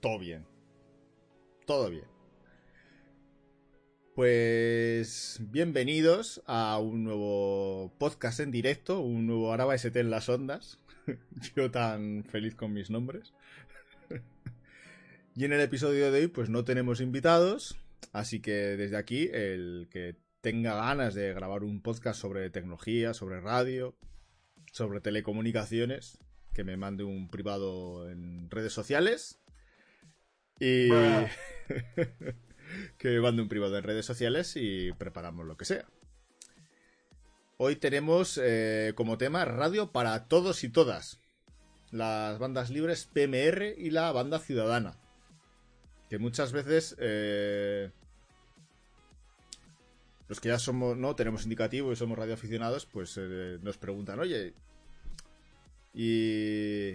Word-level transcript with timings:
todo 0.00 0.18
bien. 0.18 0.46
Todo 1.66 1.90
bien. 1.90 2.04
Pues 4.14 5.38
bienvenidos 5.40 6.42
a 6.46 6.78
un 6.78 7.04
nuevo 7.04 7.92
podcast 7.98 8.40
en 8.40 8.50
directo, 8.50 9.00
un 9.00 9.26
nuevo 9.26 9.52
Araba 9.52 9.74
ST 9.74 10.00
en 10.00 10.10
las 10.10 10.28
ondas. 10.28 10.78
Yo 11.56 11.70
tan 11.70 12.24
feliz 12.24 12.54
con 12.54 12.72
mis 12.72 12.90
nombres. 12.90 13.32
y 15.36 15.44
en 15.44 15.52
el 15.52 15.60
episodio 15.60 16.10
de 16.10 16.20
hoy 16.20 16.26
pues 16.28 16.48
no 16.48 16.64
tenemos 16.64 17.00
invitados, 17.00 17.76
así 18.12 18.40
que 18.40 18.52
desde 18.76 18.96
aquí 18.96 19.28
el 19.32 19.88
que 19.90 20.16
tenga 20.40 20.74
ganas 20.74 21.14
de 21.14 21.32
grabar 21.32 21.62
un 21.62 21.80
podcast 21.80 22.20
sobre 22.20 22.50
tecnología, 22.50 23.14
sobre 23.14 23.40
radio, 23.40 23.96
sobre 24.72 25.00
telecomunicaciones, 25.00 26.18
que 26.54 26.64
me 26.64 26.76
mande 26.76 27.04
un 27.04 27.28
privado 27.28 28.08
en 28.10 28.50
redes 28.50 28.72
sociales. 28.72 29.40
Y 30.60 30.88
que 32.98 33.20
mande 33.20 33.42
un 33.42 33.48
privado 33.48 33.76
en 33.76 33.84
redes 33.84 34.06
sociales 34.06 34.52
y 34.56 34.92
preparamos 34.92 35.46
lo 35.46 35.56
que 35.56 35.64
sea. 35.64 35.86
Hoy 37.56 37.76
tenemos 37.76 38.38
eh, 38.42 38.92
como 38.94 39.18
tema 39.18 39.44
radio 39.44 39.90
para 39.90 40.28
todos 40.28 40.62
y 40.64 40.68
todas. 40.68 41.20
Las 41.90 42.38
bandas 42.38 42.70
libres 42.70 43.08
PMR 43.12 43.74
y 43.76 43.90
la 43.90 44.12
banda 44.12 44.38
ciudadana. 44.38 44.96
Que 46.08 46.18
muchas 46.18 46.52
veces 46.52 46.94
eh, 46.98 47.90
los 50.28 50.40
que 50.40 50.48
ya 50.48 50.58
somos, 50.58 50.96
no 50.96 51.16
tenemos 51.16 51.44
indicativo 51.44 51.90
y 51.90 51.96
somos 51.96 52.18
radioaficionados, 52.18 52.86
pues 52.86 53.18
eh, 53.18 53.58
nos 53.62 53.78
preguntan, 53.78 54.20
oye, 54.20 54.54
y. 55.94 56.90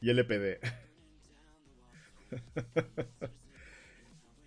Y 0.00 0.10
LPD. 0.10 0.58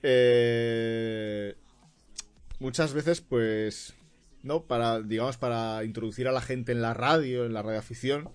eh, 0.03 1.55
muchas 2.59 2.93
veces, 2.93 3.21
pues. 3.21 3.95
¿No? 4.43 4.65
Para, 4.65 5.01
digamos, 5.01 5.37
para 5.37 5.83
introducir 5.83 6.27
a 6.27 6.31
la 6.31 6.41
gente 6.41 6.71
en 6.71 6.81
la 6.81 6.93
radio, 6.93 7.45
en 7.45 7.53
la 7.53 7.63
radioafición, 7.63 8.29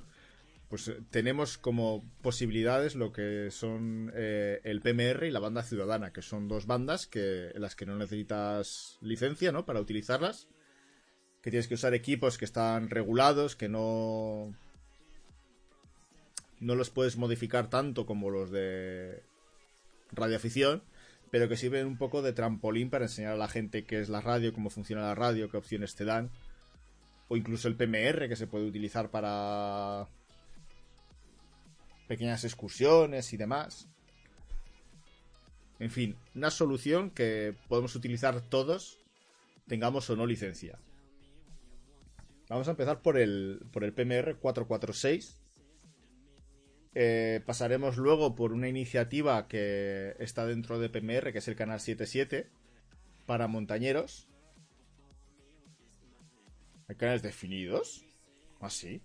pues 0.68 0.88
eh, 0.88 0.98
tenemos 1.10 1.58
como 1.58 2.04
posibilidades 2.22 2.96
lo 2.96 3.12
que 3.12 3.50
son 3.50 4.12
eh, 4.14 4.60
el 4.64 4.80
PMR 4.80 5.26
y 5.26 5.30
la 5.30 5.38
banda 5.38 5.62
ciudadana, 5.62 6.12
que 6.12 6.20
son 6.20 6.48
dos 6.48 6.66
bandas 6.66 7.06
que, 7.06 7.50
en 7.54 7.62
las 7.62 7.76
que 7.76 7.86
no 7.86 7.96
necesitas 7.96 8.98
licencia, 9.00 9.52
¿no? 9.52 9.64
Para 9.64 9.80
utilizarlas 9.80 10.48
que 11.42 11.50
tienes 11.50 11.68
que 11.68 11.74
usar 11.74 11.92
equipos 11.92 12.38
que 12.38 12.44
están 12.44 12.88
regulados, 12.88 13.56
que 13.56 13.68
no 13.68 14.54
no 16.60 16.76
los 16.76 16.90
puedes 16.90 17.16
modificar 17.16 17.68
tanto 17.68 18.06
como 18.06 18.30
los 18.30 18.50
de 18.50 19.24
radioafición, 20.12 20.82
pero 21.30 21.48
que 21.48 21.56
sirven 21.56 21.86
un 21.86 21.96
poco 21.96 22.22
de 22.22 22.32
trampolín 22.32 22.90
para 22.90 23.06
enseñar 23.06 23.32
a 23.32 23.36
la 23.36 23.48
gente 23.48 23.84
qué 23.84 24.00
es 24.00 24.08
la 24.08 24.20
radio, 24.20 24.52
cómo 24.52 24.70
funciona 24.70 25.02
la 25.02 25.14
radio, 25.14 25.50
qué 25.50 25.56
opciones 25.56 25.94
te 25.94 26.04
dan, 26.04 26.30
o 27.28 27.36
incluso 27.36 27.68
el 27.68 27.76
PMR 27.76 28.28
que 28.28 28.36
se 28.36 28.46
puede 28.46 28.66
utilizar 28.66 29.10
para 29.10 30.06
pequeñas 32.06 32.44
excursiones 32.44 33.32
y 33.32 33.36
demás. 33.38 33.88
En 35.78 35.90
fin, 35.90 36.16
una 36.34 36.50
solución 36.50 37.10
que 37.10 37.56
podemos 37.68 37.96
utilizar 37.96 38.40
todos, 38.42 39.00
tengamos 39.66 40.08
o 40.10 40.16
no 40.16 40.26
licencia. 40.26 40.78
Vamos 42.48 42.68
a 42.68 42.72
empezar 42.72 43.00
por 43.00 43.18
el, 43.18 43.64
por 43.72 43.82
el 43.82 43.94
PMR 43.94 44.36
446. 44.36 45.41
Eh, 46.94 47.40
pasaremos 47.46 47.96
luego 47.96 48.34
por 48.34 48.52
una 48.52 48.68
iniciativa 48.68 49.48
que 49.48 50.14
está 50.18 50.46
dentro 50.46 50.78
de 50.78 50.90
PMR, 50.90 51.32
que 51.32 51.38
es 51.38 51.48
el 51.48 51.56
canal 51.56 51.80
77, 51.80 52.48
para 53.26 53.48
montañeros. 53.48 54.28
¿Hay 56.88 56.96
canales 56.96 57.22
definidos? 57.22 58.04
¿Ah, 58.60 58.68
sí? 58.68 59.00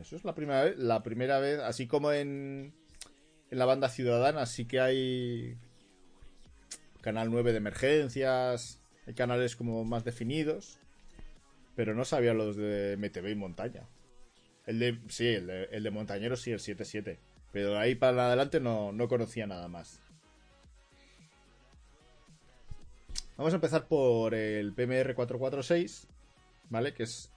Eso 0.00 0.16
es 0.16 0.24
la 0.24 0.34
primera 0.34 0.64
vez, 0.64 0.78
la 0.78 1.02
primera 1.02 1.38
vez 1.38 1.60
así 1.60 1.86
como 1.86 2.10
en, 2.10 2.74
en 3.50 3.58
la 3.58 3.66
banda 3.66 3.88
ciudadana, 3.88 4.46
sí 4.46 4.64
que 4.64 4.80
hay 4.80 5.58
canal 7.02 7.30
9 7.30 7.52
de 7.52 7.58
emergencias, 7.58 8.80
hay 9.06 9.14
canales 9.14 9.54
como 9.54 9.84
más 9.84 10.04
definidos. 10.04 10.78
Pero 11.76 11.94
no 11.94 12.06
sabía 12.06 12.32
los 12.32 12.56
de 12.56 12.96
MTV 12.96 13.28
y 13.28 13.34
montaña. 13.34 13.82
El 14.66 14.80
de. 14.80 15.00
Sí, 15.08 15.28
el 15.28 15.46
de, 15.46 15.64
el 15.72 15.82
de 15.82 15.90
montañero 15.90 16.36
sí, 16.36 16.50
el 16.50 16.58
7-7. 16.58 17.18
Pero 17.52 17.78
ahí 17.78 17.94
para 17.94 18.26
adelante 18.26 18.60
no, 18.60 18.92
no 18.92 19.08
conocía 19.08 19.46
nada 19.46 19.68
más. 19.68 20.00
Vamos 23.36 23.52
a 23.52 23.56
empezar 23.56 23.86
por 23.86 24.34
el 24.34 24.72
PMR 24.74 25.14
446. 25.14 26.08
¿Vale? 26.68 26.92
Que 26.92 27.04
es. 27.04 27.30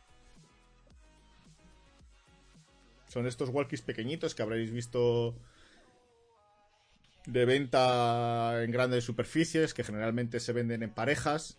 Son 3.08 3.26
estos 3.28 3.50
walkies 3.50 3.82
pequeñitos 3.82 4.36
que 4.36 4.42
habréis 4.42 4.72
visto 4.72 5.36
de 7.26 7.46
venta 7.46 8.64
en 8.64 8.72
grandes 8.72 9.04
superficies, 9.04 9.74
que 9.74 9.84
generalmente 9.84 10.40
se 10.40 10.54
venden 10.54 10.84
en 10.84 10.94
parejas. 10.94 11.58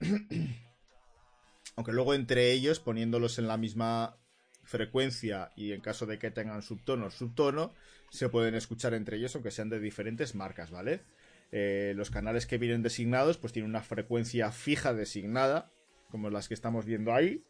Aunque 1.76 1.92
luego 1.92 2.14
entre 2.14 2.52
ellos, 2.52 2.80
poniéndolos 2.80 3.38
en 3.38 3.48
la 3.48 3.56
misma 3.56 4.18
frecuencia 4.64 5.50
y 5.56 5.72
en 5.72 5.80
caso 5.80 6.06
de 6.06 6.18
que 6.18 6.30
tengan 6.30 6.62
subtono 6.62 7.10
subtono, 7.10 7.74
se 8.10 8.28
pueden 8.28 8.54
escuchar 8.54 8.94
entre 8.94 9.16
ellos 9.16 9.34
aunque 9.34 9.50
sean 9.50 9.68
de 9.68 9.80
diferentes 9.80 10.34
marcas, 10.34 10.70
¿vale? 10.70 11.02
Eh, 11.50 11.92
los 11.96 12.10
canales 12.10 12.46
que 12.46 12.58
vienen 12.58 12.82
designados 12.82 13.38
pues 13.38 13.52
tienen 13.52 13.70
una 13.70 13.82
frecuencia 13.82 14.52
fija 14.52 14.94
designada, 14.94 15.70
como 16.10 16.30
las 16.30 16.48
que 16.48 16.54
estamos 16.54 16.86
viendo 16.86 17.14
ahí. 17.14 17.44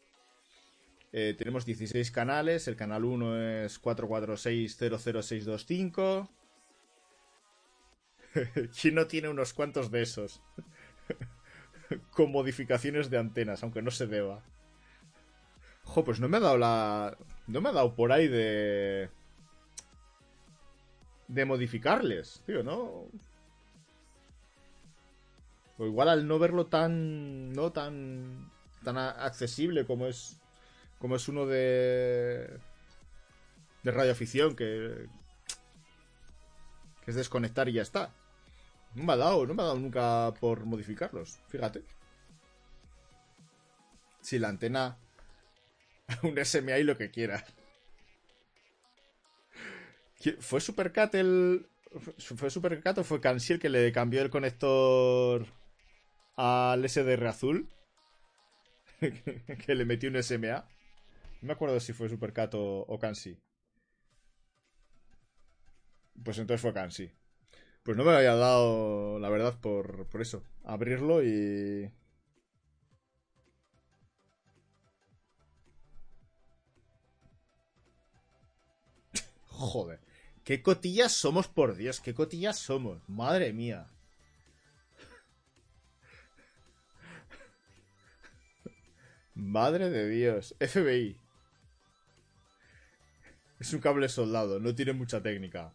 Eh, 1.12 1.34
tenemos 1.36 1.66
16 1.66 2.10
canales, 2.10 2.66
el 2.68 2.76
canal 2.76 3.04
1 3.04 3.64
es 3.64 3.82
446-00625. 3.82 6.30
¿Quién 8.80 8.94
no 8.94 9.06
tiene 9.06 9.28
unos 9.28 9.52
cuantos 9.52 9.90
de 9.90 10.00
esos? 10.02 10.40
con 12.10 12.32
modificaciones 12.32 13.10
de 13.10 13.18
antenas, 13.18 13.62
aunque 13.62 13.82
no 13.82 13.90
se 13.90 14.06
deba. 14.06 14.42
Jo, 15.84 16.04
pues 16.04 16.20
no 16.20 16.28
me 16.28 16.38
ha 16.38 16.40
dado 16.40 16.58
la. 16.58 17.16
No 17.46 17.60
me 17.60 17.68
ha 17.68 17.72
dado 17.72 17.94
por 17.94 18.12
ahí 18.12 18.28
de. 18.28 19.10
De 21.28 21.44
modificarles, 21.44 22.42
tío, 22.46 22.62
¿no? 22.62 23.06
O 25.78 25.86
igual 25.86 26.08
al 26.08 26.26
no 26.26 26.38
verlo 26.38 26.66
tan. 26.66 27.52
No 27.52 27.72
tan. 27.72 28.50
Tan 28.84 28.98
accesible 28.98 29.86
como 29.86 30.06
es. 30.06 30.40
Como 30.98 31.16
es 31.16 31.28
uno 31.28 31.46
de. 31.46 32.58
De 33.82 33.90
radioafición, 33.90 34.54
que. 34.56 35.06
Que 37.04 37.10
es 37.10 37.16
desconectar 37.16 37.68
y 37.68 37.72
ya 37.74 37.82
está. 37.82 38.12
No 38.94 39.04
me 39.04 39.12
ha 39.14 39.16
dado, 39.16 39.46
no 39.46 39.54
me 39.54 39.62
ha 39.62 39.66
dado 39.66 39.78
nunca 39.78 40.32
por 40.38 40.64
modificarlos, 40.66 41.38
fíjate. 41.48 41.82
Si 44.20 44.38
la 44.38 44.48
antena. 44.48 44.98
Un 46.22 46.38
SMA 46.44 46.78
y 46.78 46.84
lo 46.84 46.96
que 46.96 47.10
quiera. 47.10 47.44
¿Fue 50.40 50.60
Supercat 50.60 51.14
el. 51.14 51.66
¿Fue 52.18 52.50
Supercat 52.50 52.98
o 52.98 53.04
fue 53.04 53.20
Cansi 53.20 53.54
el 53.54 53.58
que 53.58 53.68
le 53.68 53.92
cambió 53.92 54.22
el 54.22 54.30
conector 54.30 55.46
al 56.36 56.88
SDR 56.88 57.26
azul? 57.26 57.68
que 59.00 59.74
le 59.74 59.84
metió 59.84 60.08
un 60.08 60.22
SMA. 60.22 60.64
No 61.42 61.46
me 61.46 61.52
acuerdo 61.52 61.80
si 61.80 61.92
fue 61.92 62.08
Supercat 62.08 62.54
o, 62.54 62.80
o 62.88 62.98
Cansi. 62.98 63.38
Pues 66.24 66.38
entonces 66.38 66.60
fue 66.60 66.72
Cansi. 66.72 67.10
Pues 67.82 67.96
no 67.96 68.04
me 68.04 68.12
había 68.12 68.36
dado, 68.36 69.18
la 69.18 69.28
verdad, 69.28 69.58
por, 69.60 70.06
por 70.06 70.22
eso. 70.22 70.44
Abrirlo 70.64 71.22
y... 71.22 71.90
Joder. 79.66 80.00
¿Qué 80.44 80.62
cotillas 80.62 81.12
somos, 81.12 81.48
por 81.48 81.76
Dios? 81.76 82.00
¿Qué 82.00 82.14
cotillas 82.14 82.58
somos? 82.58 83.00
Madre 83.08 83.52
mía. 83.52 83.88
Madre 89.34 89.88
de 89.90 90.08
Dios. 90.08 90.54
FBI. 90.58 91.16
Es 93.60 93.72
un 93.72 93.80
cable 93.80 94.08
soldado, 94.08 94.58
no 94.58 94.74
tiene 94.74 94.92
mucha 94.92 95.22
técnica. 95.22 95.72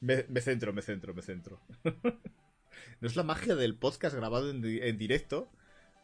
Me, 0.00 0.22
centro, 0.40 0.72
me 0.72 0.82
centro, 0.82 1.12
me 1.12 1.22
centro. 1.22 1.60
no 3.00 3.08
es 3.08 3.16
la 3.16 3.24
magia 3.24 3.56
del 3.56 3.76
podcast 3.76 4.14
grabado 4.14 4.50
en, 4.50 4.98
directo. 4.98 5.50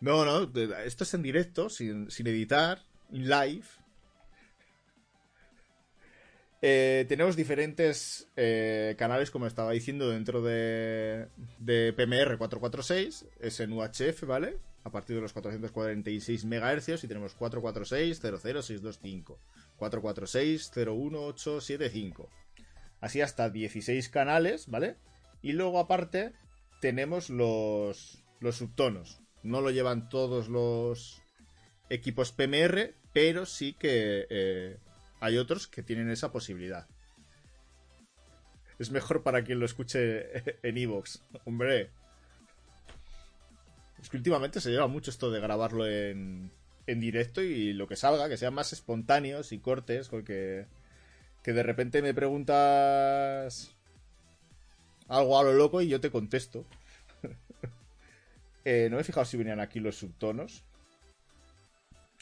No, 0.00 0.24
no, 0.24 0.50
esto 0.78 1.04
es 1.04 1.14
en 1.14 1.22
directo, 1.22 1.68
sin, 1.68 2.08
editar, 2.26 2.82
live. 3.10 3.66
Eh, 6.62 7.06
tenemos 7.08 7.36
diferentes 7.36 8.28
eh, 8.36 8.94
canales, 8.98 9.30
como 9.30 9.46
estaba 9.46 9.72
diciendo, 9.72 10.10
dentro 10.10 10.42
de, 10.42 11.28
PMR 11.64 12.36
446, 12.36 13.26
es 13.40 13.60
en 13.60 13.72
UHF, 13.72 14.24
¿vale? 14.26 14.58
A 14.84 14.90
partir 14.90 15.16
de 15.16 15.22
los 15.22 15.32
446 15.32 16.44
MHz 16.44 17.04
y 17.04 17.08
tenemos 17.08 17.34
446 17.34 18.20
00625, 18.20 19.38
446 19.76 20.70
01875. 20.74 22.28
Así 23.00 23.22
hasta 23.22 23.48
16 23.48 24.08
canales, 24.10 24.66
¿vale? 24.68 24.96
Y 25.42 25.52
luego 25.52 25.78
aparte 25.78 26.32
tenemos 26.82 27.30
los, 27.30 28.22
los 28.40 28.56
subtonos. 28.56 29.20
No 29.42 29.62
lo 29.62 29.70
llevan 29.70 30.10
todos 30.10 30.48
los 30.48 31.22
equipos 31.88 32.32
PMR, 32.32 32.94
pero 33.12 33.46
sí 33.46 33.72
que 33.72 34.26
eh, 34.30 34.78
hay 35.20 35.38
otros 35.38 35.66
que 35.66 35.82
tienen 35.82 36.10
esa 36.10 36.32
posibilidad. 36.32 36.86
Es 38.78 38.90
mejor 38.90 39.22
para 39.22 39.44
quien 39.44 39.60
lo 39.60 39.66
escuche 39.66 40.58
en 40.62 40.78
Evox. 40.78 41.22
Hombre. 41.44 41.90
Es 44.00 44.08
que 44.08 44.16
últimamente 44.16 44.60
se 44.60 44.70
lleva 44.70 44.86
mucho 44.86 45.10
esto 45.10 45.30
de 45.30 45.40
grabarlo 45.40 45.86
en, 45.86 46.50
en 46.86 47.00
directo 47.00 47.42
y 47.42 47.74
lo 47.74 47.86
que 47.86 47.96
salga, 47.96 48.28
que 48.28 48.38
sean 48.38 48.54
más 48.54 48.72
espontáneos 48.72 49.52
y 49.52 49.58
cortes, 49.58 50.08
porque 50.08 50.66
que 51.42 51.52
de 51.52 51.62
repente 51.62 52.02
me 52.02 52.14
preguntas 52.14 53.74
algo 55.08 55.38
a 55.38 55.42
lo 55.42 55.52
loco 55.52 55.82
y 55.82 55.88
yo 55.88 56.00
te 56.00 56.10
contesto. 56.10 56.64
eh, 58.64 58.88
no 58.90 58.96
me 58.96 59.02
he 59.02 59.04
fijado 59.04 59.26
si 59.26 59.36
venían 59.36 59.60
aquí 59.60 59.80
los 59.80 59.96
subtonos. 59.96 60.64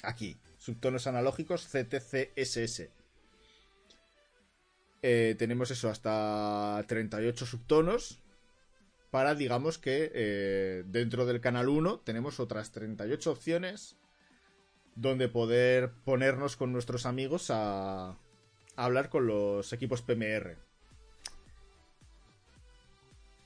Aquí, 0.03 0.37
subtonos 0.69 1.07
analógicos 1.07 1.67
CTCSS. 1.67 2.91
Eh, 5.01 5.35
tenemos 5.39 5.71
eso, 5.71 5.89
hasta 5.89 6.85
38 6.87 7.47
subtonos. 7.47 8.21
Para, 9.11 9.35
digamos 9.35 9.79
que 9.79 10.13
eh, 10.15 10.85
dentro 10.87 11.25
del 11.25 11.41
canal 11.41 11.71
1 11.71 12.01
tenemos 12.01 12.39
otras 12.39 12.71
38 12.73 13.33
opciones 13.33 13.97
donde 14.95 15.31
poder 15.31 15.93
ponernos 16.05 16.57
con 16.57 16.71
nuestros 16.71 17.07
amigos 17.07 17.51
a, 17.51 18.11
a 18.11 18.17
hablar 18.77 19.09
con 19.09 19.27
los 19.27 19.73
equipos 19.73 20.03
PMR. 20.03 20.59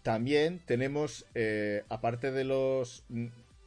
También 0.03 0.61
tenemos, 0.67 1.25
eh, 1.37 1.85
aparte 1.89 2.33
de 2.33 2.43
los, 2.43 3.05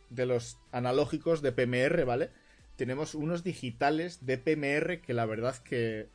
de 0.09 0.25
los 0.25 0.57
analógicos 0.73 1.41
de 1.41 1.53
PMR, 1.53 2.03
¿vale? 2.03 2.31
Tenemos 2.75 3.15
unos 3.15 3.43
digitales 3.43 4.25
de 4.25 4.37
PMR 4.37 5.01
que 5.01 5.13
la 5.13 5.25
verdad 5.25 5.57
que 5.57 6.09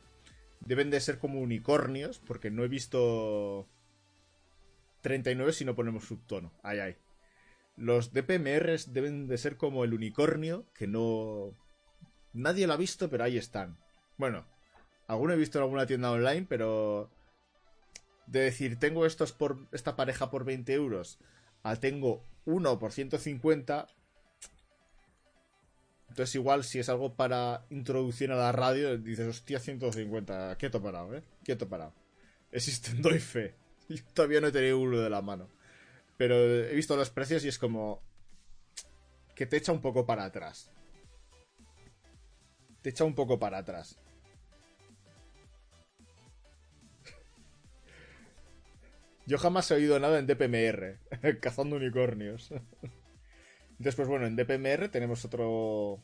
deben 0.59 0.89
de 0.89 0.99
ser 1.01 1.17
como 1.17 1.41
unicornios, 1.41 2.19
porque 2.19 2.51
no 2.51 2.63
he 2.63 2.67
visto 2.67 3.67
39 5.01 5.53
si 5.53 5.65
no 5.65 5.75
ponemos 5.75 6.05
subtono. 6.05 6.53
Ay, 6.63 6.79
ay. 6.79 6.97
Los 7.75 8.13
DPMRs 8.13 8.93
deben 8.93 9.27
de 9.27 9.37
ser 9.37 9.57
como 9.57 9.83
el 9.83 9.93
unicornio, 9.93 10.65
que 10.73 10.87
no... 10.87 11.57
Nadie 12.33 12.67
lo 12.67 12.73
ha 12.73 12.77
visto, 12.77 13.09
pero 13.09 13.23
ahí 13.23 13.37
están. 13.37 13.77
Bueno, 14.17 14.45
alguno 15.07 15.33
he 15.33 15.37
visto 15.37 15.57
en 15.57 15.63
alguna 15.63 15.85
tienda 15.85 16.11
online, 16.11 16.45
pero... 16.47 17.09
De 18.27 18.41
decir, 18.41 18.77
tengo 18.77 19.05
estos 19.05 19.33
por 19.33 19.67
esta 19.71 19.95
pareja 19.95 20.29
por 20.29 20.45
20 20.45 20.71
euros, 20.73 21.19
a 21.63 21.75
tengo 21.75 22.23
uno 22.45 22.79
por 22.79 22.91
150, 22.91 23.87
entonces, 26.11 26.35
igual, 26.35 26.65
si 26.65 26.77
es 26.77 26.89
algo 26.89 27.15
para 27.15 27.65
introducción 27.69 28.31
a 28.31 28.35
la 28.35 28.51
radio, 28.51 28.97
dices, 28.97 29.29
hostia, 29.29 29.61
150, 29.61 30.57
quieto 30.57 30.83
parado, 30.83 31.15
¿eh? 31.15 31.23
Quieto 31.41 31.69
parado. 31.69 31.93
Existen, 32.51 33.01
doy 33.01 33.19
fe. 33.19 33.55
Yo 33.87 34.03
todavía 34.13 34.41
no 34.41 34.47
he 34.47 34.51
tenido 34.51 34.77
uno 34.77 34.99
de 34.99 35.09
la 35.09 35.21
mano. 35.21 35.49
Pero 36.17 36.35
he 36.35 36.75
visto 36.75 36.97
los 36.97 37.11
precios 37.11 37.45
y 37.45 37.47
es 37.47 37.57
como. 37.57 38.03
que 39.35 39.45
te 39.45 39.55
echa 39.55 39.71
un 39.71 39.79
poco 39.79 40.05
para 40.05 40.25
atrás. 40.25 40.69
Te 42.81 42.89
echa 42.89 43.05
un 43.05 43.15
poco 43.15 43.39
para 43.39 43.59
atrás. 43.59 43.97
Yo 49.25 49.37
jamás 49.37 49.71
he 49.71 49.75
oído 49.75 49.97
nada 49.97 50.19
en 50.19 50.27
DPMR, 50.27 50.99
cazando 51.39 51.77
unicornios. 51.77 52.51
Después, 53.81 54.07
bueno, 54.07 54.27
en 54.27 54.35
DPMR 54.35 54.89
tenemos 54.89 55.25
otro, 55.25 55.99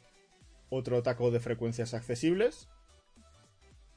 otro 0.69 1.03
taco 1.03 1.31
de 1.31 1.39
frecuencias 1.39 1.93
accesibles. 1.93 2.67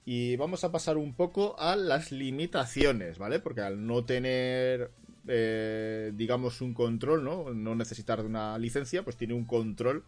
Y 0.05 0.37
vamos 0.37 0.65
a 0.65 0.73
pasar 0.73 0.97
un 0.97 1.15
poco 1.15 1.59
a 1.59 1.77
las 1.77 2.11
limitaciones, 2.11 3.19
¿vale? 3.19 3.39
Porque 3.39 3.61
al 3.61 3.87
no 3.87 4.05
tener, 4.05 4.91
eh, 5.29 6.13
digamos, 6.15 6.61
un 6.61 6.75
control, 6.75 7.25
¿no? 7.25 7.55
No 7.55 7.75
necesitar 7.75 8.21
de 8.21 8.27
una 8.27 8.59
licencia, 8.59 9.03
pues 9.03 9.17
tiene 9.17 9.35
un 9.35 9.45
control 9.45 10.05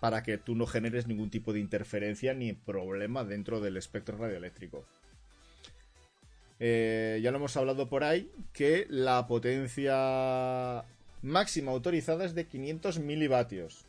para 0.00 0.22
que 0.22 0.38
tú 0.38 0.54
no 0.56 0.66
generes 0.66 1.06
ningún 1.06 1.30
tipo 1.30 1.52
de 1.52 1.60
interferencia 1.60 2.34
ni 2.34 2.52
problema 2.54 3.24
dentro 3.24 3.60
del 3.60 3.76
espectro 3.76 4.16
radioeléctrico. 4.16 4.84
Eh, 6.58 7.20
ya 7.22 7.30
lo 7.30 7.38
hemos 7.38 7.56
hablado 7.56 7.88
por 7.88 8.04
ahí, 8.04 8.30
que 8.52 8.86
la 8.88 9.26
potencia 9.26 10.84
máxima 11.22 11.72
autorizada 11.72 12.24
es 12.24 12.34
de 12.34 12.46
500 12.46 12.98
milivatios. 12.98 13.86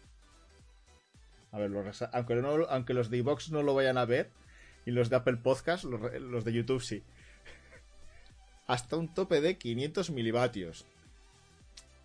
A 1.52 1.60
ver, 1.60 1.72
aunque, 2.14 2.94
los 2.94 3.10
de 3.10 3.18
iVox 3.18 3.52
no 3.52 3.62
lo 3.62 3.76
vayan 3.76 3.98
a 3.98 4.06
ver, 4.06 4.30
y 4.86 4.92
los 4.92 5.10
de 5.10 5.18
Apple 5.18 5.38
Podcast, 5.38 5.84
los, 5.84 6.44
de 6.44 6.54
YouTube 6.54 6.82
sí. 6.82 7.04
Hasta 8.68 8.98
un 8.98 9.14
tope 9.14 9.42
de 9.42 9.58
500 9.58 10.10
milivatios. 10.10 10.86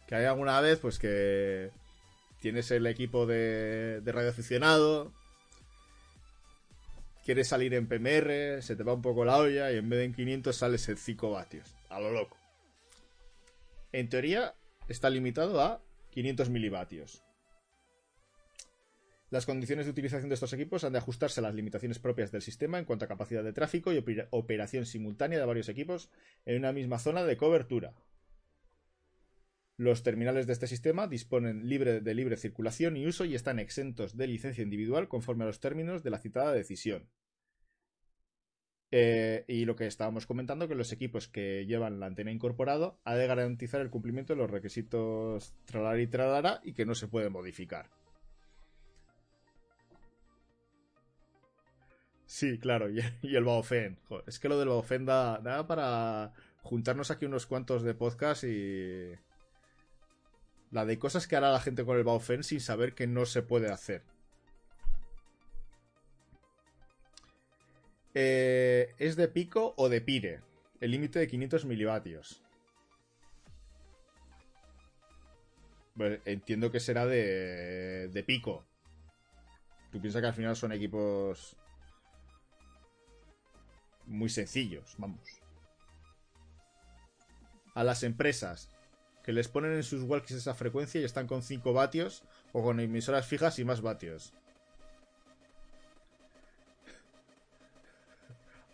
Que 0.07 0.17
hay 0.17 0.25
alguna 0.25 0.61
vez, 0.61 0.79
pues 0.81 0.99
que 0.99 1.71
tienes 2.41 2.71
el 2.71 2.87
equipo 2.87 3.27
de, 3.27 4.01
de 4.01 4.13
radio 4.13 4.33
quieres 7.29 7.49
salir 7.49 7.75
en 7.75 7.87
PMR, 7.87 8.63
se 8.63 8.75
te 8.75 8.83
va 8.83 8.95
un 8.95 9.03
poco 9.03 9.23
la 9.23 9.37
olla 9.37 9.71
y 9.71 9.77
en 9.77 9.87
vez 9.91 9.99
de 9.99 10.05
en 10.07 10.15
500 10.15 10.57
sales 10.57 10.89
en 10.89 10.97
5 10.97 11.31
vatios. 11.31 11.77
A 11.91 12.01
lo 12.01 12.11
loco. 12.11 12.39
En 13.93 14.09
teoría, 14.09 14.55
está 14.89 15.11
limitado 15.11 15.61
a 15.61 15.83
500 16.11 16.51
milivatios. 16.51 17.23
Las 19.31 19.45
condiciones 19.45 19.85
de 19.85 19.93
utilización 19.93 20.31
de 20.31 20.35
estos 20.35 20.55
equipos 20.55 20.85
han 20.85 20.93
de 20.93 20.99
ajustarse 20.99 21.41
a 21.41 21.43
las 21.43 21.55
limitaciones 21.55 21.99
propias 21.99 22.33
del 22.33 22.41
sistema 22.41 22.79
en 22.79 22.87
cuanto 22.87 23.05
a 23.05 23.09
capacidad 23.09 23.45
de 23.45 23.53
tráfico 23.53 23.93
y 23.93 24.03
operación 24.31 24.87
simultánea 24.87 25.39
de 25.39 25.45
varios 25.45 25.69
equipos 25.69 26.11
en 26.47 26.57
una 26.57 26.73
misma 26.73 26.99
zona 26.99 27.25
de 27.25 27.37
cobertura. 27.37 27.95
Los 29.77 30.03
terminales 30.03 30.47
de 30.47 30.55
este 30.55 30.67
sistema 30.67 31.07
disponen 31.07 31.69
de 31.69 32.15
libre 32.15 32.37
circulación 32.39 32.97
y 32.97 33.07
uso 33.07 33.27
y 33.27 33.35
están 33.35 33.59
exentos 33.59 34.17
de 34.17 34.27
licencia 34.27 34.65
individual 34.65 35.09
conforme 35.09 35.45
a 35.45 35.47
los 35.47 35.61
términos 35.61 36.03
de 36.03 36.11
la 36.11 36.19
citada 36.19 36.53
decisión. 36.53 37.09
Eh, 38.91 39.45
y 39.47 39.67
lo 39.67 39.77
que 39.77 39.87
estábamos 39.87 40.27
comentando, 40.27 40.67
que 40.67 40.75
los 40.75 40.93
equipos 40.93 41.29
que 41.29 41.67
llevan 41.67 42.01
la 42.01 42.07
antena 42.07 42.31
incorporado 42.31 42.99
ha 43.05 43.15
de 43.17 43.27
garantizar 43.27 43.81
el 43.81 43.91
cumplimiento 43.91 44.33
de 44.33 44.39
los 44.39 44.51
requisitos 44.51 45.55
tralar 45.67 46.01
y 46.01 46.07
tralara 46.07 46.61
y 46.65 46.73
que 46.73 46.87
no 46.87 46.95
se 46.95 47.09
puede 47.09 47.29
modificar. 47.29 47.91
Sí, 52.29 52.59
claro, 52.59 52.91
y, 52.91 53.01
el 53.23 53.45
Baofen. 53.45 53.99
es 54.27 54.39
que 54.39 54.49
lo 54.49 54.59
del 54.59 54.69
Baofen 54.69 55.07
da, 55.07 55.67
para 55.67 56.33
juntarnos 56.63 57.11
aquí 57.11 57.25
unos 57.25 57.47
cuantos 57.47 57.83
de 57.83 57.95
podcast 57.95 58.45
y... 58.45 59.13
La 60.71 60.85
de 60.85 60.99
cosas 60.99 61.27
que 61.27 61.35
hará 61.35 61.51
la 61.51 61.61
gente 61.61 61.85
con 61.87 61.97
el 61.97 62.05
Baofen 62.05 62.43
sin 62.43 62.61
saber 62.61 62.95
que 62.95 63.07
no 63.07 63.25
se 63.25 63.43
puede 63.43 63.71
hacer. 63.73 64.03
Eh, 68.15 68.95
¿Es 68.99 69.17
de 69.17 69.29
pico 69.29 69.75
o 69.77 69.89
de 69.89 70.01
pire? 70.01 70.41
El 70.81 70.91
límite 70.93 71.19
de 71.19 71.29
500 71.29 71.65
milivatios. 71.65 72.43
entiendo 76.25 76.71
que 76.71 76.79
será 76.79 77.07
de, 77.07 78.09
de 78.09 78.23
pico. 78.23 78.65
Tú 79.91 80.01
piensas 80.01 80.21
que 80.21 80.29
al 80.29 80.35
final 80.35 80.55
son 80.55 80.73
equipos 80.73 81.57
muy 84.07 84.29
sencillos, 84.29 84.95
vamos. 84.99 85.41
A 87.75 87.85
las 87.85 88.03
empresas 88.03 88.69
que 89.23 89.33
les 89.33 89.49
ponen 89.49 89.73
en 89.73 89.83
sus 89.83 90.03
walkies 90.03 90.39
esa 90.39 90.55
frecuencia 90.55 91.01
y 91.01 91.05
están 91.05 91.27
con 91.27 91.43
5 91.43 91.73
vatios 91.73 92.23
o 92.53 92.63
con 92.63 92.81
emisoras 92.81 93.27
fijas 93.27 93.59
y 93.59 93.65
más 93.65 93.83
vatios. 93.83 94.33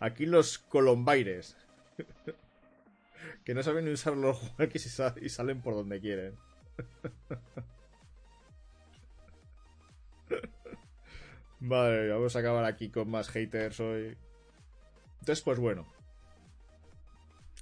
Aquí 0.05 0.27
los 0.27 0.59
colombaires. 0.59 1.57
que 3.43 3.55
no 3.55 3.63
saben 3.63 3.87
usar 3.87 4.15
los 4.15 4.37
walkies 4.59 5.01
y, 5.19 5.29
salen 5.29 5.63
por 5.63 5.73
donde 5.73 5.99
quieren. 5.99 6.35
Vale, 11.59 12.09
vamos 12.09 12.35
a 12.35 12.39
acabar 12.39 12.65
aquí 12.65 12.89
con 12.89 13.09
más 13.09 13.29
haters 13.29 13.79
hoy. 13.79 14.15
Entonces, 15.21 15.43
pues 15.43 15.57
bueno. 15.57 15.91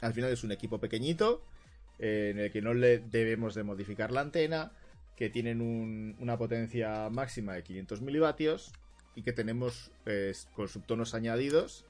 Al 0.02 0.14
final 0.14 0.30
es 0.30 0.44
un 0.44 0.52
equipo 0.52 0.82
pequeñito 0.82 1.46
eh, 1.98 2.32
en 2.32 2.40
el 2.40 2.52
que 2.52 2.62
no 2.62 2.74
le 2.74 3.00
debemos 3.00 3.56
de 3.56 3.64
modificar 3.64 4.12
la 4.12 4.20
antena, 4.20 4.74
que 5.16 5.30
tienen 5.30 6.18
una 6.20 6.38
potencia 6.38 7.10
máxima 7.10 7.54
de 7.54 7.64
500 7.64 8.02
milivatios 8.02 8.74
y 9.16 9.22
que 9.22 9.32
tenemos 9.32 9.94
eh, 10.06 10.34
con 10.54 10.68
subtonos 10.68 11.14
añadidos 11.14 11.86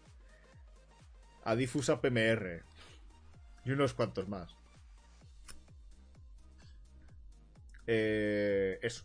a 1.44 1.56
difusa 1.56 2.02
PMR 2.02 2.64
y 3.66 3.72
unos 3.72 3.94
cuantos 3.94 4.28
más. 4.28 4.56
Eh, 7.88 8.80
eso. 8.82 9.04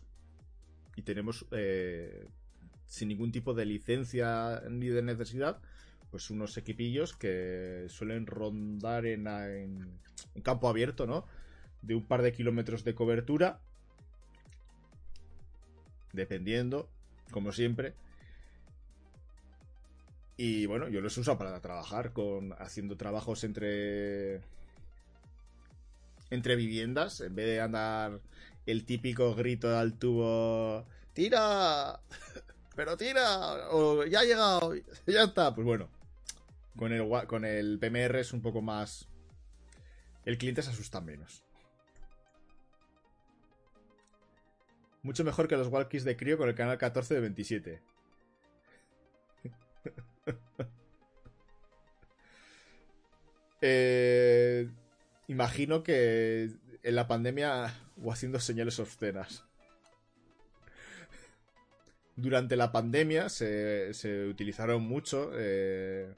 Y 0.95 1.01
tenemos, 1.01 1.45
eh, 1.51 2.27
sin 2.85 3.09
ningún 3.09 3.31
tipo 3.31 3.53
de 3.53 3.65
licencia 3.65 4.63
ni 4.69 4.87
de 4.87 5.01
necesidad, 5.01 5.59
pues 6.11 6.29
unos 6.29 6.57
equipillos 6.57 7.13
que 7.13 7.85
suelen 7.89 8.25
rondar 8.25 9.05
en, 9.05 9.27
en, 9.27 10.41
campo 10.43 10.67
abierto, 10.67 11.05
¿no? 11.05 11.25
De 11.81 11.95
un 11.95 12.05
par 12.05 12.21
de 12.21 12.33
kilómetros 12.33 12.83
de 12.83 12.95
cobertura. 12.95 13.59
Dependiendo, 16.13 16.89
como 17.31 17.51
siempre. 17.51 17.93
Y 20.41 20.67
bueno, 20.67 20.87
yo 20.87 21.01
los 21.01 21.17
uso 21.17 21.37
para 21.37 21.59
trabajar, 21.59 22.13
con 22.13 22.53
haciendo 22.59 22.95
trabajos 22.95 23.43
entre 23.43 24.39
entre 26.29 26.55
viviendas, 26.55 27.19
en 27.19 27.35
vez 27.35 27.45
de 27.47 27.59
andar 27.59 28.21
el 28.65 28.85
típico 28.85 29.35
grito 29.35 29.77
al 29.77 29.99
tubo, 29.99 30.85
tira, 31.11 31.99
pero 32.73 32.95
tira, 32.95 33.69
o 33.71 34.05
ya 34.05 34.21
ha 34.21 34.23
llegado, 34.23 34.75
ya 35.07 35.23
está, 35.23 35.53
pues 35.53 35.67
bueno, 35.67 35.89
con 36.77 36.93
el, 36.93 37.05
con 37.27 37.43
el 37.43 37.77
PMR 37.77 38.19
es 38.19 38.31
un 38.31 38.41
poco 38.41 38.61
más, 38.61 39.09
el 40.23 40.37
cliente 40.37 40.61
se 40.61 40.69
asusta 40.69 41.01
menos. 41.01 41.43
Mucho 45.03 45.25
mejor 45.25 45.49
que 45.49 45.57
los 45.57 45.67
walkies 45.67 46.05
de 46.05 46.15
crío 46.15 46.37
con 46.37 46.47
el 46.47 46.55
canal 46.55 46.77
14 46.77 47.13
de 47.13 47.19
27. 47.19 47.98
eh, 53.61 54.69
imagino 55.27 55.83
que 55.83 56.51
en 56.83 56.95
la 56.95 57.07
pandemia 57.07 57.73
o 58.01 58.11
haciendo 58.11 58.39
señales 58.39 58.79
obscenas. 58.79 59.45
Durante 62.15 62.55
la 62.55 62.71
pandemia 62.71 63.29
se, 63.29 63.91
utilizaron 64.29 64.83
mucho. 64.83 65.31
Eh, 65.35 66.13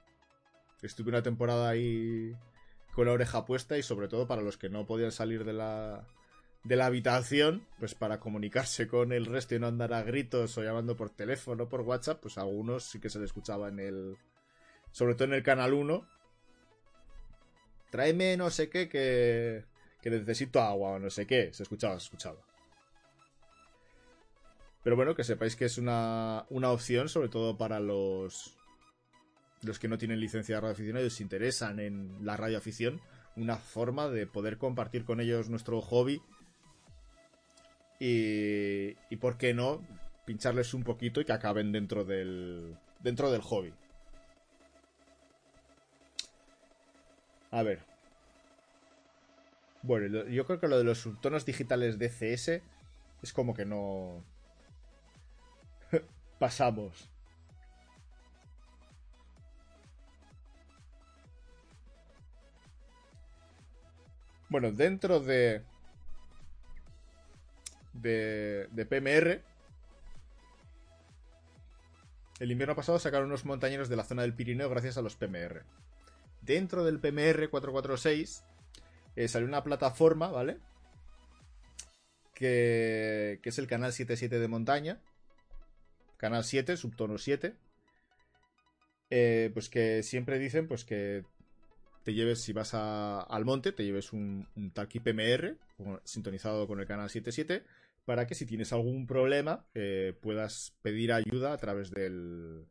estuve 0.82 1.10
una 1.10 1.22
temporada 1.22 1.70
ahí 1.70 2.36
con 2.94 3.06
la 3.06 3.14
oreja 3.14 3.46
puesta 3.46 3.78
y 3.78 3.84
sobre 3.84 4.08
todo 4.08 4.28
para 4.28 4.42
los 4.42 4.58
que 4.58 4.70
no 4.70 4.86
podían 4.86 5.12
salir 5.12 5.46
de 5.46 5.54
la, 5.54 6.08
de 6.64 6.76
la 6.76 6.86
habitación, 6.86 7.66
pues 7.80 7.96
para 7.96 8.20
comunicarse 8.20 8.88
con 8.88 9.12
el 9.12 9.26
resto 9.26 9.56
y 9.56 9.60
no 9.60 9.68
andar 9.68 9.94
a 9.94 10.04
gritos 10.04 10.58
o 10.58 10.64
llamando 10.64 10.96
por 10.96 11.10
teléfono, 11.10 11.68
por 11.68 11.82
WhatsApp, 11.82 12.22
pues 12.22 12.38
algunos 12.38 12.84
sí 12.84 13.00
que 13.00 13.10
se 13.10 13.20
le 13.20 13.26
escuchaba 13.26 13.70
en 13.70 13.80
el... 13.80 14.18
Sobre 14.92 15.16
todo 15.16 15.26
en 15.26 15.34
el 15.34 15.44
canal 15.44 15.74
1, 15.74 16.06
tráeme 17.90 18.36
no 18.36 18.50
sé 18.50 18.70
qué 18.70 18.90
que, 18.90 19.64
que 20.02 20.10
necesito 20.10 20.62
agua 20.62 20.92
o 20.92 21.00
no 21.00 21.10
sé 21.10 21.26
qué. 21.26 21.52
Se 21.54 21.64
escuchaba, 21.64 21.98
se 22.00 22.06
escuchaba. 22.06 22.40
Pero 24.84 24.96
bueno, 24.96 25.16
que 25.16 25.24
sepáis 25.24 25.56
que 25.56 25.66
es 25.66 25.78
una, 25.78 26.46
una 26.50 26.72
opción, 26.72 27.08
sobre 27.08 27.30
todo 27.30 27.58
para 27.58 27.80
los, 27.80 28.58
los 29.62 29.80
que 29.80 29.88
no 29.88 29.98
tienen 29.98 30.20
licencia 30.20 30.56
de 30.56 30.62
radioafición 30.62 30.98
y 30.98 31.04
les 31.04 31.22
interesan 31.22 31.80
en 31.80 32.26
la 32.26 32.36
radioafición, 32.36 33.00
una 33.36 33.58
forma 33.58 34.10
de 34.10 34.28
poder 34.28 34.58
compartir 34.58 35.06
con 35.06 35.22
ellos 35.22 35.50
nuestro 35.50 35.82
hobby 35.82 36.22
y, 38.04 39.16
por 39.18 39.38
qué 39.38 39.54
no, 39.54 39.80
pincharles 40.26 40.74
un 40.74 40.84
poquito 40.84 41.22
y 41.22 41.26
que 41.26 41.34
acaben 41.34 41.72
dentro 41.72 42.04
del, 42.04 42.76
dentro 43.00 43.32
del 43.32 43.42
hobby. 43.42 43.72
A 47.52 47.62
ver. 47.62 47.80
Bueno, 49.84 50.26
yo 50.26 50.46
creo 50.48 50.60
que 50.60 50.68
lo 50.68 50.80
de 50.80 50.84
los 50.84 50.98
subtonos 50.98 51.46
digitales 51.46 52.00
de 52.00 52.10
CS 52.10 52.64
es 53.22 53.34
como 53.34 53.54
que 53.54 53.66
no... 53.66 54.24
Pasamos. 56.40 57.08
Bueno, 64.50 64.72
dentro 64.72 65.20
de... 65.20 65.62
De, 67.94 68.68
PMR, 68.90 69.42
el 72.40 72.52
invierno 72.52 72.76
pasado 72.76 73.00
sacaron 73.00 73.28
unos 73.28 73.46
montañeros 73.46 73.90
de 73.90 73.96
la 73.96 74.04
zona 74.04 74.22
del 74.24 74.34
Pirineo 74.34 74.70
gracias 74.70 74.98
a 74.98 75.02
los 75.02 75.16
PMR 75.16 75.64
dentro 76.42 76.84
del 76.84 77.00
PMR 77.00 77.50
446 77.50 78.44
eh, 79.16 79.28
salió 79.28 79.48
una 79.48 79.64
plataforma, 79.64 80.30
¿vale? 80.30 80.58
Que, 82.34 83.40
que, 83.44 83.50
es 83.50 83.60
el 83.60 83.68
canal 83.68 83.92
77 83.94 84.40
de 84.40 84.48
montaña. 84.48 85.00
Canal 86.18 86.44
7, 86.44 86.78
subtono 86.78 87.18
7. 87.18 87.56
Eh, 89.10 89.52
pues 89.54 89.70
que 89.70 90.04
siempre 90.04 90.40
dicen 90.40 90.68
pues 90.68 90.86
que 90.86 91.26
te 92.04 92.14
lleves, 92.14 92.42
si 92.42 92.54
vas 92.54 92.74
al 92.74 93.46
monte, 93.46 93.74
te 93.74 93.84
lleves 93.84 94.14
un, 94.14 94.48
un 94.56 94.72
PMR 94.72 95.58
sintonizado 96.06 96.66
con 96.68 96.80
el 96.80 96.88
canal 96.88 97.10
77 97.10 97.64
para 98.12 98.28
que 98.28 98.36
si 98.36 98.46
tienes 98.46 98.74
algún 98.74 99.08
problema 99.08 99.66
eh, 99.74 100.14
puedas 100.22 100.76
pedir 100.82 101.14
ayuda 101.14 101.54
a 101.54 101.58
través 101.58 101.92
del, 101.92 102.68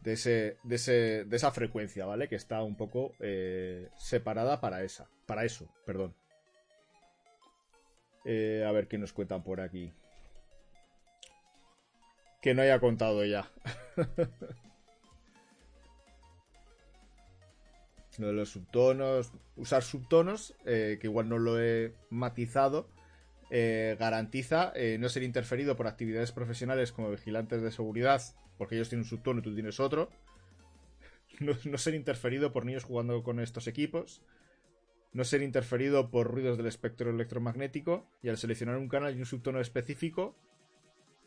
de, 0.00 0.12
ese, 0.12 0.58
de, 0.62 0.76
ese, 0.76 1.24
de 1.24 1.36
esa 1.36 1.50
frecuencia, 1.50 2.06
¿vale? 2.06 2.28
Que 2.28 2.36
está 2.36 2.62
un 2.62 2.76
poco 2.76 3.16
eh, 3.18 3.88
separada 3.96 4.60
para 4.60 4.84
esa. 4.84 5.10
Para 5.26 5.44
eso, 5.44 5.68
perdón. 5.84 6.14
Eh, 8.24 8.64
a 8.64 8.70
ver 8.70 8.86
qué 8.86 8.96
nos 8.96 9.12
cuentan 9.12 9.42
por 9.42 9.60
aquí. 9.60 9.92
Que 12.40 12.54
no 12.54 12.62
haya 12.62 12.78
contado 12.78 13.24
ya. 13.24 13.50
lo 18.18 18.28
de 18.28 18.34
los 18.34 18.50
subtonos. 18.50 19.32
Usar 19.56 19.82
subtonos, 19.82 20.54
que 20.64 21.00
igual 21.02 21.28
no 21.28 21.38
lo 21.38 21.60
he 21.60 21.92
matizado. 22.08 22.88
Garantiza 23.50 24.72
no 24.98 25.08
ser 25.08 25.22
interferido 25.22 25.76
por 25.76 25.86
actividades 25.86 26.32
profesionales 26.32 26.92
como 26.92 27.10
vigilantes 27.10 27.62
de 27.62 27.70
seguridad 27.70 28.22
porque 28.58 28.74
ellos 28.74 28.90
tienen 28.90 29.04
un 29.04 29.08
subtono 29.08 29.38
y 29.38 29.42
tú 29.42 29.54
tienes 29.54 29.80
otro. 29.80 30.10
No, 31.40 31.78
ser 31.78 31.94
interferido 31.94 32.52
por 32.52 32.66
niños 32.66 32.82
jugando 32.82 33.22
con 33.22 33.38
estos 33.38 33.68
equipos. 33.68 34.22
No 35.12 35.22
ser 35.22 35.42
interferido 35.42 36.10
por 36.10 36.26
ruidos 36.26 36.56
del 36.56 36.66
espectro 36.66 37.10
electromagnético. 37.10 38.10
Y 38.22 38.28
al 38.28 38.38
seleccionar 38.38 38.76
un 38.76 38.88
canal 38.88 39.14
y 39.14 39.20
un 39.20 39.26
subtono 39.26 39.60
específico, 39.60 40.34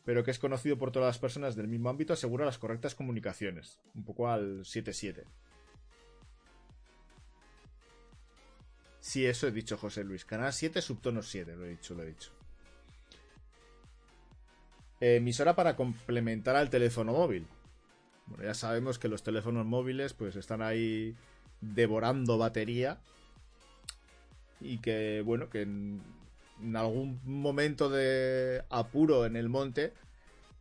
pero 0.04 0.26
que 0.26 0.32
es 0.32 0.40
conocido 0.40 0.78
por 0.78 0.92
todas 0.92 1.08
las 1.08 1.20
personas 1.20 1.56
del 1.56 1.70
mismo 1.70 1.90
ámbito, 1.90 2.12
asegura 2.12 2.46
las 2.46 2.58
correctas 2.58 2.94
comunicaciones. 2.94 3.80
Un 3.96 4.04
poco 4.04 4.28
al 4.28 4.66
7-7. 4.66 5.24
Sí, 9.02 9.26
eso 9.26 9.48
he 9.48 9.52
dicho, 9.52 9.78
José 9.78 10.06
Luis. 10.06 10.24
Canal 10.24 10.54
7, 10.54 10.82
subtono 10.82 11.22
7, 11.22 11.56
lo 11.58 11.66
he 11.66 11.70
dicho, 11.70 11.94
lo 11.94 12.04
he 12.04 12.08
dicho 12.08 12.32
emisora 15.02 15.56
para 15.56 15.76
complementar 15.76 16.56
al 16.56 16.70
teléfono 16.70 17.12
móvil. 17.12 17.48
Bueno, 18.28 18.44
ya 18.46 18.54
sabemos 18.54 19.00
que 19.00 19.08
los 19.08 19.24
teléfonos 19.24 19.66
móviles 19.66 20.14
pues 20.14 20.36
están 20.36 20.62
ahí 20.62 21.16
devorando 21.60 22.38
batería 22.38 23.00
y 24.60 24.78
que 24.78 25.22
bueno, 25.26 25.50
que 25.50 25.64
en, 25.64 26.02
algún 26.76 27.20
momento 27.26 27.90
de 27.90 28.64
apuro 28.70 29.26
en 29.26 29.36
el 29.36 29.50
monte 29.50 29.94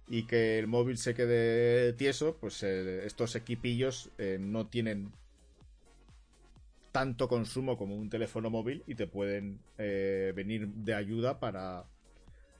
y 0.08 0.24
que 0.24 0.58
el 0.58 0.66
móvil 0.66 0.96
se 0.96 1.14
quede 1.14 1.92
tieso, 1.92 2.36
pues 2.40 2.62
eh, 2.62 3.04
estos 3.04 3.36
equipillos 3.36 4.10
eh, 4.16 4.38
no 4.40 4.66
tienen 4.66 5.12
tanto 6.92 7.28
consumo 7.28 7.76
como 7.76 7.96
un 7.96 8.10
teléfono 8.10 8.50
móvil 8.50 8.82
y 8.86 8.94
te 8.94 9.06
pueden 9.06 9.60
eh, 9.78 10.32
venir 10.34 10.68
de 10.68 10.94
ayuda 10.94 11.40
para 11.40 11.86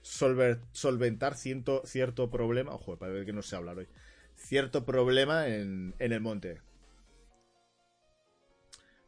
solventar 0.02 1.34
cierto, 1.34 2.30
problema. 2.30 2.74
Ojo, 2.74 2.96
para 2.96 3.12
ver 3.12 3.26
que 3.26 3.32
no 3.32 3.42
sé 3.42 3.56
hablar 3.56 3.78
hoy. 3.78 3.88
Cierto 4.36 4.84
problema 4.86 5.48
en, 5.48 5.94
en 5.98 6.12
el 6.12 6.20
monte. 6.20 6.60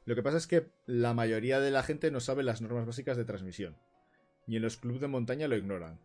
Lo 0.05 0.15
que 0.15 0.23
pasa 0.23 0.37
es 0.37 0.47
que 0.47 0.69
la 0.87 1.15
mayoría 1.15 1.61
de 1.61 1.71
la 1.71 1.83
gente 1.83 2.11
no 2.11 2.21
sabe 2.21 2.43
las 2.43 2.61
normas 2.61 2.87
básicas 2.87 3.17
de 3.17 3.25
transmisión. 3.25 3.77
Y 4.47 4.57
en 4.57 4.63
los 4.63 4.77
clubes 4.77 5.01
de 5.01 5.09
montaña 5.09 5.49
lo 5.49 5.57
ignoran. 5.57 6.01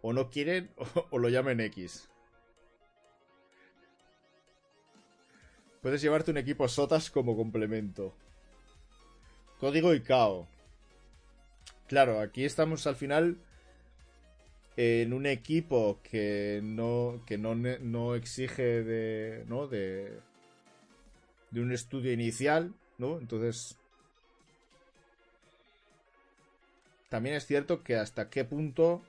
O 0.00 0.12
no 0.12 0.30
quieren 0.30 0.70
o, 1.10 1.18
lo 1.18 1.28
llamen 1.28 1.60
X. 1.60 2.08
Puedes 5.86 6.02
llevarte 6.02 6.32
un 6.32 6.36
equipo 6.36 6.66
SOTAS 6.66 7.12
como 7.12 7.36
complemento. 7.36 8.12
Código 9.60 9.94
ICAO. 9.94 10.48
Claro, 11.86 12.18
aquí 12.18 12.44
estamos 12.44 12.88
al 12.88 12.96
final 12.96 13.36
en 14.76 15.12
un 15.12 15.26
equipo 15.26 16.00
que 16.02 16.58
no 16.60 17.22
que 17.24 17.38
no, 17.38 17.54
no 17.54 18.16
exige 18.16 18.82
de 18.82 19.44
no 19.46 19.68
de 19.68 20.18
de 21.52 21.60
un 21.60 21.70
estudio 21.70 22.12
inicial, 22.12 22.74
¿no? 22.98 23.20
Entonces 23.20 23.78
también 27.08 27.36
es 27.36 27.46
cierto 27.46 27.84
que 27.84 27.94
hasta 27.94 28.28
qué 28.28 28.44
punto 28.44 29.02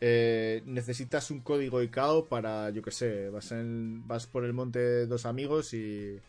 eh, 0.00 0.62
necesitas 0.66 1.30
un 1.30 1.40
código 1.40 1.82
ICAO 1.82 2.26
para, 2.26 2.70
yo 2.70 2.82
que 2.82 2.90
sé, 2.90 3.28
vas, 3.30 3.52
en, 3.52 4.06
vas 4.06 4.26
por 4.26 4.44
el 4.44 4.52
monte 4.52 4.78
de 4.78 5.06
dos 5.06 5.26
amigos 5.26 5.74
y 5.74 6.20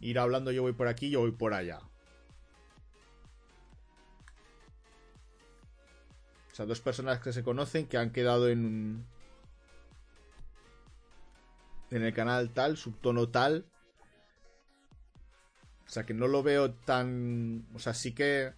ir 0.00 0.18
hablando 0.18 0.50
yo 0.50 0.62
voy 0.62 0.72
por 0.72 0.88
aquí, 0.88 1.10
yo 1.10 1.20
voy 1.20 1.32
por 1.32 1.54
allá. 1.54 1.80
O 6.52 6.54
sea, 6.54 6.66
dos 6.66 6.80
personas 6.80 7.20
que 7.20 7.32
se 7.32 7.42
conocen 7.42 7.86
que 7.86 7.96
han 7.96 8.10
quedado 8.10 8.48
en 8.48 9.04
en 11.90 12.02
el 12.04 12.12
canal 12.14 12.50
tal, 12.50 12.76
subtono 12.76 13.28
tal. 13.28 13.66
O 15.86 15.90
sea, 15.90 16.06
que 16.06 16.14
no 16.14 16.28
lo 16.28 16.42
veo 16.42 16.72
tan... 16.72 17.66
O 17.74 17.78
sea, 17.78 17.94
sí 17.94 18.12
que 18.12 18.52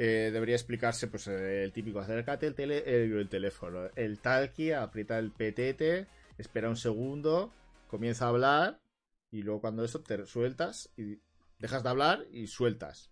eh, 0.00 0.30
debería 0.32 0.54
explicarse 0.54 1.08
pues 1.08 1.26
el 1.26 1.72
típico 1.72 1.98
acércate 1.98 2.46
el, 2.46 2.70
el, 2.70 3.28
teléfono, 3.28 3.90
el 3.96 4.20
talkie, 4.20 4.72
aprieta 4.72 5.18
el 5.18 5.32
petete, 5.32 6.06
espera 6.38 6.68
un 6.68 6.76
segundo, 6.76 7.52
comienza 7.88 8.26
a 8.26 8.28
hablar 8.28 8.80
y 9.32 9.42
luego 9.42 9.60
cuando 9.60 9.84
eso 9.84 10.00
te 10.00 10.24
sueltas 10.24 10.88
y 10.96 11.18
dejas 11.58 11.82
de 11.82 11.88
hablar 11.88 12.26
y 12.30 12.46
sueltas. 12.46 13.10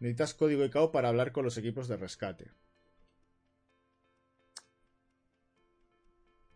Necesitas 0.00 0.34
código 0.34 0.64
ICAO 0.64 0.90
para 0.90 1.10
hablar 1.10 1.30
con 1.30 1.44
los 1.44 1.56
equipos 1.56 1.86
de 1.86 1.96
rescate. 1.96 2.50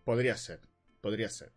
Podría 0.03 0.37
ser, 0.37 0.59
podría 1.01 1.29
ser. 1.29 1.53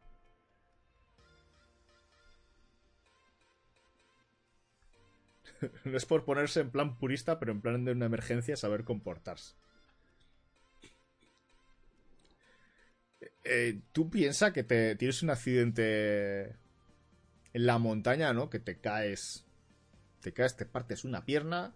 no 5.85 5.97
es 5.97 6.05
por 6.05 6.25
ponerse 6.25 6.61
en 6.61 6.71
plan 6.71 6.97
purista, 6.97 7.39
pero 7.39 7.51
en 7.51 7.61
plan 7.61 7.85
de 7.85 7.91
una 7.91 8.05
emergencia 8.05 8.55
saber 8.55 8.83
comportarse. 8.83 9.55
Eh, 13.43 13.79
tú 13.93 14.09
piensas 14.09 14.51
que 14.51 14.63
te 14.63 14.95
tienes 14.95 15.23
un 15.23 15.29
accidente 15.29 16.55
en 17.53 17.65
la 17.65 17.77
montaña, 17.77 18.33
¿no? 18.33 18.49
Que 18.49 18.59
te 18.59 18.79
caes. 18.79 19.45
Te 20.21 20.33
caes, 20.33 20.55
te 20.57 20.65
partes 20.65 21.05
una 21.05 21.25
pierna. 21.25 21.73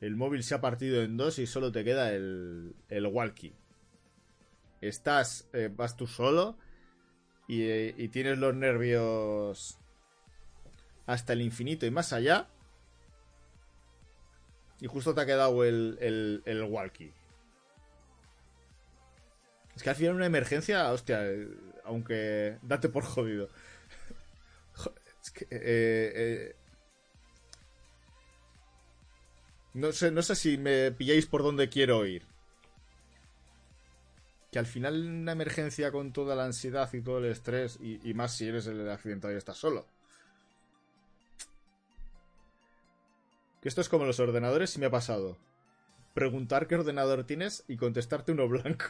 El 0.00 0.14
móvil 0.16 0.44
se 0.44 0.54
ha 0.54 0.60
partido 0.60 1.02
en 1.02 1.16
dos 1.16 1.38
y 1.38 1.46
solo 1.46 1.72
te 1.72 1.84
queda 1.84 2.12
el, 2.12 2.76
el 2.88 3.06
walkie. 3.06 3.54
Estás, 4.80 5.48
eh, 5.52 5.70
vas 5.74 5.96
tú 5.96 6.06
solo 6.06 6.56
y, 7.48 7.64
y 8.00 8.08
tienes 8.08 8.38
los 8.38 8.54
nervios 8.54 9.78
hasta 11.06 11.32
el 11.32 11.40
infinito 11.40 11.86
y 11.86 11.90
más 11.90 12.12
allá. 12.12 12.48
Y 14.80 14.86
justo 14.86 15.14
te 15.14 15.20
ha 15.20 15.26
quedado 15.26 15.64
el, 15.64 15.98
el, 16.00 16.42
el 16.44 16.62
walkie. 16.62 17.12
Es 19.74 19.82
que 19.82 19.90
al 19.90 19.96
final 19.96 20.16
una 20.16 20.26
emergencia, 20.26 20.90
hostia, 20.90 21.22
aunque 21.84 22.58
date 22.62 22.88
por 22.88 23.04
jodido. 23.04 23.48
Es 25.22 25.32
que, 25.32 25.44
eh, 25.50 26.12
eh, 26.14 26.56
no 29.74 29.92
sé, 29.92 30.10
no 30.12 30.22
sé 30.22 30.36
si 30.36 30.56
me 30.58 30.92
pilláis 30.92 31.26
por 31.26 31.42
donde 31.42 31.68
quiero 31.68 32.06
ir. 32.06 32.24
Que 34.52 34.58
al 34.58 34.66
final 34.66 35.06
una 35.06 35.32
emergencia 35.32 35.92
con 35.92 36.12
toda 36.12 36.34
la 36.34 36.44
ansiedad 36.44 36.92
y 36.92 37.00
todo 37.00 37.18
el 37.18 37.26
estrés, 37.26 37.78
y 37.80 38.14
más 38.14 38.36
si 38.36 38.48
eres 38.48 38.66
el 38.68 38.88
accidentado 38.88 39.34
y 39.34 39.36
estás 39.36 39.58
solo. 39.58 39.86
Que 43.60 43.68
esto 43.68 43.80
es 43.80 43.88
como 43.88 44.04
los 44.04 44.20
ordenadores 44.20 44.76
y 44.76 44.80
me 44.80 44.86
ha 44.86 44.90
pasado. 44.90 45.36
Preguntar 46.14 46.66
qué 46.66 46.76
ordenador 46.76 47.24
tienes 47.24 47.64
y 47.68 47.76
contestarte 47.76 48.32
uno 48.32 48.48
blanco. 48.48 48.86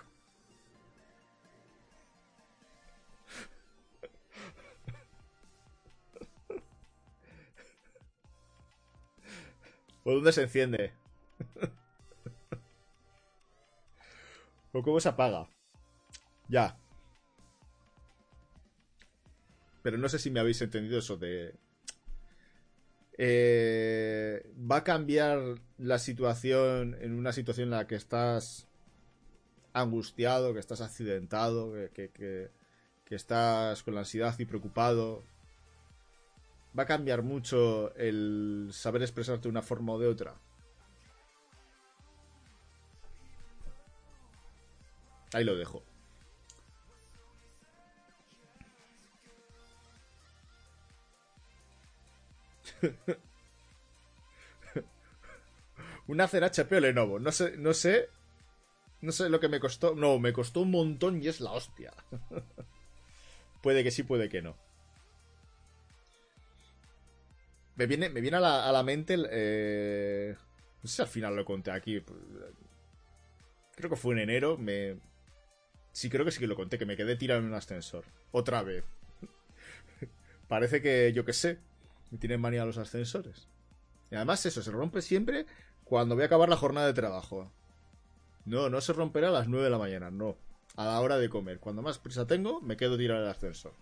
¿O 10.05 10.15
dónde 10.15 10.33
se 10.33 10.43
enciende? 10.43 10.93
¿O 14.73 14.83
cómo 14.83 15.01
se 15.01 15.09
apaga? 15.11 15.49
Ya. 16.49 16.79
Pero 19.83 19.99
no 19.99 20.09
sé 20.09 20.19
si 20.19 20.31
me 20.31 20.41
habéis 20.41 20.63
entendido 20.63 20.99
eso 20.99 21.19
de 21.19 21.55
eh, 23.21 24.49
va 24.71 24.77
a 24.77 24.85
cambiar 24.85 25.41
la 25.77 25.99
situación 25.99 26.97
en 27.01 27.19
una 27.19 27.33
situación 27.33 27.65
en 27.65 27.71
la 27.73 27.87
que 27.89 27.97
estás 27.97 28.69
angustiado, 29.73 30.55
que 30.55 30.61
estás 30.61 30.81
accidentado, 30.81 31.73
que, 31.93 32.11
que, 32.11 32.51
estás 33.11 33.83
con 33.83 33.95
la 33.95 34.01
ansiedad 34.01 34.39
y 34.39 34.45
preocupado. 34.45 35.25
Va 36.79 36.85
a 36.85 36.87
cambiar 36.87 37.23
mucho 37.23 37.93
el 37.97 38.69
saber 38.73 39.03
expresarte 39.03 39.45
de 39.45 39.49
una 39.49 39.63
forma 39.63 39.95
o 39.95 39.99
de 39.99 40.07
otra. 40.07 40.35
Ahí 45.33 45.45
lo 45.45 45.57
dejo. 45.57 45.83
Un 56.09 56.21
Acer 56.21 56.43
HP 56.43 56.77
o 56.77 56.81
Lenovo. 56.81 57.19
No 57.21 57.33
sé, 57.33 57.57
no 57.59 57.75
sé. 57.75 58.09
No 59.01 59.13
sé 59.13 59.29
lo 59.29 59.41
que 59.41 59.49
me 59.49 59.61
costó. 59.61 59.95
No, 59.95 60.19
me 60.19 60.33
costó 60.33 60.63
un 60.63 60.71
montón 60.71 61.23
y 61.23 61.29
es 61.29 61.41
la 61.41 61.53
hostia. 61.53 61.93
puede 63.63 63.85
que 63.85 63.91
sí, 63.91 64.03
puede 64.03 64.29
que 64.29 64.43
no. 64.43 64.57
Me 67.77 67.87
viene, 67.87 68.09
me 68.09 68.21
viene 68.21 68.39
a, 68.39 68.73
la, 68.73 68.83
mente. 68.83 69.17
Eh, 69.31 70.35
no 70.83 70.89
sé 70.89 70.97
si 70.97 71.03
al 71.03 71.09
final 71.09 71.37
lo 71.37 71.45
conté 71.45 71.71
aquí. 71.71 72.03
Creo 73.77 73.91
que 73.91 73.97
fue 73.97 74.15
en 74.15 74.21
enero. 74.21 74.57
Me. 74.57 74.97
Sí, 75.93 76.09
creo 76.11 76.25
que 76.25 76.33
sí 76.33 76.41
que 76.41 76.47
lo 76.47 76.57
conté, 76.57 76.79
que 76.79 76.87
me 76.87 76.97
quedé 76.97 77.17
tirado 77.17 77.41
en 77.41 77.47
un 77.47 77.55
ascensor. 77.55 78.05
Otra 78.33 78.63
vez. 78.63 78.83
Parece 80.49 80.81
que, 80.81 81.13
yo 81.13 81.25
qué 81.25 81.33
sé, 81.33 81.59
me 82.11 82.19
tienen 82.19 82.41
manía 82.41 82.65
los 82.65 82.79
ascensores. 82.79 83.49
Y 84.11 84.15
además 84.15 84.45
eso, 84.47 84.63
se 84.63 84.71
rompe 84.71 85.03
siempre 85.03 85.47
cuando 85.85 86.15
voy 86.15 86.23
a 86.23 86.27
acabar 86.27 86.49
la 86.49 86.57
jornada 86.57 86.87
de 86.87 86.95
trabajo. 86.95 87.51
No, 88.45 88.71
no 88.71 88.81
se 88.81 88.93
romperá 88.93 89.29
a 89.29 89.33
las 89.33 89.49
9 89.49 89.65
de 89.65 89.71
la 89.71 89.79
mañana, 89.79 90.11
no. 90.11 90.37
A 90.77 90.85
la 90.85 91.01
hora 91.01 91.19
de 91.19 91.29
comer. 91.29 91.59
Cuando 91.59 91.83
más 91.83 91.99
prisa 91.99 92.27
tengo, 92.27 92.61
me 92.61 92.77
quedo 92.77 92.97
tirado 92.97 93.23
el 93.23 93.31
ascensor. 93.31 93.75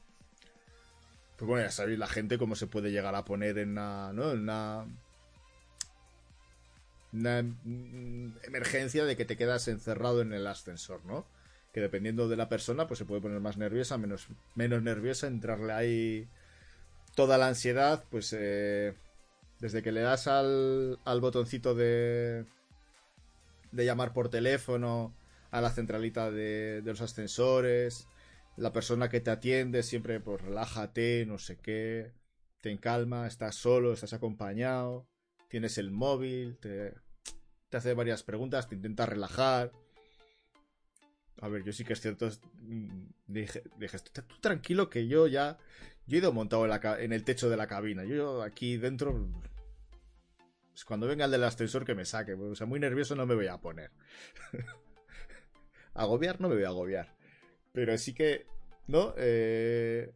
Pues 1.36 1.46
bueno, 1.46 1.66
ya 1.66 1.70
sabéis 1.70 1.98
la 1.98 2.06
gente 2.06 2.38
cómo 2.38 2.56
se 2.56 2.66
puede 2.66 2.90
llegar 2.90 3.14
a 3.14 3.24
poner 3.24 3.58
en 3.58 3.70
una, 3.72 4.12
¿no? 4.12 4.32
En 4.32 4.40
una, 4.40 4.86
una 7.12 7.38
emergencia 8.42 9.04
de 9.04 9.16
que 9.16 9.26
te 9.26 9.36
quedas 9.36 9.68
encerrado 9.68 10.22
en 10.22 10.32
el 10.32 10.46
ascensor, 10.46 11.04
¿no? 11.04 11.26
Que 11.72 11.80
dependiendo 11.80 12.28
de 12.28 12.36
la 12.36 12.48
persona, 12.48 12.86
pues 12.86 12.98
se 12.98 13.04
puede 13.04 13.20
poner 13.20 13.40
más 13.40 13.58
nerviosa, 13.58 13.98
menos, 13.98 14.28
menos 14.54 14.82
nerviosa, 14.82 15.26
entrarle 15.26 15.72
ahí 15.74 16.28
toda 17.16 17.38
la 17.38 17.48
ansiedad, 17.48 18.04
pues 18.10 18.32
eh, 18.38 18.94
desde 19.58 19.82
que 19.82 19.90
le 19.90 20.02
das 20.02 20.28
al, 20.28 21.00
al 21.04 21.20
botoncito 21.20 21.74
de, 21.74 22.44
de 23.72 23.84
llamar 23.84 24.12
por 24.12 24.28
teléfono 24.28 25.16
a 25.50 25.60
la 25.60 25.70
centralita 25.70 26.30
de, 26.30 26.82
de, 26.82 26.90
los 26.90 27.00
ascensores, 27.00 28.06
la 28.56 28.72
persona 28.72 29.08
que 29.08 29.20
te 29.20 29.30
atiende 29.30 29.82
siempre, 29.82 30.20
pues 30.20 30.42
relájate, 30.42 31.24
no 31.26 31.38
sé 31.38 31.56
qué, 31.56 32.12
te 32.60 32.76
calma, 32.78 33.26
estás 33.26 33.56
solo, 33.56 33.94
estás 33.94 34.12
acompañado, 34.12 35.08
tienes 35.48 35.78
el 35.78 35.90
móvil, 35.90 36.58
te, 36.58 36.94
te 37.70 37.76
hace 37.78 37.94
varias 37.94 38.22
preguntas, 38.22 38.68
te 38.68 38.74
intenta 38.74 39.06
relajar. 39.06 39.72
A 41.40 41.48
ver, 41.48 41.64
yo 41.64 41.72
sí 41.72 41.84
que 41.84 41.94
es 41.94 42.00
cierto, 42.00 42.28
mm, 42.60 43.06
dije, 43.26 43.62
dije 43.78 43.98
tú 43.98 44.36
tranquilo 44.40 44.90
que 44.90 45.06
yo 45.06 45.26
ya 45.26 45.58
yo 46.06 46.16
he 46.16 46.20
ido 46.20 46.32
montado 46.32 46.66
en, 46.98 47.12
el 47.12 47.24
techo 47.24 47.50
de 47.50 47.56
la 47.56 47.66
cabina. 47.66 48.04
Yo 48.04 48.42
aquí 48.42 48.76
dentro. 48.76 49.28
Pues 50.70 50.84
cuando 50.84 51.06
venga 51.06 51.24
el 51.24 51.30
del 51.30 51.44
ascensor 51.44 51.84
que 51.84 51.94
me 51.94 52.04
saque. 52.04 52.34
O 52.34 52.54
sea, 52.54 52.66
muy 52.66 52.80
nervioso 52.80 53.14
no 53.16 53.26
me 53.26 53.34
voy 53.34 53.48
a 53.48 53.58
poner. 53.58 53.90
agobiar 55.94 56.40
no 56.40 56.48
me 56.48 56.54
voy 56.54 56.64
a 56.64 56.68
agobiar. 56.68 57.16
Pero 57.72 57.96
sí 57.98 58.14
que 58.14 58.46
¿No? 58.86 59.14
Eh... 59.16 60.12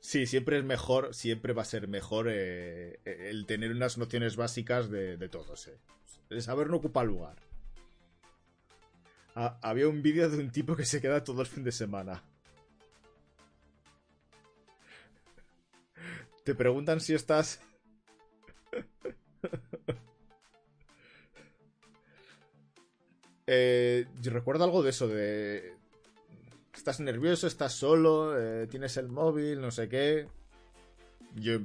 Sí, 0.00 0.26
siempre 0.26 0.58
es 0.58 0.64
mejor, 0.64 1.14
siempre 1.14 1.52
va 1.52 1.62
a 1.62 1.66
ser 1.66 1.86
mejor 1.86 2.26
eh, 2.28 2.98
el 3.04 3.46
tener 3.46 3.70
unas 3.70 3.96
nociones 3.96 4.34
básicas 4.34 4.90
de, 4.90 5.16
de 5.16 5.28
todos. 5.28 5.68
Eh. 5.68 5.78
El 6.30 6.42
saber 6.42 6.68
no 6.68 6.78
ocupa 6.78 7.04
lugar. 7.04 7.36
Había 9.34 9.88
un 9.88 10.02
vídeo 10.02 10.28
de 10.28 10.38
un 10.38 10.50
tipo 10.50 10.76
que 10.76 10.84
se 10.84 11.00
queda 11.00 11.24
todo 11.24 11.40
el 11.40 11.46
fin 11.46 11.64
de 11.64 11.72
semana. 11.72 12.22
Te 16.44 16.54
preguntan 16.54 17.00
si 17.00 17.14
estás... 17.14 17.60
eh, 23.46 24.06
yo 24.20 24.30
recuerdo 24.32 24.64
algo 24.64 24.82
de 24.82 24.90
eso, 24.90 25.08
de 25.08 25.74
estás 26.80 27.00
nervioso, 27.00 27.46
estás 27.46 27.74
solo, 27.74 28.38
eh, 28.40 28.66
tienes 28.66 28.96
el 28.96 29.08
móvil, 29.08 29.60
no 29.60 29.70
sé 29.70 29.88
qué. 29.88 30.26
Yo 31.34 31.58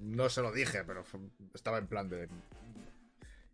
no 0.00 0.28
se 0.28 0.42
lo 0.42 0.52
dije, 0.52 0.84
pero 0.84 1.02
estaba 1.54 1.78
en 1.78 1.86
plan 1.86 2.08
de... 2.08 2.28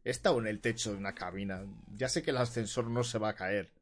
He 0.07 0.11
estado 0.11 0.39
en 0.39 0.47
el 0.47 0.61
techo 0.61 0.93
de 0.93 0.99
una 0.99 1.17
cabina. 1.17 1.65
Ya 1.97 2.09
sé 2.09 2.23
que 2.23 2.31
el 2.31 2.37
ascensor 2.37 2.89
no 2.89 3.03
se 3.03 3.19
va 3.19 3.31
a 3.31 3.35
caer. 3.35 3.73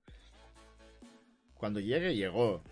Cuando 1.59 1.81
llegue, 1.81 2.15
llegó. 2.17 2.63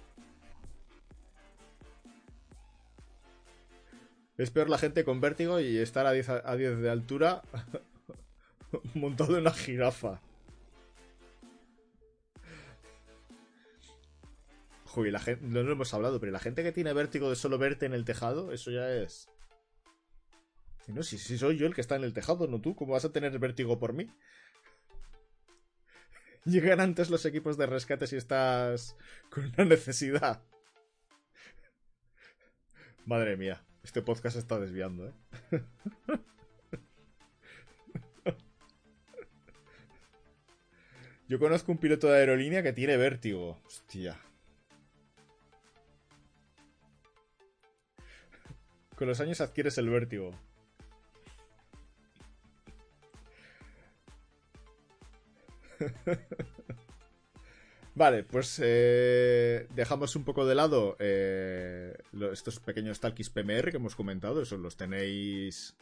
Es 4.38 4.50
peor 4.50 4.70
la 4.70 4.78
gente 4.78 5.04
con 5.04 5.20
vértigo 5.20 5.60
y 5.60 5.76
estar 5.76 6.06
a 6.06 6.12
10, 6.12 6.30
a 6.30 6.56
10 6.56 6.78
de 6.78 6.88
altura 6.88 7.42
montado 8.94 9.34
en 9.34 9.42
una 9.42 9.52
jirafa. 9.52 10.22
Joder, 14.86 15.12
la 15.12 15.20
gente, 15.20 15.44
no 15.46 15.62
lo 15.62 15.72
hemos 15.72 15.92
hablado, 15.92 16.20
pero 16.20 16.32
la 16.32 16.40
gente 16.40 16.62
que 16.62 16.72
tiene 16.72 16.94
vértigo 16.94 17.28
de 17.28 17.36
solo 17.36 17.58
verte 17.58 17.84
en 17.84 17.92
el 17.92 18.06
tejado, 18.06 18.50
eso 18.50 18.70
ya 18.70 18.90
es. 18.90 19.28
No, 20.88 21.02
si, 21.02 21.18
soy 21.18 21.56
yo 21.56 21.66
el 21.66 21.74
que 21.74 21.80
está 21.80 21.96
en 21.96 22.04
el 22.04 22.12
tejado, 22.12 22.46
no 22.48 22.60
tú, 22.60 22.74
¿cómo 22.74 22.92
vas 22.92 23.04
a 23.04 23.12
tener 23.12 23.38
vértigo 23.38 23.78
por 23.78 23.92
mí? 23.92 24.10
Llegan 26.44 26.80
antes 26.80 27.08
los 27.08 27.24
equipos 27.24 27.56
de 27.56 27.66
rescate 27.66 28.06
si 28.06 28.16
estás 28.16 28.96
con 29.30 29.44
una 29.46 29.64
necesidad. 29.64 30.42
Madre 33.06 33.36
mía, 33.36 33.64
este 33.82 34.02
podcast 34.02 34.36
está 34.36 34.58
desviando, 34.58 35.08
¿eh? 35.08 35.12
Yo 41.28 41.38
conozco 41.38 41.72
un 41.72 41.78
piloto 41.78 42.08
de 42.08 42.18
aerolínea 42.18 42.62
que 42.62 42.74
tiene 42.74 42.98
vértigo. 42.98 43.58
Hostia. 43.64 44.20
Con 48.96 49.08
los 49.08 49.18
años 49.20 49.40
adquieres 49.40 49.78
el 49.78 49.88
vértigo. 49.88 50.32
Vale, 57.94 58.24
pues 58.24 58.58
eh, 58.62 59.66
dejamos 59.74 60.16
un 60.16 60.24
poco 60.24 60.46
de 60.46 60.54
lado 60.54 60.96
eh, 60.98 61.94
estos 62.32 62.58
pequeños 62.58 63.00
talkies 63.00 63.28
PMR 63.28 63.70
que 63.70 63.76
hemos 63.76 63.94
comentado. 63.94 64.42
Eso 64.42 64.56
los 64.56 64.76
tenéis 64.76 65.76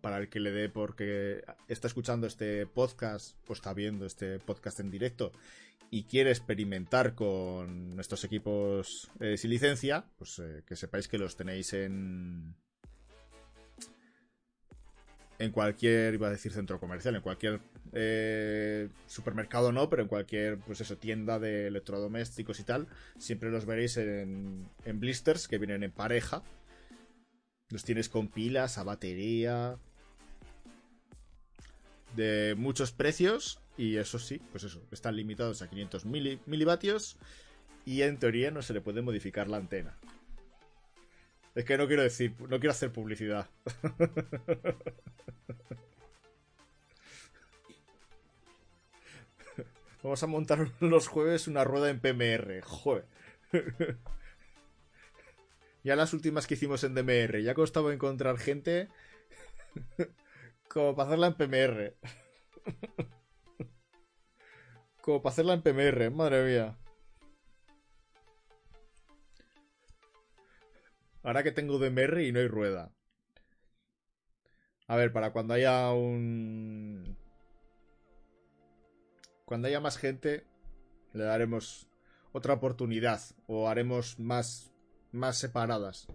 para 0.00 0.18
el 0.18 0.28
que 0.28 0.40
le 0.40 0.50
dé 0.50 0.68
porque 0.68 1.44
está 1.68 1.86
escuchando 1.86 2.26
este 2.26 2.66
podcast 2.66 3.36
o 3.48 3.52
está 3.52 3.72
viendo 3.72 4.04
este 4.04 4.40
podcast 4.40 4.80
en 4.80 4.90
directo 4.90 5.30
y 5.90 6.04
quiere 6.04 6.30
experimentar 6.30 7.14
con 7.14 7.94
nuestros 7.94 8.24
equipos 8.24 9.10
eh, 9.20 9.36
sin 9.36 9.50
licencia, 9.50 10.06
pues 10.18 10.42
que 10.66 10.74
sepáis 10.74 11.06
que 11.06 11.18
los 11.18 11.36
tenéis 11.36 11.72
en 11.74 12.56
en 15.40 15.52
cualquier, 15.52 16.12
iba 16.12 16.28
a 16.28 16.30
decir 16.30 16.52
centro 16.52 16.78
comercial, 16.78 17.16
en 17.16 17.22
cualquier 17.22 17.60
eh, 17.94 18.90
supermercado 19.06 19.72
no, 19.72 19.88
pero 19.88 20.02
en 20.02 20.08
cualquier, 20.08 20.58
pues 20.58 20.82
eso, 20.82 20.98
tienda 20.98 21.38
de 21.38 21.68
electrodomésticos 21.68 22.60
y 22.60 22.64
tal, 22.64 22.88
siempre 23.18 23.50
los 23.50 23.64
veréis 23.64 23.96
en, 23.96 24.68
en 24.84 25.00
blisters 25.00 25.48
que 25.48 25.56
vienen 25.56 25.82
en 25.82 25.92
pareja. 25.92 26.42
Los 27.70 27.84
tienes 27.84 28.10
con 28.10 28.28
pilas, 28.28 28.76
a 28.76 28.82
batería, 28.82 29.78
de 32.16 32.54
muchos 32.58 32.92
precios 32.92 33.60
y 33.78 33.96
eso 33.96 34.18
sí, 34.18 34.42
pues 34.50 34.64
eso, 34.64 34.82
están 34.90 35.16
limitados 35.16 35.62
a 35.62 35.70
500 35.70 36.04
milivatios 36.04 37.16
y 37.86 38.02
en 38.02 38.18
teoría 38.18 38.50
no 38.50 38.60
se 38.60 38.74
le 38.74 38.82
puede 38.82 39.00
modificar 39.00 39.48
la 39.48 39.56
antena. 39.56 39.96
Es 41.54 41.64
que 41.64 41.76
no 41.76 41.86
quiero 41.86 42.02
decir, 42.02 42.34
no 42.40 42.60
quiero 42.60 42.70
hacer 42.70 42.92
publicidad. 42.92 43.48
Vamos 50.02 50.22
a 50.22 50.26
montar 50.26 50.70
los 50.80 51.08
jueves 51.08 51.46
una 51.46 51.64
rueda 51.64 51.90
en 51.90 52.00
PMR. 52.00 52.62
Joder. 52.62 53.06
Ya 55.82 55.96
las 55.96 56.12
últimas 56.12 56.46
que 56.46 56.54
hicimos 56.54 56.84
en 56.84 56.94
DMR, 56.94 57.42
ya 57.42 57.54
costaba 57.54 57.92
encontrar 57.92 58.36
gente 58.36 58.88
como 60.68 60.94
para 60.94 61.08
hacerla 61.08 61.28
en 61.28 61.34
PMR. 61.34 61.96
Como 65.00 65.22
para 65.22 65.32
hacerla 65.32 65.54
en 65.54 65.62
PMR, 65.62 66.10
madre 66.10 66.44
mía. 66.44 66.76
Ahora 71.22 71.42
que 71.42 71.52
tengo 71.52 71.78
DMR 71.78 72.22
y 72.22 72.32
no 72.32 72.40
hay 72.40 72.48
rueda. 72.48 72.92
A 74.86 74.96
ver, 74.96 75.12
para 75.12 75.32
cuando 75.32 75.54
haya 75.54 75.92
un... 75.92 77.16
Cuando 79.44 79.68
haya 79.68 79.80
más 79.80 79.98
gente, 79.98 80.44
le 81.12 81.24
daremos 81.24 81.88
otra 82.32 82.54
oportunidad. 82.54 83.20
O 83.46 83.68
haremos 83.68 84.18
más, 84.18 84.72
más 85.12 85.38
separadas. 85.38 86.08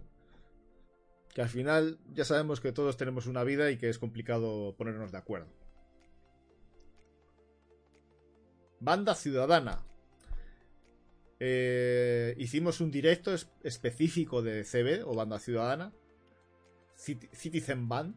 Que 1.34 1.42
al 1.42 1.48
final 1.48 1.98
ya 2.12 2.24
sabemos 2.24 2.60
que 2.60 2.72
todos 2.72 2.96
tenemos 2.96 3.26
una 3.26 3.44
vida 3.44 3.70
y 3.70 3.78
que 3.78 3.88
es 3.88 3.98
complicado 3.98 4.74
ponernos 4.76 5.12
de 5.12 5.18
acuerdo. 5.18 5.52
Banda 8.80 9.14
Ciudadana. 9.14 9.84
Eh, 11.38 12.34
hicimos 12.38 12.80
un 12.80 12.90
directo 12.90 13.34
específico 13.62 14.42
de 14.42 14.64
CB 14.64 15.06
o 15.06 15.14
Banda 15.14 15.38
Ciudadana. 15.38 15.92
Citizen 16.96 17.88
Band. 17.88 18.16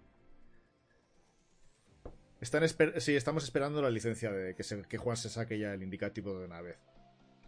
Están 2.39 2.63
sí, 3.01 3.15
estamos 3.15 3.43
esperando 3.43 3.81
la 3.81 3.89
licencia 3.89 4.31
de 4.31 4.55
que, 4.55 4.97
Juan 4.97 5.17
se 5.17 5.29
saque 5.29 5.59
ya 5.59 5.73
el 5.73 5.83
indicativo 5.83 6.39
de 6.39 6.45
una 6.45 6.61
vez. 6.61 6.77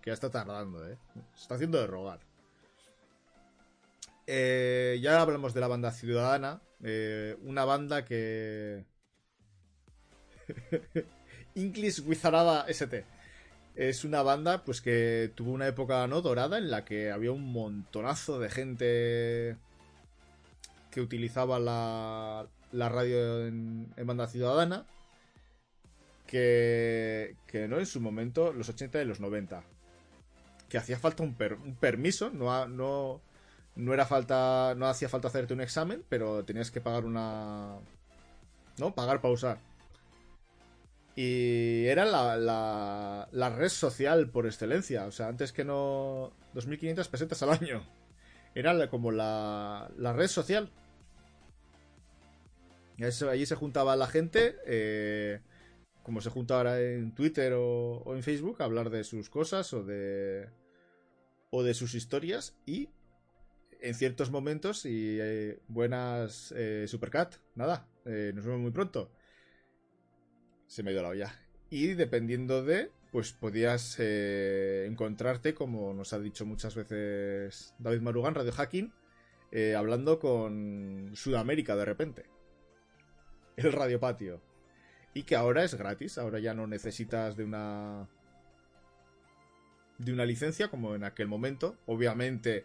Que 0.01 0.09
ya 0.09 0.13
está 0.13 0.29
tardando, 0.29 0.85
¿eh? 0.89 0.97
Se 1.33 1.43
está 1.43 1.55
haciendo 1.55 1.79
de 1.79 1.87
rogar. 1.87 2.19
Eh, 4.27 4.99
ya 5.01 5.21
hablamos 5.21 5.53
de 5.53 5.61
la 5.61 5.67
banda 5.67 5.91
Ciudadana. 5.91 6.61
Eh, 6.83 7.37
una 7.43 7.63
banda 7.63 8.03
que... 8.03 8.85
English 11.55 12.01
Wizarada 12.05 12.65
ST. 12.67 13.05
Es 13.75 14.03
una 14.03 14.21
banda 14.21 14.63
pues 14.63 14.81
que 14.81 15.31
tuvo 15.35 15.51
una 15.51 15.67
época 15.67 16.05
no 16.07 16.21
dorada 16.21 16.57
en 16.57 16.69
la 16.69 16.83
que 16.83 17.11
había 17.11 17.31
un 17.31 17.51
montonazo 17.51 18.39
de 18.39 18.49
gente 18.49 19.57
que 20.91 21.01
utilizaba 21.01 21.57
la, 21.59 22.47
la 22.71 22.89
radio 22.89 23.47
en, 23.47 23.93
banda 24.03 24.27
ciudadana. 24.27 24.85
Que, 26.27 27.35
que 27.45 27.67
no 27.67 27.79
en 27.79 27.85
su 27.85 27.99
momento, 27.99 28.53
los 28.53 28.69
80 28.69 29.01
y 29.01 29.05
los 29.05 29.19
90. 29.19 29.63
Que 30.69 30.77
hacía 30.77 30.97
falta 30.97 31.23
un, 31.23 31.35
un 31.63 31.75
permiso, 31.75 32.29
no, 32.29 32.67
no, 32.67 33.21
no 33.75 33.93
era 33.93 34.05
falta, 34.05 34.73
no 34.77 34.87
hacía 34.87 35.09
falta 35.09 35.27
hacerte 35.27 35.53
un 35.53 35.61
examen, 35.61 36.03
pero 36.07 36.45
tenías 36.45 36.71
que 36.71 36.79
pagar 36.79 37.05
una, 37.05 37.77
¿no? 38.77 38.95
Pagar 38.95 39.21
para 39.21 39.33
usar. 39.33 39.70
Y 41.15 41.85
era 41.87 42.05
la, 42.05 42.37
la, 43.31 43.49
red 43.49 43.69
social 43.69 44.29
por 44.29 44.45
excelencia. 44.45 45.05
O 45.05 45.11
sea, 45.11 45.27
antes 45.27 45.51
que 45.51 45.65
no... 45.65 46.31
2.500 46.55 47.09
pesetas 47.09 47.43
al 47.43 47.51
año. 47.51 47.85
Era 48.55 48.89
como 48.89 49.11
la, 49.11 49.91
la 49.97 50.13
red 50.13 50.27
social. 50.27 50.71
allí 53.29 53.45
se 53.45 53.55
juntaba 53.55 53.95
la 53.95 54.07
gente, 54.07 54.57
eh, 54.65 55.39
como 56.03 56.21
se 56.21 56.29
junta 56.29 56.57
ahora 56.57 56.79
en 56.79 57.13
Twitter 57.13 57.53
o, 57.55 58.03
en 58.15 58.23
Facebook, 58.23 58.61
a 58.61 58.65
hablar 58.65 58.89
de 58.89 59.03
sus 59.03 59.29
cosas 59.29 59.73
o 59.73 59.83
de, 59.83 60.49
o 61.49 61.63
de 61.63 61.73
sus 61.73 61.93
historias. 61.93 62.55
Y 62.65 62.89
en 63.81 63.95
ciertos 63.95 64.31
momentos, 64.31 64.85
y 64.85 65.17
eh, 65.19 65.59
buenas 65.67 66.53
eh, 66.55 66.85
Supercat, 66.87 67.35
nada, 67.55 67.87
nos 68.05 68.45
vemos 68.45 68.59
muy 68.59 68.71
pronto 68.71 69.11
se 70.71 70.83
me 70.83 70.93
ido 70.93 71.03
la 71.03 71.09
olla. 71.09 71.35
Y 71.69 71.95
dependiendo 71.95 72.63
de, 72.63 72.91
pues 73.11 73.33
podías 73.33 73.97
eh, 73.99 74.85
encontrarte, 74.89 75.53
como 75.53 75.93
nos 75.93 76.13
ha 76.13 76.19
dicho 76.19 76.45
muchas 76.45 76.75
veces 76.75 77.75
David 77.77 77.99
Marugan, 77.99 78.35
Radio 78.35 78.53
Hacking, 78.53 78.93
eh, 79.51 79.75
hablando 79.75 80.17
con 80.17 81.11
Sudamérica 81.13 81.75
de 81.75 81.83
repente. 81.83 82.25
El 83.57 83.73
Radio 83.73 83.99
Patio. 83.99 84.41
Y 85.13 85.23
que 85.23 85.35
ahora 85.35 85.65
es 85.65 85.75
gratis, 85.75 86.17
ahora 86.17 86.39
ya 86.39 86.53
no 86.53 86.67
necesitas 86.67 87.35
de 87.35 87.43
una. 87.43 88.07
de 89.97 90.13
una 90.13 90.23
licencia 90.23 90.69
como 90.69 90.95
en 90.95 91.03
aquel 91.03 91.27
momento. 91.27 91.75
Obviamente 91.85 92.63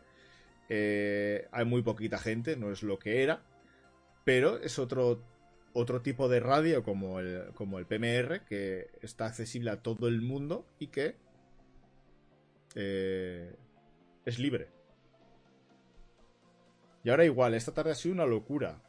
eh, 0.69 1.49
hay 1.51 1.64
muy 1.64 1.83
poquita 1.83 2.19
gente, 2.19 2.57
no 2.57 2.71
es 2.71 2.85
lo 2.85 3.01
que 3.01 3.25
era. 3.25 3.42
Pero 4.25 4.61
es 4.61 4.79
otro 4.79 5.21
otro 5.77 6.01
tipo 6.01 6.29
de 6.29 6.41
radio 6.41 6.83
como 6.83 7.21
el, 7.21 7.53
como 7.55 7.79
el 7.79 7.87
PMR, 7.87 8.45
que 8.45 8.91
está 9.03 9.27
accesible 9.27 9.71
a 9.71 9.83
todo 9.83 10.09
el 10.09 10.23
mundo 10.23 10.67
y 10.79 10.87
que 10.87 11.17
eh, 12.75 13.55
es 14.25 14.39
libre. 14.39 14.69
Y 17.05 17.11
ahora 17.11 17.27
igual, 17.27 17.55
esta 17.55 17.73
tarde 17.73 17.91
ha 17.91 17.95
sido 17.95 18.15
una 18.15 18.25
locura. 18.25 18.81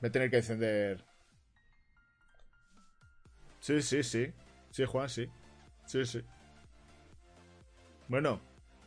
Voy 0.00 0.08
a 0.08 0.12
tener 0.12 0.30
que 0.30 0.36
encender... 0.36 1.02
Sí, 3.60 3.80
sí, 3.82 4.02
sí. 4.02 4.32
Sí, 4.70 4.84
Juan, 4.84 5.08
sí. 5.08 5.28
Sí, 5.86 6.04
sí. 6.04 6.22
Bueno, 8.06 8.40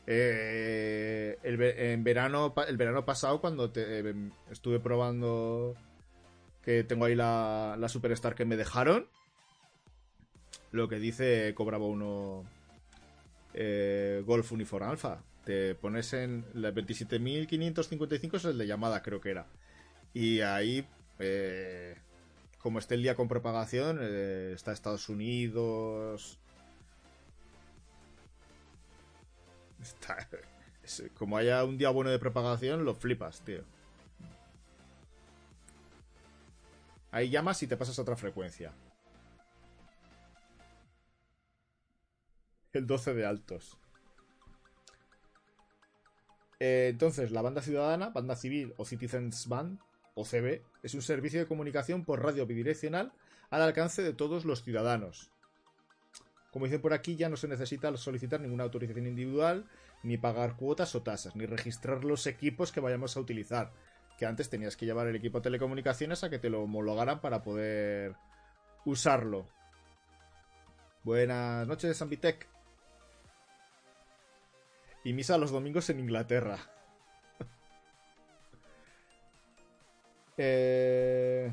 eh, 0.06 1.38
el, 1.44 1.62
en 1.62 2.04
verano, 2.04 2.54
el 2.68 2.78
verano 2.78 3.06
pasado, 3.06 3.40
cuando 3.40 3.72
eh, 3.76 4.30
estuve 4.52 4.80
probando 4.80 5.76
que 6.62 6.84
tengo 6.84 7.06
ahí 7.06 7.16
la, 7.16 7.76
la 7.78 7.90
Superstar 7.90 8.36
que 8.36 8.46
me 8.46 8.58
dejaron, 8.58 9.08
lo 10.72 10.88
que 10.88 11.00
dice 11.00 11.54
cobraba 11.56 11.86
uno 11.86 12.44
eh, 13.54 14.24
Golf 14.26 14.52
Uniform 14.52 14.90
Alpha. 14.90 15.24
Te 15.46 15.76
pones 15.76 16.14
en 16.14 16.46
la 16.54 16.72
27.555 16.72 18.36
es 18.36 18.46
el 18.46 18.58
de 18.58 18.68
llamada, 18.68 19.04
creo 19.04 19.20
que 19.20 19.32
era. 19.32 19.48
Y 20.14 20.40
ahí, 20.40 20.88
como 22.60 22.80
esté 22.80 22.96
el 22.96 23.04
día 23.04 23.16
con 23.16 23.28
propagación, 23.28 24.02
está 24.02 24.72
Estados 24.72 25.10
Unidos, 25.10 26.40
como 31.14 31.38
haya 31.38 31.64
un 31.64 31.78
día 31.78 31.90
bueno 31.90 32.10
de 32.10 32.20
propagación, 32.20 32.86
lo 32.86 32.94
flipas, 32.96 33.42
tío. 33.42 33.64
Ahí 37.12 37.30
llamas 37.30 37.62
y 37.62 37.68
te 37.68 37.78
pasas 37.78 37.98
a 38.00 38.02
otra 38.02 38.16
frecuencia. 38.16 38.74
El 42.74 42.88
12 42.88 43.14
de 43.14 43.26
altos. 43.26 43.78
Eh, 46.60 46.88
entonces, 46.90 47.32
la 47.32 47.42
banda 47.42 47.62
ciudadana, 47.62 48.10
banda 48.10 48.36
civil 48.36 48.74
o 48.78 48.86
Citizens 48.86 49.48
Band, 49.48 49.80
o 50.16 50.26
CB, 50.26 50.64
es 50.82 50.94
un 50.94 51.02
servicio 51.02 51.40
de 51.40 51.48
comunicación 51.48 52.06
por 52.06 52.24
radio 52.24 52.46
bidireccional 52.46 53.14
al 53.50 53.62
alcance 53.62 54.02
de 54.02 54.14
todos 54.14 54.46
los 54.46 54.64
ciudadanos. 54.64 55.33
Como 56.54 56.66
dicen 56.66 56.82
por 56.82 56.94
aquí, 56.94 57.16
ya 57.16 57.30
no 57.30 57.36
se 57.36 57.48
necesita 57.48 57.98
solicitar 57.98 58.40
ninguna 58.40 58.64
autorización 58.64 59.08
individual, 59.08 59.66
ni 60.04 60.18
pagar 60.18 60.56
cuotas 60.56 60.94
o 60.94 61.02
tasas, 61.02 61.36
ni 61.36 61.48
registrar 61.48 62.04
los 62.04 62.28
equipos 62.28 62.72
que 62.72 62.80
vayamos 62.80 63.18
a 63.18 63.20
utilizar. 63.20 63.72
Que 64.20 64.28
antes 64.28 64.52
tenías 64.52 64.78
que 64.78 64.86
llevar 64.86 65.08
el 65.08 65.16
equipo 65.16 65.40
de 65.40 65.46
telecomunicaciones 65.46 66.24
a 66.24 66.30
que 66.30 66.38
te 66.38 66.52
lo 66.52 66.62
homologaran 66.62 67.22
para 67.22 67.42
poder 67.42 68.16
usarlo. 68.86 69.48
Buenas 71.04 71.68
noches, 71.68 71.98
Sambitec. 71.98 72.48
Y 75.04 75.14
misa 75.14 75.40
los 75.40 75.50
domingos 75.50 75.90
en 75.90 76.02
Inglaterra. 76.02 76.60
eh... 80.38 81.52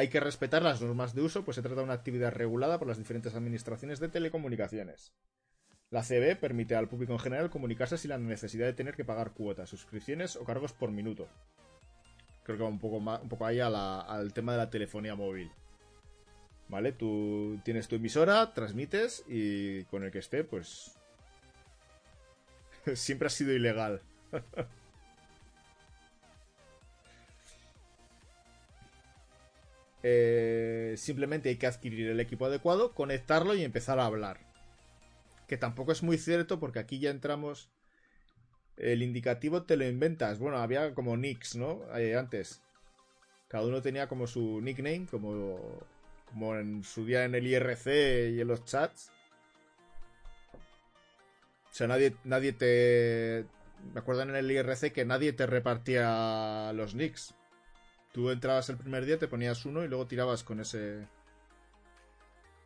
Hay 0.00 0.08
que 0.08 0.18
respetar 0.18 0.62
las 0.62 0.80
normas 0.80 1.14
de 1.14 1.20
uso, 1.20 1.44
pues 1.44 1.56
se 1.56 1.60
trata 1.60 1.76
de 1.76 1.82
una 1.82 1.92
actividad 1.92 2.32
regulada 2.32 2.78
por 2.78 2.88
las 2.88 2.96
diferentes 2.96 3.34
administraciones 3.34 4.00
de 4.00 4.08
telecomunicaciones. 4.08 5.12
La 5.90 6.02
CB 6.02 6.40
permite 6.40 6.74
al 6.74 6.88
público 6.88 7.12
en 7.12 7.18
general 7.18 7.50
comunicarse 7.50 7.98
sin 7.98 8.08
la 8.08 8.16
necesidad 8.16 8.64
de 8.64 8.72
tener 8.72 8.96
que 8.96 9.04
pagar 9.04 9.34
cuotas, 9.34 9.68
suscripciones 9.68 10.36
o 10.36 10.44
cargos 10.44 10.72
por 10.72 10.90
minuto. 10.90 11.28
Creo 12.44 12.56
que 12.56 12.62
va 12.62 12.70
un 12.70 12.78
poco, 12.78 12.96
un 12.96 13.28
poco 13.28 13.44
ahí 13.44 13.60
al 13.60 14.32
tema 14.32 14.52
de 14.52 14.58
la 14.58 14.70
telefonía 14.70 15.14
móvil. 15.14 15.52
¿Vale? 16.68 16.92
Tú 16.92 17.60
tienes 17.62 17.86
tu 17.86 17.96
emisora, 17.96 18.54
transmites 18.54 19.22
y 19.28 19.84
con 19.84 20.02
el 20.02 20.10
que 20.10 20.20
esté, 20.20 20.44
pues... 20.44 20.98
Siempre 22.94 23.26
ha 23.26 23.30
sido 23.30 23.52
ilegal. 23.52 24.00
Eh, 30.02 30.94
simplemente 30.96 31.48
hay 31.50 31.56
que 31.56 31.66
adquirir 31.66 32.08
el 32.08 32.20
equipo 32.20 32.46
adecuado, 32.46 32.92
conectarlo 32.92 33.54
y 33.54 33.64
empezar 33.64 33.98
a 33.98 34.06
hablar. 34.06 34.40
Que 35.46 35.56
tampoco 35.56 35.92
es 35.92 36.02
muy 36.02 36.18
cierto 36.18 36.60
porque 36.60 36.78
aquí 36.78 36.98
ya 36.98 37.10
entramos... 37.10 37.70
El 38.76 39.02
indicativo 39.02 39.64
te 39.64 39.76
lo 39.76 39.86
inventas. 39.86 40.38
Bueno, 40.38 40.56
había 40.56 40.94
como 40.94 41.16
nicks, 41.16 41.56
¿no? 41.56 41.82
Eh, 41.98 42.16
antes. 42.16 42.62
Cada 43.48 43.66
uno 43.66 43.82
tenía 43.82 44.08
como 44.08 44.26
su 44.26 44.60
nickname, 44.62 45.06
como, 45.10 45.80
como 46.24 46.56
en 46.56 46.82
su 46.82 47.04
día 47.04 47.24
en 47.24 47.34
el 47.34 47.46
IRC 47.46 48.30
y 48.30 48.40
en 48.40 48.48
los 48.48 48.64
chats. 48.64 49.10
O 51.70 51.74
sea, 51.74 51.88
nadie, 51.88 52.16
nadie 52.24 52.52
te... 52.52 53.44
Me 53.92 54.00
acuerdo 54.00 54.22
en 54.22 54.34
el 54.34 54.50
IRC 54.50 54.92
que 54.92 55.04
nadie 55.04 55.32
te 55.34 55.46
repartía 55.46 56.72
los 56.74 56.94
nicks. 56.94 57.34
Tú 58.12 58.30
entrabas 58.30 58.68
el 58.68 58.76
primer 58.76 59.04
día, 59.04 59.18
te 59.18 59.28
ponías 59.28 59.64
uno 59.64 59.84
y 59.84 59.88
luego 59.88 60.06
tirabas 60.06 60.42
con 60.42 60.60
ese... 60.60 61.06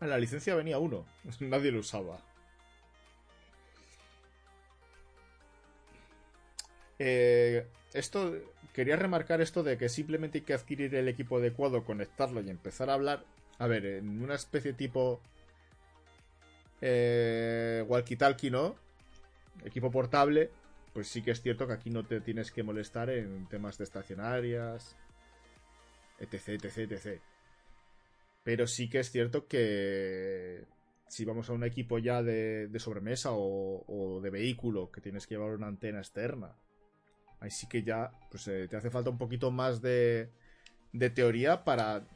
En 0.00 0.11
la 0.11 0.18
licencia 0.18 0.54
venía 0.54 0.78
uno. 0.78 1.04
Nadie 1.40 1.70
lo 1.70 1.80
usaba. 1.80 2.18
Eh, 6.98 7.66
esto 7.92 8.35
quería 8.72 8.96
remarcar 8.96 9.40
esto 9.40 9.62
de 9.62 9.76
que 9.76 9.88
simplemente 9.88 10.38
hay 10.38 10.44
que 10.44 10.54
adquirir 10.54 10.94
el 10.94 11.09
equipo 11.09 11.38
adecuado, 11.38 11.85
conectarlo 11.85 12.40
y 12.40 12.50
empezar 12.50 12.88
a 12.88 12.94
hablar. 12.94 13.24
A 13.59 13.66
ver, 13.66 13.87
en 13.87 14.22
una 14.22 14.35
especie 14.35 14.72
tipo 14.72 15.20
eh, 16.80 17.85
walkie-talkie, 17.87 18.50
¿no? 18.50 18.76
Equipo 19.64 19.90
portable, 19.90 20.50
pues 20.92 21.09
sí 21.09 21.22
que 21.22 21.30
es 21.30 21.40
cierto 21.40 21.66
que 21.66 21.74
aquí 21.74 21.90
no 21.90 22.04
te 22.04 22.20
tienes 22.20 22.50
que 22.50 22.62
molestar 22.62 23.11
en 23.11 23.46
temas 23.46 23.78
de 23.78 23.85
estacionarias, 23.85 24.96
etc, 26.18 26.64
etc, 26.64 26.92
etc. 26.92 27.20
Pero 28.42 28.66
sí 28.66 28.88
que 28.88 29.00
es 29.00 29.11
cierto 29.11 29.46
que 29.46 30.64
si 31.09 31.24
vamos 31.24 31.48
a 31.48 31.53
un 31.53 31.64
equipo 31.64 31.98
ya 31.98 32.22
de, 32.22 32.70
sobremesa 32.79 33.31
o, 33.33 34.20
de 34.22 34.31
vehículo 34.31 34.90
que 34.90 35.00
tienes 35.00 35.27
que 35.27 35.35
llevar 35.35 35.55
una 35.55 35.66
antena 35.66 35.98
externa, 35.98 36.57
ahí 37.40 37.50
sí 37.50 37.66
que 37.68 37.83
ya 37.83 38.11
pues, 38.31 38.48
eh, 38.48 38.68
te 38.68 38.77
hace 38.77 38.90
falta 38.90 39.11
un 39.11 39.18
poquito 39.18 39.50
más 39.50 39.81
de, 39.81 40.31
teoría 41.14 41.64
para... 41.64 42.07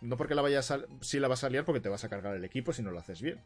No 0.00 0.16
porque 0.18 0.34
la 0.34 0.42
vayas 0.42 0.70
a, 0.70 0.84
si 1.00 1.18
la 1.18 1.28
vas 1.28 1.44
a 1.44 1.48
liar 1.48 1.64
porque 1.64 1.80
te 1.80 1.88
vas 1.88 2.04
a 2.04 2.10
cargar 2.10 2.36
el 2.36 2.44
equipo 2.44 2.72
si 2.72 2.82
no 2.82 2.90
lo 2.90 2.98
haces 2.98 3.22
bien. 3.22 3.40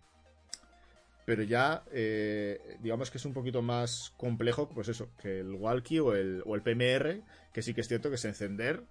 Pero 1.25 1.43
ya, 1.43 1.85
eh, 1.93 2.79
digamos 2.81 3.11
que 3.11 3.19
es 3.19 3.25
un 3.25 3.35
poquito 3.35 3.63
más 3.63 4.13
complejo, 4.17 4.69
pues 4.69 4.89
eso, 4.89 5.11
que 5.23 5.41
el 5.41 5.53
walkie 5.53 6.01
o 6.01 6.15
el, 6.15 6.43
o 6.47 6.57
el 6.57 6.63
PMR, 6.63 7.23
que 7.53 7.63
sí 7.63 7.75
que 7.75 7.83
es 7.83 7.89
cierto 7.89 8.09
que 8.09 8.17
es 8.17 8.25
encender 8.25 8.83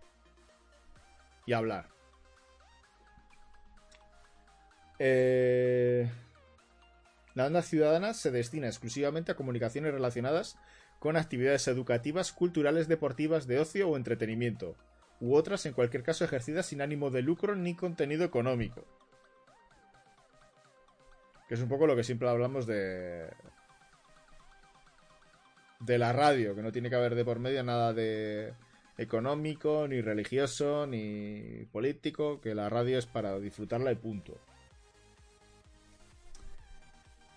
y 1.47 1.53
hablar. 1.53 1.89
Eh, 4.99 6.07
la 7.33 7.43
banda 7.43 7.61
ciudadana 7.63 8.13
se 8.13 8.29
destina 8.29 8.67
exclusivamente 8.67 9.31
a 9.31 9.35
comunicaciones 9.35 9.93
relacionadas 9.93 10.57
con 10.99 11.17
actividades 11.17 11.67
educativas, 11.67 12.31
culturales, 12.31 12.87
deportivas, 12.87 13.47
de 13.47 13.59
ocio 13.59 13.89
o 13.89 13.97
entretenimiento, 13.97 14.75
u 15.19 15.35
otras 15.35 15.65
en 15.65 15.73
cualquier 15.73 16.03
caso 16.03 16.25
ejercidas 16.25 16.65
sin 16.67 16.81
ánimo 16.81 17.09
de 17.09 17.21
lucro 17.21 17.55
ni 17.55 17.75
contenido 17.75 18.23
económico. 18.25 18.83
Que 21.47 21.53
es 21.53 21.61
un 21.61 21.69
poco 21.69 21.87
lo 21.87 21.95
que 21.95 22.03
siempre 22.03 22.27
hablamos 22.27 22.67
de. 22.67 23.29
de 25.79 25.97
la 25.97 26.11
radio, 26.11 26.55
que 26.55 26.61
no 26.61 26.73
tiene 26.73 26.89
que 26.89 26.95
haber 26.95 27.15
de 27.15 27.23
por 27.23 27.39
medio 27.39 27.63
nada 27.63 27.93
de 27.93 28.53
económico, 28.97 29.87
ni 29.87 30.01
religioso, 30.01 30.87
ni 30.87 31.65
político, 31.71 32.41
que 32.41 32.55
la 32.55 32.69
radio 32.69 32.97
es 32.97 33.05
para 33.05 33.39
disfrutarla 33.39 33.91
y 33.91 33.95
punto. 33.95 34.37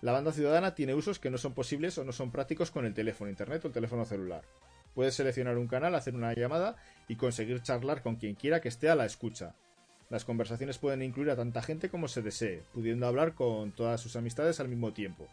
La 0.01 0.11
banda 0.11 0.31
ciudadana 0.31 0.73
tiene 0.73 0.95
usos 0.95 1.19
que 1.19 1.29
no 1.29 1.37
son 1.37 1.53
posibles 1.53 1.97
o 1.99 2.03
no 2.03 2.11
son 2.11 2.31
prácticos 2.31 2.71
con 2.71 2.85
el 2.85 2.93
teléfono 2.93 3.29
internet 3.29 3.63
o 3.63 3.67
el 3.67 3.73
teléfono 3.73 4.03
celular. 4.03 4.43
Puedes 4.95 5.13
seleccionar 5.13 5.57
un 5.57 5.67
canal, 5.67 5.93
hacer 5.93 6.15
una 6.15 6.33
llamada 6.33 6.75
y 7.07 7.15
conseguir 7.15 7.61
charlar 7.61 8.01
con 8.01 8.15
quien 8.15 8.33
quiera 8.35 8.61
que 8.61 8.69
esté 8.69 8.89
a 8.89 8.95
la 8.95 9.05
escucha. 9.05 9.55
Las 10.09 10.25
conversaciones 10.25 10.79
pueden 10.79 11.03
incluir 11.03 11.29
a 11.29 11.35
tanta 11.35 11.61
gente 11.61 11.89
como 11.89 12.07
se 12.07 12.21
desee, 12.21 12.63
pudiendo 12.73 13.07
hablar 13.07 13.33
con 13.35 13.71
todas 13.71 14.01
sus 14.01 14.15
amistades 14.15 14.59
al 14.59 14.67
mismo 14.67 14.91
tiempo. 14.91 15.27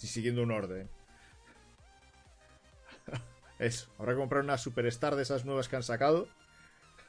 Y 0.00 0.06
siguiendo 0.06 0.42
un 0.42 0.52
orden. 0.52 0.88
Eso, 3.62 3.88
habrá 3.96 4.14
que 4.14 4.18
comprar 4.18 4.42
una 4.42 4.58
Superstar 4.58 5.14
de 5.14 5.22
esas 5.22 5.44
nuevas 5.44 5.68
que 5.68 5.76
han 5.76 5.84
sacado. 5.84 6.28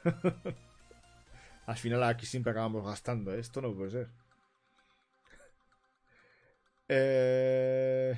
al 1.66 1.76
final 1.76 2.04
aquí 2.04 2.26
siempre 2.26 2.52
acabamos 2.52 2.86
gastando, 2.86 3.34
¿eh? 3.34 3.40
esto 3.40 3.60
no 3.60 3.74
puede 3.74 3.90
ser. 3.90 4.08
Eh, 6.86 8.16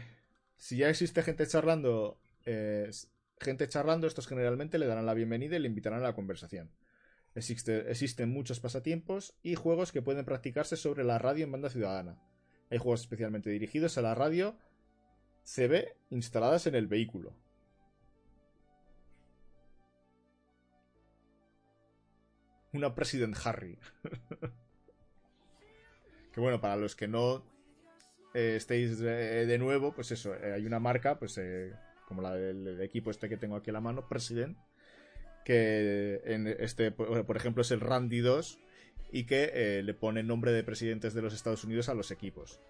si 0.58 0.76
ya 0.76 0.90
existe 0.90 1.22
gente 1.22 1.46
charlando, 1.46 2.20
eh, 2.44 2.90
gente 3.40 3.68
charlando, 3.68 4.06
estos 4.06 4.26
generalmente 4.26 4.76
le 4.76 4.86
darán 4.86 5.06
la 5.06 5.14
bienvenida 5.14 5.56
y 5.56 5.60
le 5.60 5.68
invitarán 5.68 6.00
a 6.00 6.08
la 6.08 6.14
conversación. 6.14 6.70
existen 7.34 8.28
muchos 8.28 8.60
pasatiempos 8.60 9.32
y 9.42 9.54
juegos 9.54 9.92
que 9.92 10.02
pueden 10.02 10.26
practicarse 10.26 10.76
sobre 10.76 11.04
la 11.04 11.18
radio 11.18 11.44
en 11.44 11.52
banda 11.52 11.70
ciudadana. 11.70 12.20
Hay 12.70 12.76
juegos 12.76 13.00
especialmente 13.00 13.48
dirigidos 13.48 13.96
a 13.96 14.02
la 14.02 14.14
radio 14.14 14.58
CB 15.44 15.96
instaladas 16.10 16.66
en 16.66 16.74
el 16.74 16.86
vehículo. 16.86 17.45
Una 22.76 22.94
President 22.94 23.34
Harry. 23.44 23.78
que 26.32 26.40
bueno, 26.40 26.60
para 26.60 26.76
los 26.76 26.94
que 26.94 27.08
no 27.08 27.42
eh, 28.34 28.56
estéis 28.56 28.98
de 28.98 29.56
nuevo, 29.58 29.94
pues 29.94 30.12
eso, 30.12 30.34
eh, 30.34 30.52
hay 30.52 30.66
una 30.66 30.78
marca, 30.78 31.18
pues 31.18 31.38
eh, 31.38 31.72
como 32.06 32.20
la 32.20 32.34
del, 32.34 32.82
equipo 32.82 33.10
este 33.10 33.30
que 33.30 33.38
tengo 33.38 33.56
aquí 33.56 33.70
a 33.70 33.72
la 33.72 33.80
mano, 33.80 34.06
President, 34.06 34.58
que 35.46 36.20
este, 36.58 36.90
por, 36.92 37.36
ejemplo, 37.36 37.62
es 37.62 37.70
el 37.70 37.80
Randy 37.80 38.18
2 38.18 38.58
y 39.10 39.24
que 39.24 39.80
le 39.82 39.94
pone 39.94 40.22
nombre 40.22 40.52
de 40.52 40.62
presidentes 40.64 41.14
de 41.14 41.22
los 41.22 41.32
Estados 41.32 41.64
Unidos 41.64 41.88
a 41.88 41.94
los 41.94 42.10
equipos. 42.10 42.60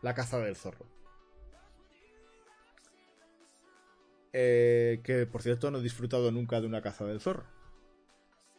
La 0.00 0.14
caza 0.14 0.38
del 0.38 0.56
zorro. 0.56 0.86
que 4.32 5.28
por 5.30 5.42
cierto 5.42 5.70
no 5.70 5.78
he 5.78 5.82
disfrutado 5.82 6.32
nunca 6.32 6.60
de 6.60 6.66
una 6.66 6.80
caza 6.80 7.04
del 7.04 7.20
zorro. 7.20 7.44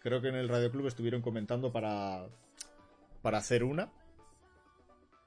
Creo 0.06 0.22
que 0.22 0.28
en 0.28 0.36
el 0.36 0.50
Radio 0.50 0.70
Club 0.70 0.86
estuvieron 0.86 1.24
comentando 1.24 1.72
para, 1.72 2.28
para 3.24 3.40
hacer 3.40 3.64
una 3.64 3.90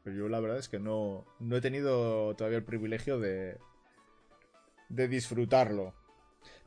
yo 0.05 0.29
la 0.29 0.38
verdad 0.38 0.59
es 0.59 0.69
que 0.69 0.79
no, 0.79 1.27
no 1.41 1.57
he 1.57 1.61
tenido 1.61 2.33
todavía 2.37 2.59
el 2.59 2.64
privilegio 2.64 3.19
de, 3.19 3.59
de 4.88 5.09
disfrutarlo. 5.09 5.95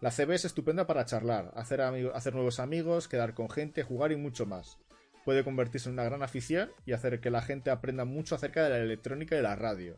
La 0.02 0.12
CB 0.12 0.32
es 0.32 0.44
estupenda 0.44 0.88
para 0.88 1.06
charlar, 1.06 1.54
hacer, 1.56 1.82
hacer 1.82 2.34
nuevos 2.34 2.60
amigos, 2.60 3.08
quedar 3.08 3.34
con 3.34 3.50
gente, 3.50 3.82
jugar 3.82 4.12
y 4.12 4.18
mucho 4.18 4.46
más. 4.46 4.78
Puede 5.24 5.46
convertirse 5.46 5.88
en 5.88 5.94
una 5.94 6.04
gran 6.04 6.22
afición 6.22 6.70
y 6.86 6.92
hacer 6.92 7.22
que 7.22 7.30
la 7.30 7.42
gente 7.42 7.72
aprenda 7.72 8.04
mucho 8.04 8.36
acerca 8.36 8.66
de 8.66 8.72
la 8.72 8.80
electrónica 8.80 9.38
y 9.38 9.42
la 9.42 9.56
radio. 9.56 9.98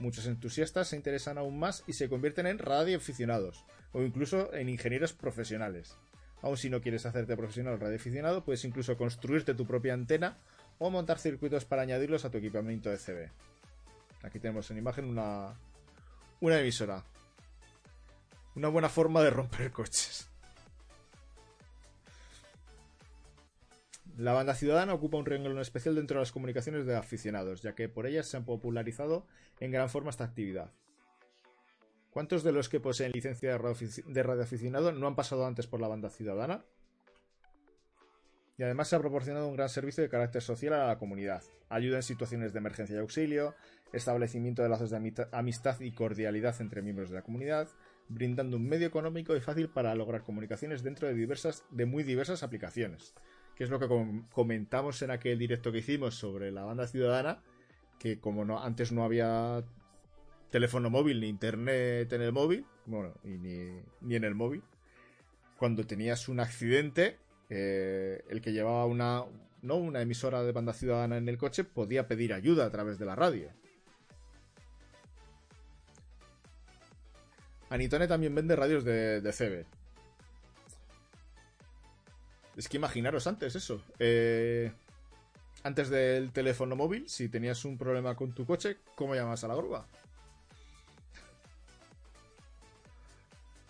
Muchos 0.00 0.26
entusiastas 0.26 0.88
se 0.88 0.96
interesan 0.96 1.38
aún 1.38 1.60
más 1.60 1.84
y 1.86 1.92
se 1.92 2.08
convierten 2.08 2.48
en 2.48 2.58
radioaficionados, 2.58 3.64
o 3.92 4.02
incluso 4.02 4.52
en 4.52 4.68
ingenieros 4.68 5.12
profesionales. 5.12 5.96
Aun 6.42 6.56
si 6.56 6.68
no 6.68 6.80
quieres 6.80 7.06
hacerte 7.06 7.36
profesional 7.36 7.78
radioaficionado, 7.78 8.44
puedes 8.44 8.64
incluso 8.64 8.96
construirte 8.96 9.54
tu 9.54 9.64
propia 9.64 9.94
antena 9.94 10.38
o 10.78 10.90
montar 10.90 11.18
circuitos 11.18 11.64
para 11.64 11.82
añadirlos 11.82 12.24
a 12.24 12.30
tu 12.30 12.38
equipamiento 12.38 12.90
de 12.90 12.98
CB. 12.98 13.30
Aquí 14.24 14.38
tenemos 14.40 14.70
en 14.70 14.78
imagen 14.78 15.04
una, 15.04 15.54
una 16.40 16.58
emisora. 16.58 17.04
Una 18.56 18.68
buena 18.68 18.88
forma 18.88 19.22
de 19.22 19.30
romper 19.30 19.70
coches. 19.70 20.28
La 24.18 24.32
banda 24.32 24.54
ciudadana 24.54 24.92
ocupa 24.92 25.16
un 25.16 25.24
renglón 25.24 25.58
especial 25.58 25.94
dentro 25.94 26.16
de 26.16 26.22
las 26.22 26.32
comunicaciones 26.32 26.84
de 26.84 26.96
aficionados, 26.96 27.62
ya 27.62 27.74
que 27.74 27.88
por 27.88 28.06
ellas 28.06 28.28
se 28.28 28.36
han 28.36 28.44
popularizado 28.44 29.26
en 29.58 29.70
gran 29.70 29.88
forma 29.88 30.10
esta 30.10 30.24
actividad. 30.24 30.70
¿Cuántos 32.12 32.44
de 32.44 32.52
los 32.52 32.68
que 32.68 32.78
poseen 32.78 33.12
licencia 33.12 33.58
de 33.58 34.22
radioaficionado 34.22 34.92
no 34.92 35.06
han 35.06 35.16
pasado 35.16 35.46
antes 35.46 35.66
por 35.66 35.80
la 35.80 35.88
banda 35.88 36.10
ciudadana? 36.10 36.64
y 38.58 38.62
además 38.62 38.88
se 38.88 38.96
ha 38.96 39.00
proporcionado 39.00 39.48
un 39.48 39.56
gran 39.56 39.68
servicio 39.68 40.02
de 40.02 40.08
carácter 40.08 40.42
social 40.42 40.74
a 40.74 40.86
la 40.86 40.98
comunidad. 40.98 41.42
Ayuda 41.68 41.96
en 41.96 42.02
situaciones 42.02 42.52
de 42.52 42.58
emergencia 42.58 42.96
y 42.96 42.98
auxilio, 42.98 43.54
establecimiento 43.92 44.62
de 44.62 44.68
lazos 44.68 44.90
de 44.90 45.26
amistad 45.32 45.80
y 45.80 45.92
cordialidad 45.92 46.60
entre 46.60 46.82
miembros 46.82 47.10
de 47.10 47.16
la 47.16 47.22
comunidad, 47.22 47.68
brindando 48.08 48.58
un 48.58 48.68
medio 48.68 48.86
económico 48.86 49.34
y 49.34 49.40
fácil 49.40 49.68
para 49.68 49.94
lograr 49.94 50.22
comunicaciones 50.22 50.82
dentro 50.82 51.08
de 51.08 51.14
diversas 51.14 51.64
de 51.70 51.86
muy 51.86 52.02
diversas 52.02 52.42
aplicaciones. 52.42 53.14
Que 53.56 53.64
es 53.64 53.70
lo 53.70 53.78
que 53.78 53.88
comentamos 54.30 55.02
en 55.02 55.10
aquel 55.10 55.38
directo 55.38 55.72
que 55.72 55.78
hicimos 55.78 56.14
sobre 56.14 56.52
la 56.52 56.64
banda 56.64 56.86
ciudadana, 56.86 57.42
que 57.98 58.20
como 58.20 58.44
no, 58.44 58.62
antes 58.62 58.92
no 58.92 59.04
había 59.04 59.64
teléfono 60.52 60.90
móvil 60.90 61.20
ni 61.20 61.28
internet 61.28 62.12
en 62.12 62.22
el 62.22 62.32
móvil, 62.32 62.64
bueno, 62.86 63.12
ni, 63.24 63.82
ni 64.02 64.14
en 64.14 64.22
el 64.22 64.36
móvil, 64.36 64.62
cuando 65.56 65.84
tenías 65.84 66.28
un 66.28 66.38
accidente, 66.38 67.18
eh, 67.48 68.22
el 68.28 68.40
que 68.40 68.52
llevaba 68.52 68.86
una, 68.86 69.24
¿no? 69.62 69.76
una 69.76 70.02
emisora 70.02 70.44
de 70.44 70.52
banda 70.52 70.72
ciudadana 70.72 71.16
en 71.16 71.28
el 71.28 71.38
coche 71.38 71.64
podía 71.64 72.06
pedir 72.06 72.32
ayuda 72.32 72.66
a 72.66 72.70
través 72.70 72.98
de 72.98 73.06
la 73.06 73.16
radio. 73.16 73.48
Anitone 77.70 78.06
también 78.06 78.34
vende 78.34 78.54
radios 78.54 78.84
de, 78.84 79.22
de 79.22 79.32
CB. 79.32 79.66
Es 82.56 82.68
que 82.68 82.76
imaginaros 82.76 83.26
antes 83.26 83.56
eso. 83.56 83.82
Eh, 83.98 84.70
antes 85.62 85.88
del 85.88 86.32
teléfono 86.32 86.76
móvil, 86.76 87.08
si 87.08 87.28
tenías 87.28 87.64
un 87.64 87.78
problema 87.78 88.14
con 88.14 88.34
tu 88.34 88.44
coche, 88.44 88.76
¿cómo 88.94 89.14
llamas 89.14 89.42
a 89.44 89.48
la 89.48 89.54
grúa? 89.54 89.86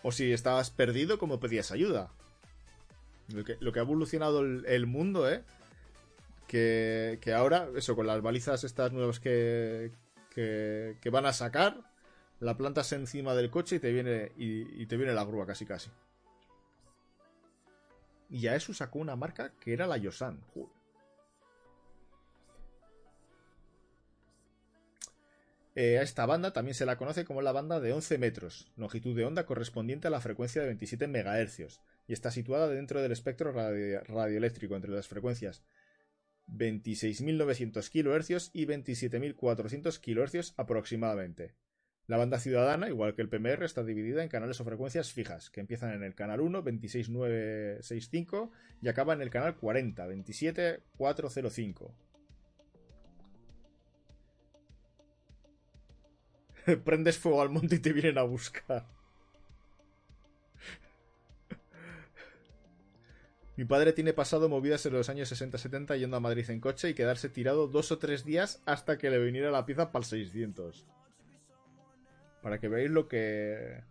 O 0.02 0.12
si 0.12 0.32
estabas 0.32 0.70
perdido, 0.70 1.18
¿cómo 1.18 1.40
pedías 1.40 1.70
ayuda? 1.70 2.10
Lo 3.28 3.72
que, 3.72 3.78
ha 3.78 3.82
evolucionado 3.82 4.40
el, 4.40 4.86
mundo, 4.86 5.30
¿eh? 5.30 5.42
Que, 6.48 7.18
ahora, 7.34 7.68
eso, 7.76 7.96
con 7.96 8.06
las 8.06 8.20
balizas 8.20 8.64
estas 8.64 8.92
nuevas 8.92 9.20
que, 9.20 9.92
que, 10.30 11.10
van 11.10 11.26
a 11.26 11.32
sacar, 11.32 11.80
la 12.40 12.56
plantas 12.56 12.92
encima 12.92 13.34
del 13.34 13.50
coche 13.50 13.76
y 13.76 13.78
te 13.78 13.92
viene, 13.92 14.32
y, 14.36 14.84
te 14.86 14.96
viene 14.96 15.14
la 15.14 15.24
grúa 15.24 15.46
casi 15.46 15.64
casi. 15.64 15.90
Y 18.28 18.46
a 18.48 18.56
eso 18.56 18.74
sacó 18.74 18.98
una 18.98 19.16
marca 19.16 19.52
que 19.60 19.72
era 19.72 19.86
la 19.86 19.96
Yosan. 19.96 20.40
Eh, 25.74 25.98
a 25.98 26.02
esta 26.02 26.26
banda 26.26 26.52
también 26.52 26.74
se 26.74 26.84
la 26.84 26.98
conoce 26.98 27.24
como 27.24 27.40
la 27.40 27.52
banda 27.52 27.80
de 27.80 27.94
11 27.94 28.18
metros, 28.18 28.70
longitud 28.76 29.16
de 29.16 29.24
onda 29.24 29.46
correspondiente 29.46 30.08
a 30.08 30.10
la 30.10 30.20
frecuencia 30.20 30.60
de 30.60 30.68
27 30.68 31.08
MHz, 31.08 31.80
y 32.06 32.12
está 32.12 32.30
situada 32.30 32.68
dentro 32.68 33.00
del 33.00 33.12
espectro 33.12 33.52
radioeléctrico 33.52 34.76
entre 34.76 34.90
las 34.90 35.08
frecuencias 35.08 35.62
26.900 36.48 37.88
kHz 37.88 38.50
y 38.52 38.66
27.400 38.66 39.98
kHz 39.98 40.52
aproximadamente. 40.58 41.54
La 42.06 42.16
banda 42.18 42.38
ciudadana, 42.38 42.88
igual 42.88 43.14
que 43.14 43.22
el 43.22 43.28
PMR, 43.28 43.64
está 43.64 43.84
dividida 43.84 44.22
en 44.22 44.28
canales 44.28 44.60
o 44.60 44.64
frecuencias 44.64 45.12
fijas, 45.12 45.48
que 45.50 45.60
empiezan 45.60 45.92
en 45.92 46.02
el 46.02 46.14
canal 46.14 46.40
1, 46.40 46.62
26965, 46.62 48.50
y 48.82 48.88
acaban 48.88 49.18
en 49.18 49.22
el 49.22 49.30
canal 49.30 49.56
40, 49.56 50.04
27405. 50.06 51.94
Prendes 56.84 57.18
fuego 57.18 57.42
al 57.42 57.50
monte 57.50 57.76
y 57.76 57.78
te 57.78 57.92
vienen 57.92 58.18
a 58.18 58.22
buscar. 58.22 58.86
Mi 63.56 63.66
padre 63.66 63.92
tiene 63.92 64.14
pasado 64.14 64.48
movidas 64.48 64.86
en 64.86 64.94
los 64.94 65.08
años 65.10 65.30
60-70 65.30 65.98
yendo 65.98 66.16
a 66.16 66.20
Madrid 66.20 66.48
en 66.48 66.60
coche 66.60 66.88
y 66.88 66.94
quedarse 66.94 67.28
tirado 67.28 67.68
dos 67.68 67.92
o 67.92 67.98
tres 67.98 68.24
días 68.24 68.62
hasta 68.64 68.96
que 68.96 69.10
le 69.10 69.18
viniera 69.18 69.50
la 69.50 69.66
pieza 69.66 69.92
para 69.92 70.02
el 70.02 70.06
600. 70.06 70.86
Para 72.42 72.58
que 72.58 72.68
veáis 72.68 72.90
lo 72.90 73.08
que... 73.08 73.82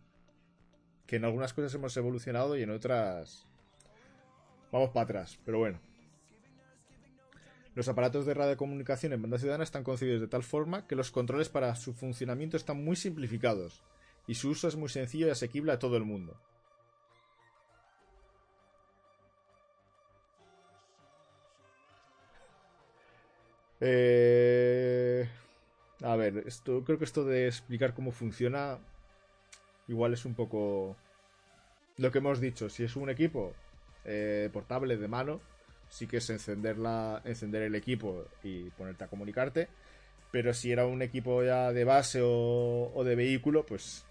Que 1.06 1.18
en 1.18 1.26
algunas 1.26 1.54
cosas 1.54 1.74
hemos 1.76 1.96
evolucionado 1.96 2.58
y 2.58 2.64
en 2.64 2.72
otras... 2.72 3.46
Vamos 4.72 4.90
para 4.90 5.04
atrás, 5.04 5.40
pero 5.46 5.60
bueno. 5.60 5.80
Los 7.74 7.88
aparatos 7.88 8.26
de 8.26 8.34
radiocomunicación 8.34 9.14
en 9.14 9.22
banda 9.22 9.38
ciudadana 9.38 9.64
están 9.64 9.84
concebidos 9.84 10.20
de 10.20 10.28
tal 10.28 10.44
forma 10.44 10.88
que 10.88 10.96
los 10.96 11.10
controles 11.10 11.48
para 11.50 11.74
su 11.76 11.94
funcionamiento 11.94 12.58
están 12.58 12.84
muy 12.84 12.98
simplificados 12.98 13.82
y 14.28 14.36
su 14.36 14.50
uso 14.50 14.68
es 14.68 14.76
muy 14.76 14.90
sencillo 14.90 15.28
y 15.28 15.32
asequible 15.32 15.72
a 15.72 15.80
todo 15.80 15.96
el 15.96 16.04
mundo. 16.04 16.36
Eh, 23.80 25.28
a 26.04 26.16
ver, 26.16 26.44
esto, 26.46 26.84
creo 26.84 27.00
que 27.00 27.06
esto 27.06 27.26
de 27.26 27.48
explicar 27.48 27.94
cómo 27.94 28.12
funciona 28.12 28.80
igual 29.88 30.14
es 30.14 30.26
un 30.26 30.36
poco 30.36 30.96
lo 31.98 32.12
que 32.12 32.20
hemos 32.20 32.40
dicho. 32.40 32.70
Si 32.70 32.84
es 32.84 32.96
un 32.96 33.10
equipo 33.10 33.54
eh, 34.06 34.50
portable 34.54 34.98
de 34.98 35.08
mano, 35.08 35.42
sí 35.92 36.08
que 36.08 36.18
es 36.18 36.30
encender, 36.32 36.80
la, 36.80 37.22
encender 37.26 37.62
el 37.62 37.76
equipo 37.76 38.26
y 38.42 38.70
ponerte 38.72 39.04
a 39.04 39.08
comunicarte. 39.08 39.68
Pero 40.32 40.54
si 40.54 40.72
era 40.72 40.86
un 40.88 41.02
equipo 41.02 41.44
ya 41.44 41.72
de 41.74 41.84
base 41.84 42.22
o, 42.24 42.92
o 42.96 43.04
de 43.04 43.16
vehículo, 43.16 43.66
pues 43.66 44.06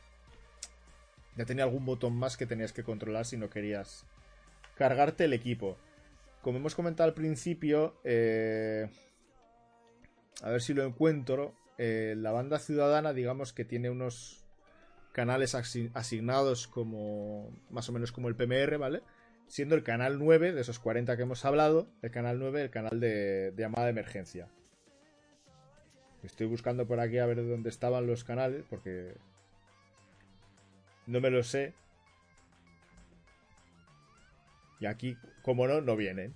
ya 1.37 1.47
tenía 1.47 1.65
algún 1.65 1.87
botón 1.87 2.15
más 2.15 2.37
que 2.37 2.47
tenías 2.47 2.73
que 2.73 2.85
controlar 2.85 3.25
si 3.25 3.39
no 3.39 3.49
querías 3.49 4.05
cargarte 4.77 5.25
el 5.25 5.33
equipo. 5.33 5.79
Como 6.43 6.59
hemos 6.59 6.75
comentado 6.75 7.09
al 7.09 7.15
principio, 7.15 7.97
eh, 8.05 8.89
a 10.43 10.51
ver 10.51 10.61
si 10.61 10.75
lo 10.75 10.85
encuentro. 10.85 11.55
Eh, 11.79 12.15
la 12.17 12.31
banda 12.31 12.59
ciudadana, 12.59 13.15
digamos 13.15 13.55
que 13.55 13.65
tiene 13.65 13.89
unos 13.89 14.45
canales 15.13 15.55
asignados 15.55 16.67
como 16.67 17.51
más 17.71 17.89
o 17.89 17.93
menos 17.93 18.13
como 18.13 18.29
el 18.29 18.37
PMR, 18.37 18.77
¿vale? 18.77 19.03
Siendo 19.51 19.75
el 19.75 19.83
canal 19.83 20.21
9 20.21 20.53
de 20.53 20.61
esos 20.61 20.79
40 20.79 21.17
que 21.17 21.25
hemos 21.25 21.45
hablado, 21.45 21.89
el 22.03 22.13
canal 22.13 22.39
9, 22.39 22.63
el 22.63 22.71
canal 22.71 23.01
de, 23.01 23.53
llamada 23.57 23.87
de 23.87 23.91
emergencia. 23.91 24.47
Estoy 26.23 26.47
buscando 26.47 26.87
por 26.87 27.01
aquí 27.01 27.19
a 27.19 27.27
ver 27.27 27.45
dónde 27.49 27.69
estaban 27.69 28.07
los 28.07 28.23
canales, 28.23 28.65
porque 28.71 29.17
no 31.09 31.21
me 31.21 31.31
lo 31.31 31.43
sé. 31.43 31.75
Y 34.79 34.87
aquí, 34.87 35.17
como 35.43 35.67
no, 35.67 35.81
no 35.81 35.97
vienen. 35.97 36.33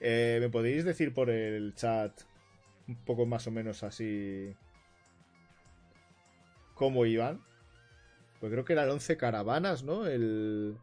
Eh, 0.00 0.38
¿Me 0.40 0.48
podéis 0.48 0.84
decir 0.84 1.14
por 1.14 1.30
el 1.30 1.76
chat 1.76 2.22
un 2.88 2.96
poco 3.04 3.24
más 3.24 3.46
o 3.46 3.52
menos 3.52 3.84
así 3.84 4.52
cómo 6.74 7.06
iban? 7.06 7.40
Pues 8.40 8.50
creo 8.50 8.64
que 8.64 8.72
eran 8.72 8.90
11 8.90 9.16
caravanas, 9.16 9.84
¿no? 9.84 10.08
El, 10.08 10.76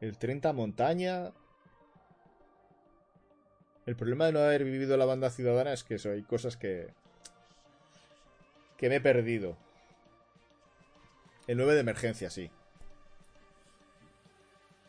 el 0.00 0.18
30 0.18 0.52
montaña. 0.52 1.32
El 3.86 3.96
problema 3.96 4.26
de 4.26 4.32
no 4.32 4.40
haber 4.40 4.64
vivido 4.64 4.96
la 4.96 5.06
banda 5.06 5.30
ciudadana 5.30 5.72
es 5.72 5.82
que 5.82 5.94
eso, 5.94 6.10
hay 6.10 6.22
cosas 6.22 6.56
que... 6.56 6.92
que 8.76 8.88
me 8.88 8.96
he 8.96 9.00
perdido. 9.00 9.56
El 11.46 11.56
9 11.56 11.74
de 11.74 11.80
emergencia, 11.80 12.28
sí. 12.28 12.50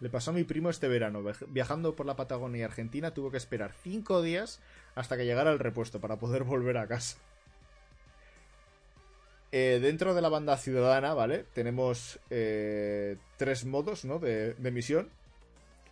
Le 0.01 0.09
pasó 0.09 0.31
a 0.31 0.33
mi 0.33 0.43
primo 0.43 0.69
este 0.69 0.87
verano. 0.87 1.23
Viajando 1.47 1.95
por 1.95 2.05
la 2.05 2.15
Patagonia 2.15 2.65
Argentina, 2.65 3.13
tuvo 3.13 3.31
que 3.31 3.37
esperar 3.37 3.73
5 3.83 4.21
días 4.21 4.61
hasta 4.95 5.17
que 5.17 5.25
llegara 5.25 5.51
el 5.51 5.59
repuesto 5.59 5.99
para 5.99 6.17
poder 6.17 6.43
volver 6.43 6.77
a 6.77 6.87
casa. 6.87 7.17
Eh, 9.51 9.79
dentro 9.81 10.13
de 10.13 10.21
la 10.21 10.29
banda 10.29 10.57
ciudadana, 10.57 11.15
¿vale? 11.15 11.43
Tenemos 11.53 12.19
eh, 12.29 13.17
tres 13.37 13.65
modos, 13.65 14.05
¿no? 14.05 14.19
De, 14.19 14.55
emisión. 14.63 15.09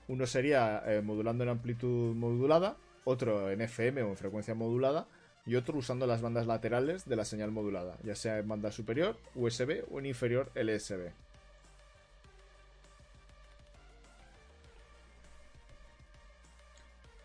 Uno 0.08 0.28
sería 0.28 0.84
eh, 0.86 1.02
modulando 1.02 1.44
en 1.44 1.50
amplitud 1.50 2.16
modulada, 2.16 2.78
otro 3.04 3.50
en 3.50 3.62
FM 3.62 4.04
o 4.04 4.10
en 4.10 4.18
frecuencia 4.18 4.54
modulada, 4.54 5.08
y 5.46 5.56
otro 5.56 5.78
usando 5.78 6.06
las 6.06 6.22
bandas 6.22 6.46
laterales 6.46 7.06
de 7.06 7.16
la 7.16 7.26
señal 7.26 7.52
modulada, 7.52 7.98
ya 8.04 8.16
sea 8.16 8.38
en 8.38 8.48
banda 8.48 8.72
superior, 8.72 9.18
USB 9.34 9.84
o 9.92 10.00
en 10.00 10.06
inferior, 10.06 10.52
LSB. 10.56 11.12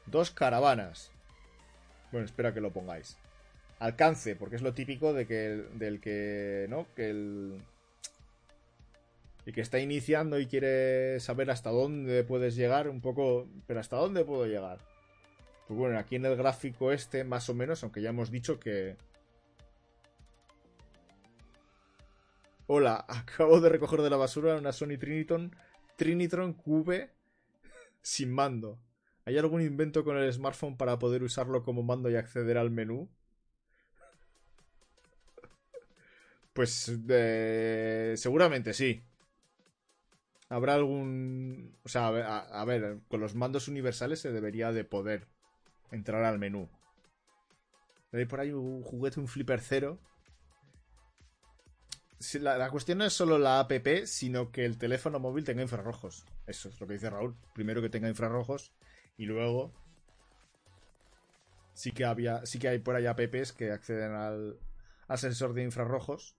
Dos 0.06 0.30
caravanas. 0.30 1.10
Bueno, 2.10 2.26
espera 2.26 2.52
que 2.54 2.60
lo 2.60 2.70
pongáis. 2.70 3.16
Alcance, 3.82 4.36
porque 4.36 4.54
es 4.54 4.62
lo 4.62 4.74
típico 4.74 5.12
de 5.12 5.26
que 5.26 5.66
del 5.74 6.00
que, 6.00 6.66
¿no? 6.68 6.86
Que 6.94 7.10
el, 7.10 7.60
el 9.44 9.52
que 9.52 9.60
está 9.60 9.80
iniciando 9.80 10.38
y 10.38 10.46
quiere 10.46 11.18
saber 11.18 11.50
hasta 11.50 11.70
dónde 11.70 12.22
puedes 12.22 12.54
llegar, 12.54 12.88
un 12.88 13.00
poco, 13.00 13.48
pero 13.66 13.80
hasta 13.80 13.96
dónde 13.96 14.24
puedo 14.24 14.46
llegar. 14.46 14.78
Pues 15.66 15.76
bueno, 15.76 15.98
aquí 15.98 16.14
en 16.14 16.26
el 16.26 16.36
gráfico 16.36 16.92
este, 16.92 17.24
más 17.24 17.48
o 17.48 17.54
menos, 17.54 17.82
aunque 17.82 18.00
ya 18.00 18.10
hemos 18.10 18.30
dicho 18.30 18.60
que... 18.60 18.96
Hola, 22.68 23.04
acabo 23.08 23.60
de 23.60 23.68
recoger 23.68 24.00
de 24.02 24.10
la 24.10 24.16
basura 24.16 24.54
una 24.54 24.70
Sony 24.70 24.96
Trinitron, 24.96 25.56
Trinitron 25.96 26.52
QV 26.52 27.10
sin 28.00 28.32
mando. 28.32 28.78
¿Hay 29.24 29.38
algún 29.38 29.60
invento 29.60 30.04
con 30.04 30.16
el 30.16 30.32
smartphone 30.32 30.76
para 30.76 31.00
poder 31.00 31.24
usarlo 31.24 31.64
como 31.64 31.82
mando 31.82 32.08
y 32.10 32.14
acceder 32.14 32.58
al 32.58 32.70
menú? 32.70 33.08
Pues 36.52 36.92
seguramente 38.16 38.72
sí. 38.74 39.02
Habrá 40.48 40.74
algún... 40.74 41.78
O 41.82 41.88
sea, 41.88 42.08
a 42.08 42.64
ver, 42.64 43.00
con 43.08 43.20
los 43.20 43.34
mandos 43.34 43.68
universales 43.68 44.20
se 44.20 44.32
debería 44.32 44.70
de 44.70 44.84
poder 44.84 45.26
entrar 45.90 46.24
al 46.24 46.38
menú. 46.38 46.68
Hay 48.12 48.26
por 48.26 48.40
ahí 48.40 48.52
un 48.52 48.82
juguete, 48.82 49.20
un 49.20 49.28
flipper 49.28 49.60
cero. 49.60 49.98
La, 52.40 52.56
la, 52.56 52.70
cuestión 52.70 52.98
no 52.98 53.04
es 53.04 53.14
solo 53.14 53.38
la 53.38 53.58
app, 53.58 53.72
sino 54.04 54.52
que 54.52 54.64
el 54.64 54.78
teléfono 54.78 55.18
móvil 55.18 55.44
tenga 55.44 55.62
infrarrojos. 55.62 56.24
Eso 56.46 56.68
es 56.68 56.80
lo 56.80 56.86
que 56.86 56.94
dice 56.94 57.10
Raúl. 57.10 57.34
Primero 57.54 57.80
que 57.80 57.88
tenga 57.88 58.08
infrarrojos 58.08 58.72
y 59.16 59.24
luego 59.24 59.72
sí 61.74 61.92
que 61.92 62.04
había, 62.04 62.44
sí 62.46 62.58
que 62.58 62.68
hay 62.68 62.78
por 62.78 62.96
ahí 62.96 63.06
apps 63.06 63.52
que 63.52 63.70
acceden 63.70 64.12
al, 64.12 64.58
sensor 65.16 65.54
de 65.54 65.62
infrarrojos. 65.62 66.36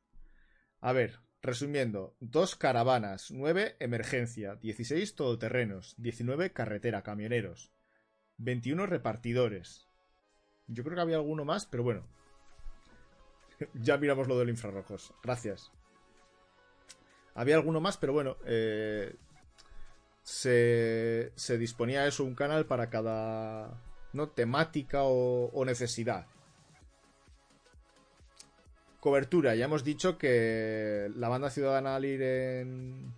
A 0.83 0.91
ver, 0.91 1.21
resumiendo, 1.41 2.13
dos 2.19 2.57
caravanas, 2.57 3.31
9 3.31 3.77
emergencia, 3.79 4.55
16 4.55 5.15
todoterrenos, 5.15 5.95
19 5.97 6.51
carretera, 6.51 7.03
camioneros, 7.03 7.71
21 8.35 8.85
repartidores. 8.85 9.87
Yo 10.67 10.83
creo 10.83 10.95
que 10.95 11.01
había 11.01 11.15
alguno 11.15 11.45
más, 11.45 11.67
pero 11.67 11.83
bueno. 11.83 12.05
ya 13.75 13.97
miramos 13.97 14.27
lo 14.27 14.37
de 14.37 14.43
los 14.43 14.51
infrarrojos. 14.51 15.13
Gracias. 15.23 15.71
Había 17.33 17.55
alguno 17.55 17.79
más, 17.79 17.95
pero 17.95 18.11
bueno, 18.11 18.35
eh, 18.45 19.15
se, 20.21 21.31
se 21.37 21.57
disponía 21.57 22.07
eso, 22.07 22.25
un 22.25 22.35
canal 22.35 22.65
para 22.65 22.89
cada 22.89 23.81
¿no? 24.11 24.27
temática 24.27 25.03
o, 25.03 25.63
necesidad. 25.63 26.27
Cobertura, 29.03 29.53
ya 29.53 29.65
hemos 29.65 29.83
dicho 29.83 30.17
que 30.17 31.11
la 31.17 31.27
banda 31.27 31.49
ciudadana 31.49 31.97
al 31.97 32.05
ir 32.05 32.21
en, 32.21 33.13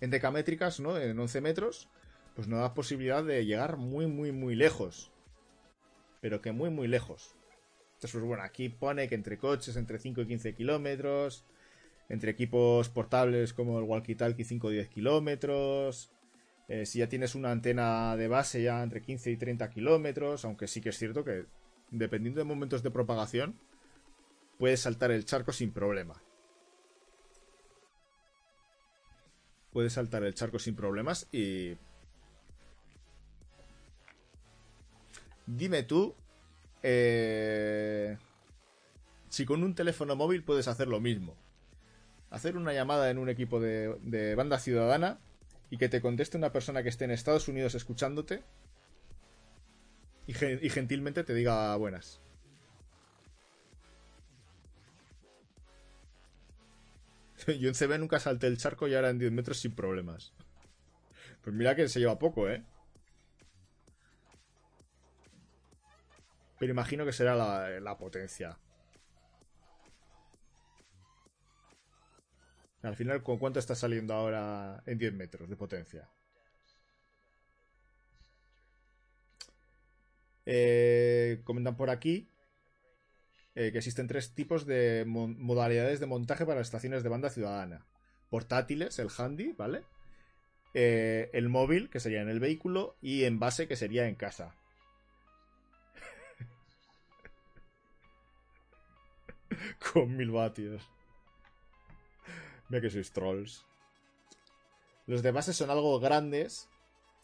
en 0.00 0.10
decamétricas, 0.10 0.78
¿no? 0.78 0.96
En 0.96 1.18
11 1.18 1.40
metros, 1.40 1.88
pues 2.36 2.46
no 2.46 2.58
da 2.58 2.72
posibilidad 2.72 3.24
de 3.24 3.44
llegar 3.44 3.78
muy, 3.78 4.06
muy, 4.06 4.30
muy 4.30 4.54
lejos. 4.54 5.10
Pero 6.20 6.40
que 6.40 6.52
muy, 6.52 6.70
muy 6.70 6.86
lejos. 6.86 7.34
Entonces, 7.94 8.12
pues 8.12 8.24
bueno, 8.24 8.44
aquí 8.44 8.68
pone 8.68 9.08
que 9.08 9.16
entre 9.16 9.38
coches, 9.38 9.74
entre 9.74 9.98
5 9.98 10.20
y 10.20 10.26
15 10.28 10.54
kilómetros, 10.54 11.44
entre 12.08 12.30
equipos 12.30 12.88
portables 12.88 13.52
como 13.52 13.80
el 13.80 13.86
walkie-talkie 13.86 14.44
5 14.44 14.68
o 14.68 14.70
10 14.70 14.88
kilómetros. 14.88 16.12
Eh, 16.68 16.86
si 16.86 17.00
ya 17.00 17.08
tienes 17.08 17.34
una 17.34 17.50
antena 17.50 18.16
de 18.16 18.28
base 18.28 18.62
ya 18.62 18.80
entre 18.80 19.02
15 19.02 19.32
y 19.32 19.36
30 19.36 19.68
kilómetros, 19.68 20.44
aunque 20.44 20.68
sí 20.68 20.80
que 20.80 20.90
es 20.90 20.96
cierto 20.96 21.24
que 21.24 21.46
dependiendo 21.90 22.38
de 22.38 22.44
momentos 22.44 22.84
de 22.84 22.92
propagación, 22.92 23.58
puedes 24.62 24.78
saltar 24.78 25.10
el 25.10 25.24
charco 25.24 25.50
sin 25.50 25.72
problema. 25.72 26.22
Puedes 29.72 29.94
saltar 29.94 30.22
el 30.22 30.36
charco 30.36 30.60
sin 30.60 30.76
problemas 30.76 31.26
y... 31.32 31.76
Dime 35.48 35.82
tú, 35.82 36.14
eh, 36.80 38.16
si 39.28 39.44
con 39.44 39.64
un 39.64 39.74
teléfono 39.74 40.14
móvil 40.14 40.44
puedes 40.44 40.68
hacer 40.68 40.86
lo 40.86 41.00
mismo 41.00 41.36
hacer 42.30 42.56
una 42.56 42.72
llamada 42.72 43.10
en 43.10 43.18
un 43.18 43.28
equipo 43.28 43.58
de, 43.58 44.34
banda 44.36 44.60
ciudadana 44.60 45.18
y 45.70 45.76
que 45.76 45.88
te 45.88 46.00
conteste 46.00 46.38
una 46.38 46.52
persona 46.52 46.84
que 46.84 46.88
esté 46.88 47.04
en 47.04 47.10
Estados 47.10 47.48
Unidos 47.48 47.74
escuchándote 47.74 48.44
y, 50.28 50.34
gentilmente 50.34 51.24
te 51.24 51.34
diga 51.34 51.74
buenas. 51.74 52.21
Yo 57.58 57.68
en 57.68 57.74
CB 57.74 57.98
nunca 57.98 58.18
salté 58.18 58.46
el 58.46 58.58
charco 58.58 58.88
y 58.88 58.94
ahora 58.94 59.10
en 59.10 59.18
10 59.18 59.32
metros 59.32 59.58
sin 59.58 59.74
problemas. 59.74 60.32
Pues 61.42 61.54
mira 61.54 61.74
que 61.74 61.88
se 61.88 62.00
lleva 62.00 62.18
poco, 62.18 62.48
¿eh? 62.48 62.62
Pero 66.58 66.72
imagino 66.72 67.04
que 67.04 67.12
será 67.12 67.34
la 67.34 67.98
potencia. 67.98 68.56
Al 72.82 72.96
final, 72.96 73.22
¿con 73.22 73.38
cuánto 73.38 73.60
está 73.60 73.74
saliendo 73.74 74.14
ahora 74.14 74.82
en 74.86 74.98
10 74.98 75.14
metros 75.14 75.48
de 75.48 75.56
potencia? 75.56 76.08
Eh, 80.44 81.40
comentan 81.44 81.76
por 81.76 81.90
aquí 81.90 82.28
eh, 83.54 83.70
que 83.70 83.78
existen 83.78 84.06
tres 84.06 84.34
tipos 84.34 84.64
de 84.64 85.04
modalidades 85.06 86.00
de 86.00 86.06
montaje 86.06 86.46
para 86.46 86.62
estaciones 86.62 87.02
de 87.02 87.10
banda 87.10 87.28
ciudadana. 87.28 87.84
Portátiles, 88.30 88.98
el 88.98 89.08
handy, 89.16 89.52
¿vale? 89.52 89.84
Eh, 90.72 91.28
el 91.34 91.50
móvil, 91.50 91.90
que 91.90 92.00
sería 92.00 92.22
en 92.22 92.30
el 92.30 92.40
vehículo, 92.40 92.96
y 93.02 93.24
en 93.24 93.38
base, 93.38 93.68
que 93.68 93.76
sería 93.76 94.08
en 94.08 94.14
casa. 94.14 94.54
Con 99.92 100.16
mil 100.16 100.30
vatios. 100.30 100.88
Mira 102.70 102.80
que 102.80 102.88
sois 102.88 103.12
trolls. 103.12 103.66
Los 105.06 105.22
de 105.22 105.30
base 105.30 105.52
son 105.52 105.68
algo 105.68 106.00
grandes, 106.00 106.70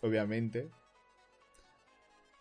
obviamente, 0.03 0.69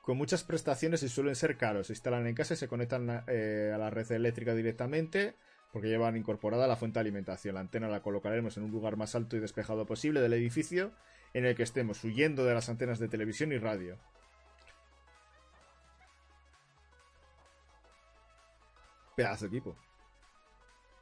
con 0.07 0.15
muchas 0.15 0.45
prestaciones 0.45 1.03
y 1.03 1.09
suelen 1.09 1.35
ser 1.35 1.57
caros. 1.57 1.87
Se 1.87 1.93
instalan 1.93 2.25
en 2.27 2.33
casa 2.33 2.53
y 2.53 2.57
se 2.57 2.69
conectan 2.69 3.25
eh, 3.27 3.73
a 3.75 3.77
la 3.77 3.89
red 3.89 4.09
eléctrica 4.13 4.53
directamente 4.53 5.35
porque 5.73 5.89
llevan 5.89 6.15
incorporada 6.15 6.65
la 6.65 6.77
fuente 6.77 6.97
de 6.97 7.01
alimentación. 7.01 7.55
La 7.55 7.59
antena 7.59 7.89
la 7.89 8.01
colocaremos 8.01 8.55
en 8.55 8.63
un 8.63 8.71
lugar 8.71 8.95
más 8.95 9.15
alto 9.15 9.35
y 9.35 9.41
despejado 9.41 9.85
posible 9.85 10.21
del 10.21 10.31
edificio 10.31 10.93
en 11.33 11.45
el 11.45 11.57
que 11.57 11.63
estemos, 11.63 12.01
huyendo 12.05 12.45
de 12.45 12.53
las 12.53 12.69
antenas 12.69 12.99
de 12.99 13.09
televisión 13.09 13.51
y 13.51 13.57
radio. 13.57 13.97
Pedazo 19.17 19.49
de 19.49 19.57
equipo. 19.57 19.75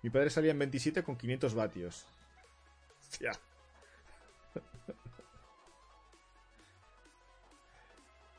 Mi 0.02 0.10
padre 0.10 0.32
salía 0.32 0.50
en 0.50 0.58
27 0.58 1.04
con 1.04 1.16
500 1.16 1.54
vatios. 1.54 2.08
Hostia. 3.02 3.34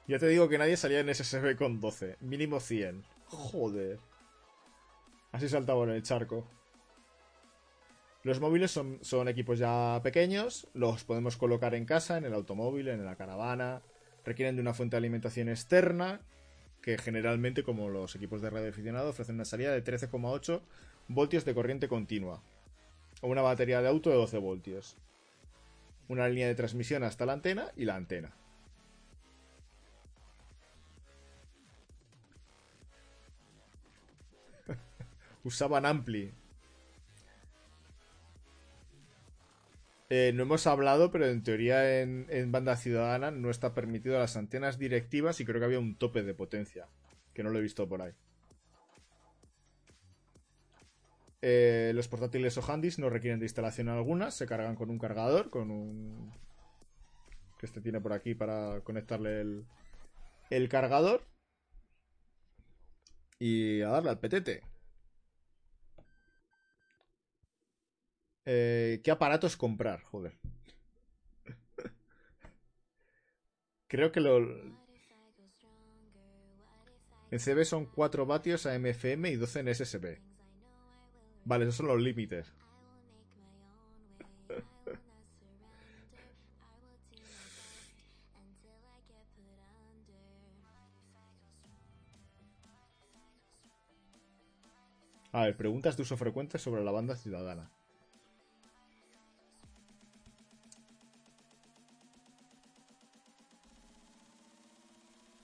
Ya 0.09 0.21
te 0.21 0.29
digo 0.29 0.49
que 0.49 0.59
nadie 0.59 0.77
salía 0.77 1.01
en 1.01 1.13
SSB 1.13 1.57
con 1.57 1.81
12. 1.81 2.17
Mínimo 2.21 2.61
100. 2.61 3.05
Joder. 3.27 3.99
Así 5.33 5.49
saltaba 5.49 5.83
en 5.85 5.91
el 5.91 6.03
charco. 6.03 6.47
Los 8.23 8.41
móviles 8.41 8.71
son, 8.71 8.99
son, 9.03 9.29
equipos 9.29 9.59
ya 9.59 10.01
pequeños. 10.05 10.69
Los 10.75 11.03
podemos 11.03 11.37
colocar 11.37 11.75
en 11.75 11.87
casa, 11.87 12.19
en 12.19 12.25
el 12.25 12.35
automóvil, 12.35 12.89
en 12.89 13.05
la 13.05 13.17
caravana. 13.17 13.83
Requieren 14.25 14.55
de 14.55 14.63
una 14.63 14.75
fuente 14.75 14.95
de 14.95 14.99
alimentación 14.99 15.49
externa. 15.49 16.21
Que 16.83 16.99
generalmente, 16.99 17.65
como 17.65 17.89
los 17.89 18.15
equipos 18.15 18.41
de 18.41 18.51
radio 18.51 18.69
aficionado, 18.69 19.11
ofrecen 19.11 19.35
una 19.35 19.45
salida 19.45 19.73
de 19.73 19.83
13,8 19.83 20.61
voltios 21.09 21.45
de 21.45 21.55
corriente 21.55 21.89
continua. 21.89 22.43
O 23.23 23.29
una 23.29 23.43
batería 23.43 23.83
de 23.83 23.89
auto 23.89 24.11
de 24.11 24.17
12 24.17 24.39
voltios. 24.39 24.97
Una 26.07 26.29
línea 26.29 26.47
de 26.47 26.55
transmisión 26.55 27.03
hasta 27.03 27.27
la 27.27 27.33
antena 27.33 27.73
y 27.77 27.87
la 27.87 27.97
antena. 27.97 28.37
Usaban 35.47 35.87
Ampli. 35.87 36.33
Eh, 40.11 40.33
no 40.35 40.43
hemos 40.43 40.67
hablado, 40.67 41.11
pero 41.11 41.27
en 41.27 41.43
teoría 41.43 42.01
en, 42.01 42.53
banda 42.53 42.77
ciudadana 42.77 43.31
no 43.31 43.51
está 43.51 43.75
permitido 43.75 44.19
las 44.19 44.37
antenas 44.37 44.79
directivas 44.79 45.41
y 45.41 45.45
creo 45.45 45.59
que 45.61 45.65
había 45.65 45.79
un 45.79 45.97
tope 45.97 46.23
de 46.23 46.35
potencia, 46.35 46.89
que 47.33 47.43
no 47.43 47.51
lo 47.51 47.59
he 47.59 47.63
visto 47.63 47.89
por 47.89 48.03
ahí. 48.03 48.13
Eh, 51.43 51.93
los 51.95 52.09
portátiles 52.09 52.57
o 52.59 52.73
handys 52.73 52.99
no 52.99 53.09
requieren 53.09 53.39
de 53.39 53.47
instalación 53.47 53.89
alguna, 53.89 54.31
se 54.31 54.47
cargan 54.47 54.75
con 54.75 54.91
un 54.91 54.99
cargador, 54.99 55.51
con 55.51 55.71
un... 55.71 56.33
que 57.59 57.67
este 57.67 57.81
tiene 57.81 58.01
por 58.01 58.13
aquí 58.13 58.35
para 58.35 58.81
conectarle 58.83 59.41
el, 59.41 59.65
el 60.51 60.69
cargador. 60.69 61.23
Y 63.39 63.83
a 63.83 63.89
darle 63.89 64.11
al 64.11 64.19
petete. 64.19 64.63
Eh, 68.47 69.01
¿Qué 69.03 69.11
aparatos 69.11 69.57
comprar? 69.57 70.03
Joder. 70.05 70.39
Creo 73.89 74.13
que 74.13 74.21
lo... 74.21 74.39
En 77.31 77.41
CB 77.41 77.65
son 77.65 77.87
4 77.87 78.25
vatios 78.25 78.67
a 78.67 78.79
MFM 78.79 79.31
y 79.31 79.37
12 79.37 79.61
en 79.61 79.75
SSB. 79.75 80.21
Vale, 81.45 81.65
esos 81.65 81.77
son 81.77 81.89
los 81.89 82.01
límites. 82.01 82.55
A 95.33 95.43
ver, 95.43 95.57
preguntas 95.57 95.97
de 95.97 96.03
uso 96.03 96.17
frecuente 96.17 96.59
sobre 96.59 96.83
la 96.83 96.93
banda 96.93 97.15
ciudadana. 97.17 97.76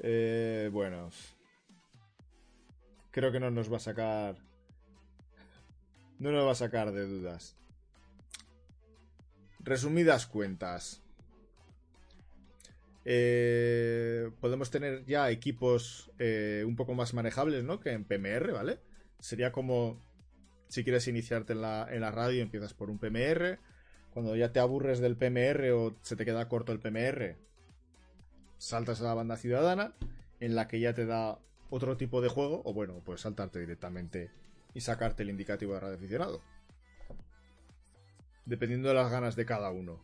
Eh, 0.02 0.68
bueno. 0.72 1.10
Creo 3.12 3.30
que 3.30 3.40
no 3.40 3.50
nos 3.50 3.72
va 3.72 3.76
a 3.76 3.80
sacar. 3.80 4.36
No 6.18 6.32
nos 6.32 6.46
va 6.46 6.52
a 6.52 6.56
sacar 6.56 6.92
de 6.92 7.06
dudas. 7.06 7.56
Resumidas 9.60 10.26
cuentas. 10.26 11.02
Eh, 13.04 14.30
podemos 14.40 14.70
tener 14.70 15.04
ya 15.04 15.30
equipos 15.30 16.10
eh, 16.18 16.64
un 16.66 16.76
poco 16.76 16.94
más 16.94 17.14
manejables, 17.14 17.64
¿no? 17.64 17.80
Que 17.80 17.92
en 17.92 18.04
PMR, 18.04 18.52
¿vale? 18.52 18.80
Sería 19.20 19.52
como 19.52 20.00
si 20.68 20.84
quieres 20.84 21.06
iniciarte 21.08 21.52
en 21.52 21.62
la, 21.62 21.86
en 21.90 22.00
la 22.00 22.10
radio, 22.10 22.42
empiezas 22.42 22.74
por 22.74 22.90
un 22.90 22.98
PMR. 22.98 23.58
Cuando 24.10 24.36
ya 24.36 24.52
te 24.52 24.60
aburres 24.60 25.00
del 25.00 25.16
PMR 25.16 25.70
o 25.72 25.96
se 26.02 26.16
te 26.16 26.24
queda 26.24 26.48
corto 26.48 26.72
el 26.72 26.80
PMR, 26.80 27.36
saltas 28.62 29.00
a 29.00 29.04
la 29.04 29.14
banda 29.14 29.36
ciudadana, 29.36 29.92
en 30.38 30.54
la 30.54 30.68
que 30.68 30.78
ya 30.78 30.94
te 30.94 31.04
da 31.04 31.40
otro 31.68 31.96
tipo 31.96 32.20
de 32.20 32.28
juego, 32.28 32.62
o 32.64 32.72
bueno, 32.72 33.02
puedes 33.04 33.22
saltarte 33.22 33.58
directamente 33.58 34.30
y 34.72 34.80
sacarte 34.80 35.24
el 35.24 35.30
indicativo 35.30 35.74
de 35.74 35.80
radio 35.80 35.96
aficionado. 35.96 36.40
Dependiendo 38.44 38.88
de 38.88 38.94
las 38.94 39.10
ganas 39.10 39.34
de 39.34 39.46
cada 39.46 39.70
uno. 39.72 40.00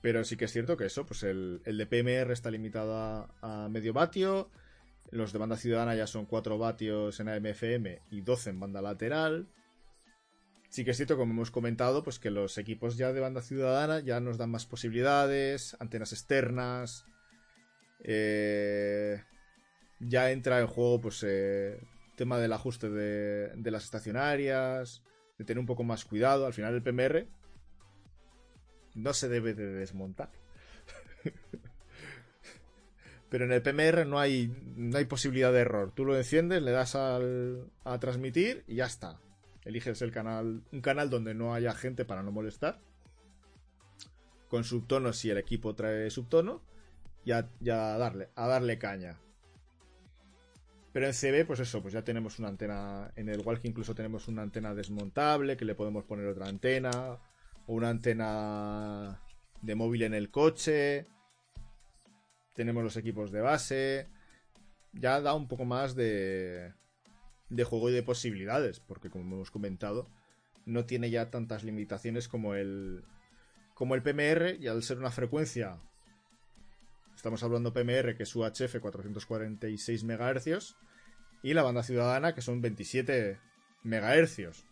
Pero 0.00 0.24
sí 0.24 0.38
que 0.38 0.46
es 0.46 0.52
cierto 0.52 0.78
que 0.78 0.86
eso, 0.86 1.04
pues 1.04 1.22
el, 1.22 1.60
de 1.64 1.86
PMR 1.86 2.32
está 2.32 2.50
limitado 2.50 2.96
a, 2.96 3.28
a, 3.42 3.68
medio 3.68 3.92
vatio. 3.92 4.48
Los 5.10 5.34
de 5.34 5.38
banda 5.38 5.56
ciudadana 5.58 5.96
ya 5.96 6.06
son 6.06 6.24
4 6.24 6.56
vatios 6.56 7.20
en 7.20 7.28
AMFM 7.28 8.00
y 8.10 8.22
12 8.22 8.50
en 8.50 8.60
banda 8.60 8.80
lateral. 8.80 9.48
Sí 10.68 10.84
que 10.84 10.90
es 10.90 10.96
cierto, 10.98 11.16
como 11.16 11.32
hemos 11.32 11.50
comentado, 11.50 12.02
pues 12.02 12.18
que 12.18 12.30
los 12.30 12.58
equipos 12.58 12.96
ya 12.98 13.12
de 13.12 13.20
banda 13.20 13.40
ciudadana 13.40 14.00
ya 14.00 14.20
nos 14.20 14.36
dan 14.36 14.50
más 14.50 14.66
posibilidades, 14.66 15.76
antenas 15.80 16.12
externas. 16.12 17.06
Eh, 18.04 19.22
ya 19.98 20.30
entra 20.30 20.60
en 20.60 20.66
juego, 20.66 21.00
pues, 21.00 21.24
eh, 21.26 21.80
tema 22.16 22.38
del 22.38 22.52
ajuste 22.52 22.90
de, 22.90 23.48
de 23.56 23.70
las 23.70 23.84
estacionarias, 23.84 25.02
de 25.38 25.44
tener 25.44 25.58
un 25.58 25.66
poco 25.66 25.84
más 25.84 26.04
cuidado. 26.04 26.44
Al 26.46 26.52
final 26.52 26.74
el 26.74 26.82
PMR 26.82 27.26
no 28.94 29.14
se 29.14 29.28
debe 29.28 29.54
de 29.54 29.72
desmontar. 29.72 30.30
Pero 33.30 33.46
en 33.46 33.52
el 33.52 33.62
PMR 33.62 34.06
no 34.06 34.18
hay, 34.18 34.54
no 34.76 34.98
hay 34.98 35.06
posibilidad 35.06 35.52
de 35.52 35.60
error. 35.60 35.92
Tú 35.94 36.04
lo 36.04 36.14
enciendes, 36.16 36.62
le 36.62 36.72
das 36.72 36.94
al, 36.94 37.70
a 37.84 37.98
transmitir 37.98 38.64
y 38.66 38.76
ya 38.76 38.84
está 38.84 39.18
eliges 39.68 40.00
el 40.00 40.10
canal, 40.10 40.62
un 40.72 40.80
canal 40.80 41.10
donde 41.10 41.34
no 41.34 41.52
haya 41.52 41.74
gente 41.74 42.06
para 42.06 42.22
no 42.22 42.32
molestar, 42.32 42.80
con 44.48 44.64
subtono 44.64 45.12
si 45.12 45.28
el 45.28 45.36
equipo 45.36 45.74
trae 45.74 46.10
subtono, 46.10 46.62
y 47.24 47.32
a, 47.32 47.42
darle, 47.98 48.30
a 48.34 48.46
darle 48.46 48.78
caña. 48.78 49.20
Pero 50.92 51.06
en 51.06 51.12
CB, 51.12 51.46
pues 51.46 51.60
eso, 51.60 51.82
pues 51.82 51.92
ya 51.92 52.02
tenemos 52.02 52.38
una 52.38 52.48
antena. 52.48 53.12
En 53.16 53.28
el 53.28 53.40
Walk 53.40 53.60
incluso 53.64 53.94
tenemos 53.94 54.28
una 54.28 54.40
antena 54.40 54.74
desmontable 54.74 55.58
que 55.58 55.66
le 55.66 55.74
podemos 55.74 56.04
poner 56.04 56.26
otra 56.26 56.48
antena. 56.48 57.18
O 57.66 57.74
una 57.74 57.90
antena 57.90 59.20
de 59.60 59.74
móvil 59.74 60.04
en 60.04 60.14
el 60.14 60.30
coche. 60.30 61.06
Tenemos 62.54 62.82
los 62.82 62.96
equipos 62.96 63.30
de 63.30 63.42
base. 63.42 64.08
Ya 64.94 65.20
da 65.20 65.34
un 65.34 65.48
poco 65.48 65.66
más 65.66 65.94
de, 65.94 66.72
de 67.48 67.64
juego 67.64 67.90
y 67.90 67.92
de 67.92 68.02
posibilidades, 68.02 68.80
porque 68.80 69.10
como 69.10 69.36
hemos 69.36 69.50
comentado, 69.50 70.08
no 70.66 70.84
tiene 70.84 71.10
ya 71.10 71.30
tantas 71.30 71.64
limitaciones 71.64 72.28
como 72.28 72.54
el 72.54 73.04
como 73.74 73.94
el 73.94 74.02
PMR 74.02 74.56
y 74.60 74.66
al 74.66 74.82
ser 74.82 74.98
una 74.98 75.10
frecuencia 75.10 75.78
estamos 77.14 77.42
hablando 77.42 77.72
PMR 77.72 78.16
que 78.16 78.24
es 78.24 78.34
UHF 78.34 78.80
446 78.80 80.04
MHz 80.04 80.76
y 81.42 81.54
la 81.54 81.62
banda 81.62 81.82
ciudadana 81.82 82.34
que 82.34 82.42
son 82.42 82.60
27 82.60 83.38
MHz. 83.84 84.64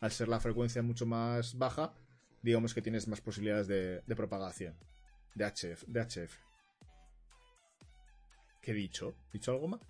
Al 0.00 0.10
ser 0.10 0.28
la 0.28 0.40
frecuencia 0.40 0.82
mucho 0.82 1.06
más 1.06 1.56
baja, 1.56 1.94
digamos 2.42 2.74
que 2.74 2.82
tienes 2.82 3.08
más 3.08 3.20
posibilidades 3.20 3.66
de, 3.66 4.02
propagación 4.14 4.74
de 5.34 5.46
HF, 5.46 5.84
de 5.86 6.00
HF. 6.00 6.38
¿Qué 8.60 8.70
he 8.70 8.74
dicho? 8.74 9.14
¿He 9.30 9.34
dicho 9.34 9.52
algo 9.52 9.68
más? 9.68 9.80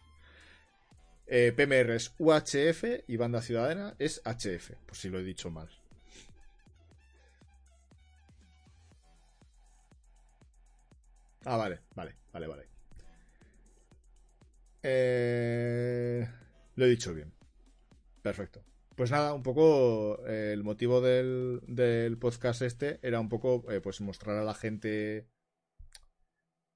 Eh, 1.27 1.53
PMR 1.57 1.95
es 1.95 2.15
UHF 2.19 2.85
y 3.07 3.17
banda 3.17 3.41
ciudadana 3.41 3.95
es 3.99 4.23
HF, 4.25 4.73
por 4.87 4.97
si 4.97 5.09
lo 5.09 5.19
he 5.19 5.25
dicho 5.25 5.51
mal. 5.51 5.69
Ah, 11.45 11.57
vale, 11.57 11.81
vale, 11.95 12.15
vale, 12.33 12.47
vale. 12.47 12.69
Eh, 14.83 16.29
lo 16.77 16.85
he 16.85 16.89
dicho 16.89 17.15
bien. 17.15 17.33
Perfecto. 18.23 18.65
Pues 18.97 19.11
nada, 19.11 19.35
un 19.35 19.43
poco 19.43 20.25
eh, 20.27 20.53
el 20.53 20.63
motivo 20.63 21.01
del, 21.01 21.61
del, 21.67 22.17
podcast 22.17 22.63
este 22.63 23.01
era 23.03 23.19
un 23.19 23.29
poco 23.29 23.65
eh, 23.71 23.81
pues 23.81 24.01
mostrar 24.01 24.37
a 24.37 24.45
la 24.45 24.55
gente 24.55 25.27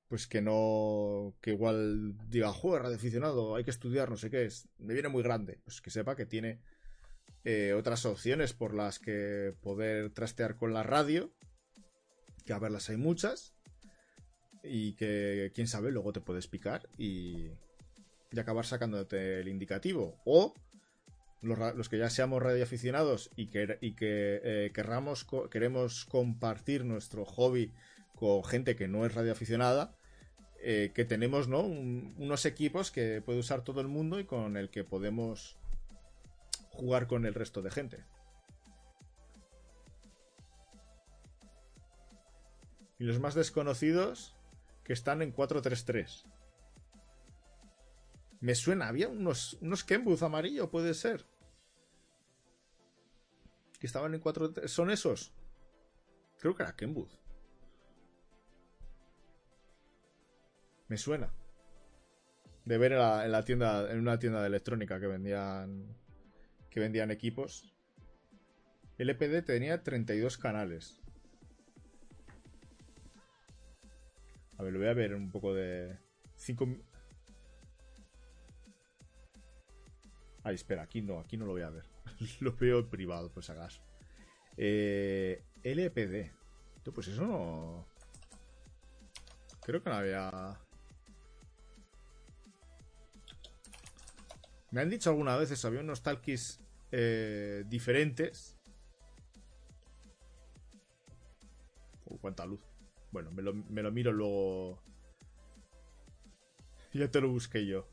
pues 0.09 0.27
que 0.27 0.41
no 0.41 1.35
que 1.41 1.51
igual 1.51 2.17
diga, 2.29 2.53
joder, 2.53 2.83
radioaficionado, 2.83 3.55
hay 3.55 3.65
que 3.65 3.71
estudiar, 3.71 4.11
no 4.11 4.17
sé 4.17 4.31
qué 4.31 4.45
es, 4.45 4.69
me 4.79 4.95
viene 4.95 5.09
muy 5.09 5.23
grande, 5.23 5.61
pues 5.65 5.81
que 5.81 5.91
sepa 5.91 6.17
que 6.17 6.27
tiene 6.27 6.61
eh, 7.45 7.75
otras 7.75 8.05
opciones 8.07 8.53
por 8.53 8.75
las 8.75 8.99
que 8.99 9.55
poder 9.61 10.11
trastear 10.11 10.57
con 10.57 10.73
la 10.73 10.83
radio, 10.83 11.33
que 12.45 12.53
a 12.53 12.59
verlas 12.59 12.89
hay 12.89 12.97
muchas, 12.97 13.55
y 14.63 14.95
que 14.95 15.53
quién 15.55 15.69
sabe, 15.69 15.91
luego 15.91 16.13
te 16.13 16.21
puedes 16.21 16.49
picar 16.49 16.89
y, 16.99 17.51
y 18.33 18.39
acabar 18.39 18.67
sacándote 18.67 19.41
el 19.41 19.49
indicativo. 19.49 20.21
O 20.25 20.55
los, 21.41 21.89
que 21.89 21.99
ya 21.99 22.11
seamos 22.11 22.43
radioaficionados 22.43 23.31
y 23.37 23.49
que, 23.49 23.79
y 23.81 23.95
que 23.95 24.41
eh, 24.43 24.73
queremos 24.73 26.05
compartir 26.05 26.85
nuestro 26.85 27.25
hobby 27.25 27.73
con 28.15 28.43
gente 28.45 28.75
que 28.75 28.89
no 28.89 29.07
es 29.07 29.15
radioaficionada, 29.15 29.97
eh, 30.61 30.93
que 30.95 31.05
tenemos 31.05 31.47
¿no? 31.47 31.61
unos 31.61 32.45
equipos 32.45 32.91
que 32.91 33.23
puede 33.23 33.39
usar 33.39 33.63
todo 33.63 33.81
el 33.81 33.89
mundo 33.89 34.19
y 34.19 34.25
con 34.25 34.57
el 34.57 34.71
que 34.71 34.83
podemos 34.83 35.57
jugar 36.71 37.07
con 37.07 37.27
el 37.27 37.35
resto 37.35 37.63
de 37.63 37.71
gente. 37.71 38.05
Y 42.99 43.05
los 43.05 43.21
más 43.21 43.35
desconocidos 43.35 44.37
que 44.83 44.93
están 44.93 45.23
en 45.23 45.31
433. 45.31 46.25
Me 48.41 48.55
suena, 48.55 48.89
había 48.89 49.09
unos, 49.09 49.55
unos 49.61 49.85
Kenbooth 49.85 50.23
amarillo, 50.23 50.71
puede 50.71 50.95
ser. 50.95 51.25
Que 53.79 53.87
estaban 53.87 54.15
en 54.15 54.21
4 54.21 54.55
¿Son 54.67 54.91
esos? 54.91 55.33
Creo 56.39 56.57
que 56.57 56.63
era 56.65 56.75
Kenbooth. 56.75 57.28
Me 60.89 60.97
suena. 60.97 61.33
De 62.65 62.79
ver 62.79 62.93
en 62.93 63.33
la, 63.33 63.45
tienda, 63.45 63.91
en 63.91 63.99
una 63.99 64.19
tienda 64.19 64.41
de 64.41 64.49
electrónica 64.49 64.99
que 65.01 65.07
vendían. 65.07 65.97
Que 66.71 66.81
vendían 66.81 67.11
equipos. 67.11 67.75
El 68.99 69.11
EPD 69.11 69.45
tenía 69.45 69.83
32 69.83 70.39
canales. 70.39 71.01
A 74.59 74.65
ver, 74.65 74.73
lo 74.73 74.81
voy 74.81 74.89
a 74.89 74.95
ver 74.95 75.15
un 75.15 75.31
poco 75.31 75.55
de. 75.55 75.97
5. 76.37 76.69
Ay, 80.43 80.55
espera, 80.55 80.83
aquí 80.83 81.03
no, 81.03 81.21
aquí 81.21 81.37
no 81.37 81.47
lo 81.47 81.53
voy 81.53 81.63
a 81.63 81.71
ver. 81.71 81.85
lo 82.41 82.57
veo 82.57 82.89
privado, 82.89 83.31
pues 83.31 83.51
hagas. 83.51 83.81
Eh, 84.57 85.45
LPD. 85.63 86.33
Pues 86.93 87.09
eso 87.09 87.27
no. 87.27 87.87
Creo 89.61 89.83
que 89.83 89.91
no 89.91 89.97
había. 89.97 90.59
Me 94.71 94.83
han 94.83 94.91
dicho 94.91 95.11
alguna 95.11 95.37
vez 95.37 95.65
había 95.65 95.81
unos 95.81 96.03
talkies 96.03 96.61
eh, 96.93 97.65
diferentes. 97.67 98.57
Uh, 102.05 102.19
cuánta 102.19 102.45
luz. 102.45 102.61
Bueno, 103.11 103.31
me 103.31 103.43
lo, 103.43 103.55
me 103.55 103.83
lo 103.83 103.91
miro 103.91 104.13
luego. 104.13 104.83
Ya 106.93 107.11
te 107.11 107.21
lo 107.21 107.29
busqué 107.29 107.67
yo. 107.67 107.89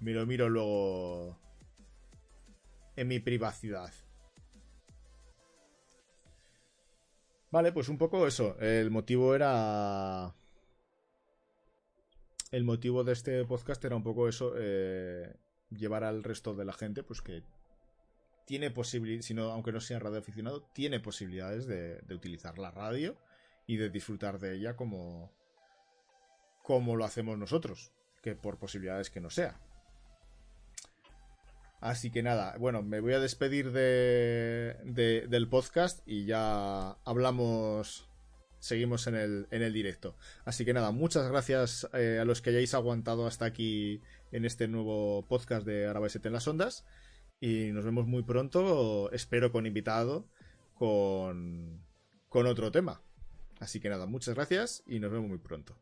Me 0.00 0.12
lo 0.12 0.26
miro 0.26 0.48
luego. 0.48 1.38
En 2.96 3.08
mi 3.08 3.20
privacidad. 3.20 3.92
Vale, 7.50 7.72
pues 7.72 7.88
un 7.88 7.98
poco 7.98 8.26
eso. 8.26 8.58
El 8.60 8.90
motivo 8.90 9.34
era 9.34 10.34
el 12.52 12.64
motivo 12.64 13.02
de 13.02 13.14
este 13.14 13.44
podcast 13.46 13.82
era 13.84 13.96
un 13.96 14.04
poco 14.04 14.28
eso, 14.28 14.52
eh, 14.56 15.34
llevar 15.70 16.04
al 16.04 16.22
resto 16.22 16.54
de 16.54 16.66
la 16.66 16.74
gente, 16.74 17.02
pues 17.02 17.22
que 17.22 17.42
tiene 18.46 18.70
posibilidades, 18.70 19.24
sino, 19.24 19.50
aunque 19.50 19.72
no 19.72 19.80
sea 19.80 19.98
radioaficionado, 19.98 20.62
tiene 20.74 21.00
posibilidades 21.00 21.66
de, 21.66 22.04
utilizar 22.14 22.58
la 22.58 22.70
radio 22.70 23.16
y 23.66 23.78
de 23.78 23.88
disfrutar 23.88 24.38
de 24.38 24.54
ella 24.54 24.76
como, 24.76 25.32
como 26.62 26.94
lo 26.94 27.06
hacemos 27.06 27.38
nosotros, 27.38 27.90
que 28.22 28.36
por 28.36 28.58
posibilidades 28.58 29.08
que 29.08 29.20
no 29.20 29.30
sea. 29.30 29.58
Así 31.80 32.10
que 32.10 32.22
nada, 32.22 32.56
bueno, 32.58 32.82
me 32.82 33.00
voy 33.00 33.14
a 33.14 33.18
despedir 33.18 33.72
de, 33.72 34.76
del 34.84 35.48
podcast 35.48 36.06
y 36.06 36.26
ya 36.26 36.98
hablamos 37.04 38.11
seguimos 38.62 39.08
en 39.08 39.16
el, 39.16 39.48
en 39.50 39.60
el 39.62 39.72
directo. 39.72 40.16
Así 40.44 40.64
que 40.64 40.72
nada, 40.72 40.92
muchas 40.92 41.28
gracias 41.28 41.88
eh, 41.94 42.18
a 42.20 42.24
los 42.24 42.40
que 42.40 42.50
hayáis 42.50 42.74
aguantado 42.74 43.26
hasta 43.26 43.44
aquí 43.44 44.00
en 44.30 44.44
este 44.44 44.68
nuevo 44.68 45.26
podcast 45.26 45.66
de 45.66 45.88
Arabaiset 45.88 46.24
en 46.26 46.32
las 46.32 46.46
ondas. 46.46 46.86
Y 47.40 47.72
nos 47.72 47.84
vemos 47.84 48.06
muy 48.06 48.22
pronto, 48.22 49.10
espero 49.10 49.50
con 49.50 49.66
invitado, 49.66 50.28
con, 50.74 51.82
con 52.28 52.46
otro 52.46 52.70
tema. 52.70 53.02
Así 53.58 53.80
que 53.80 53.88
nada, 53.88 54.06
muchas 54.06 54.36
gracias 54.36 54.84
y 54.86 55.00
nos 55.00 55.10
vemos 55.10 55.28
muy 55.28 55.38
pronto. 55.38 55.76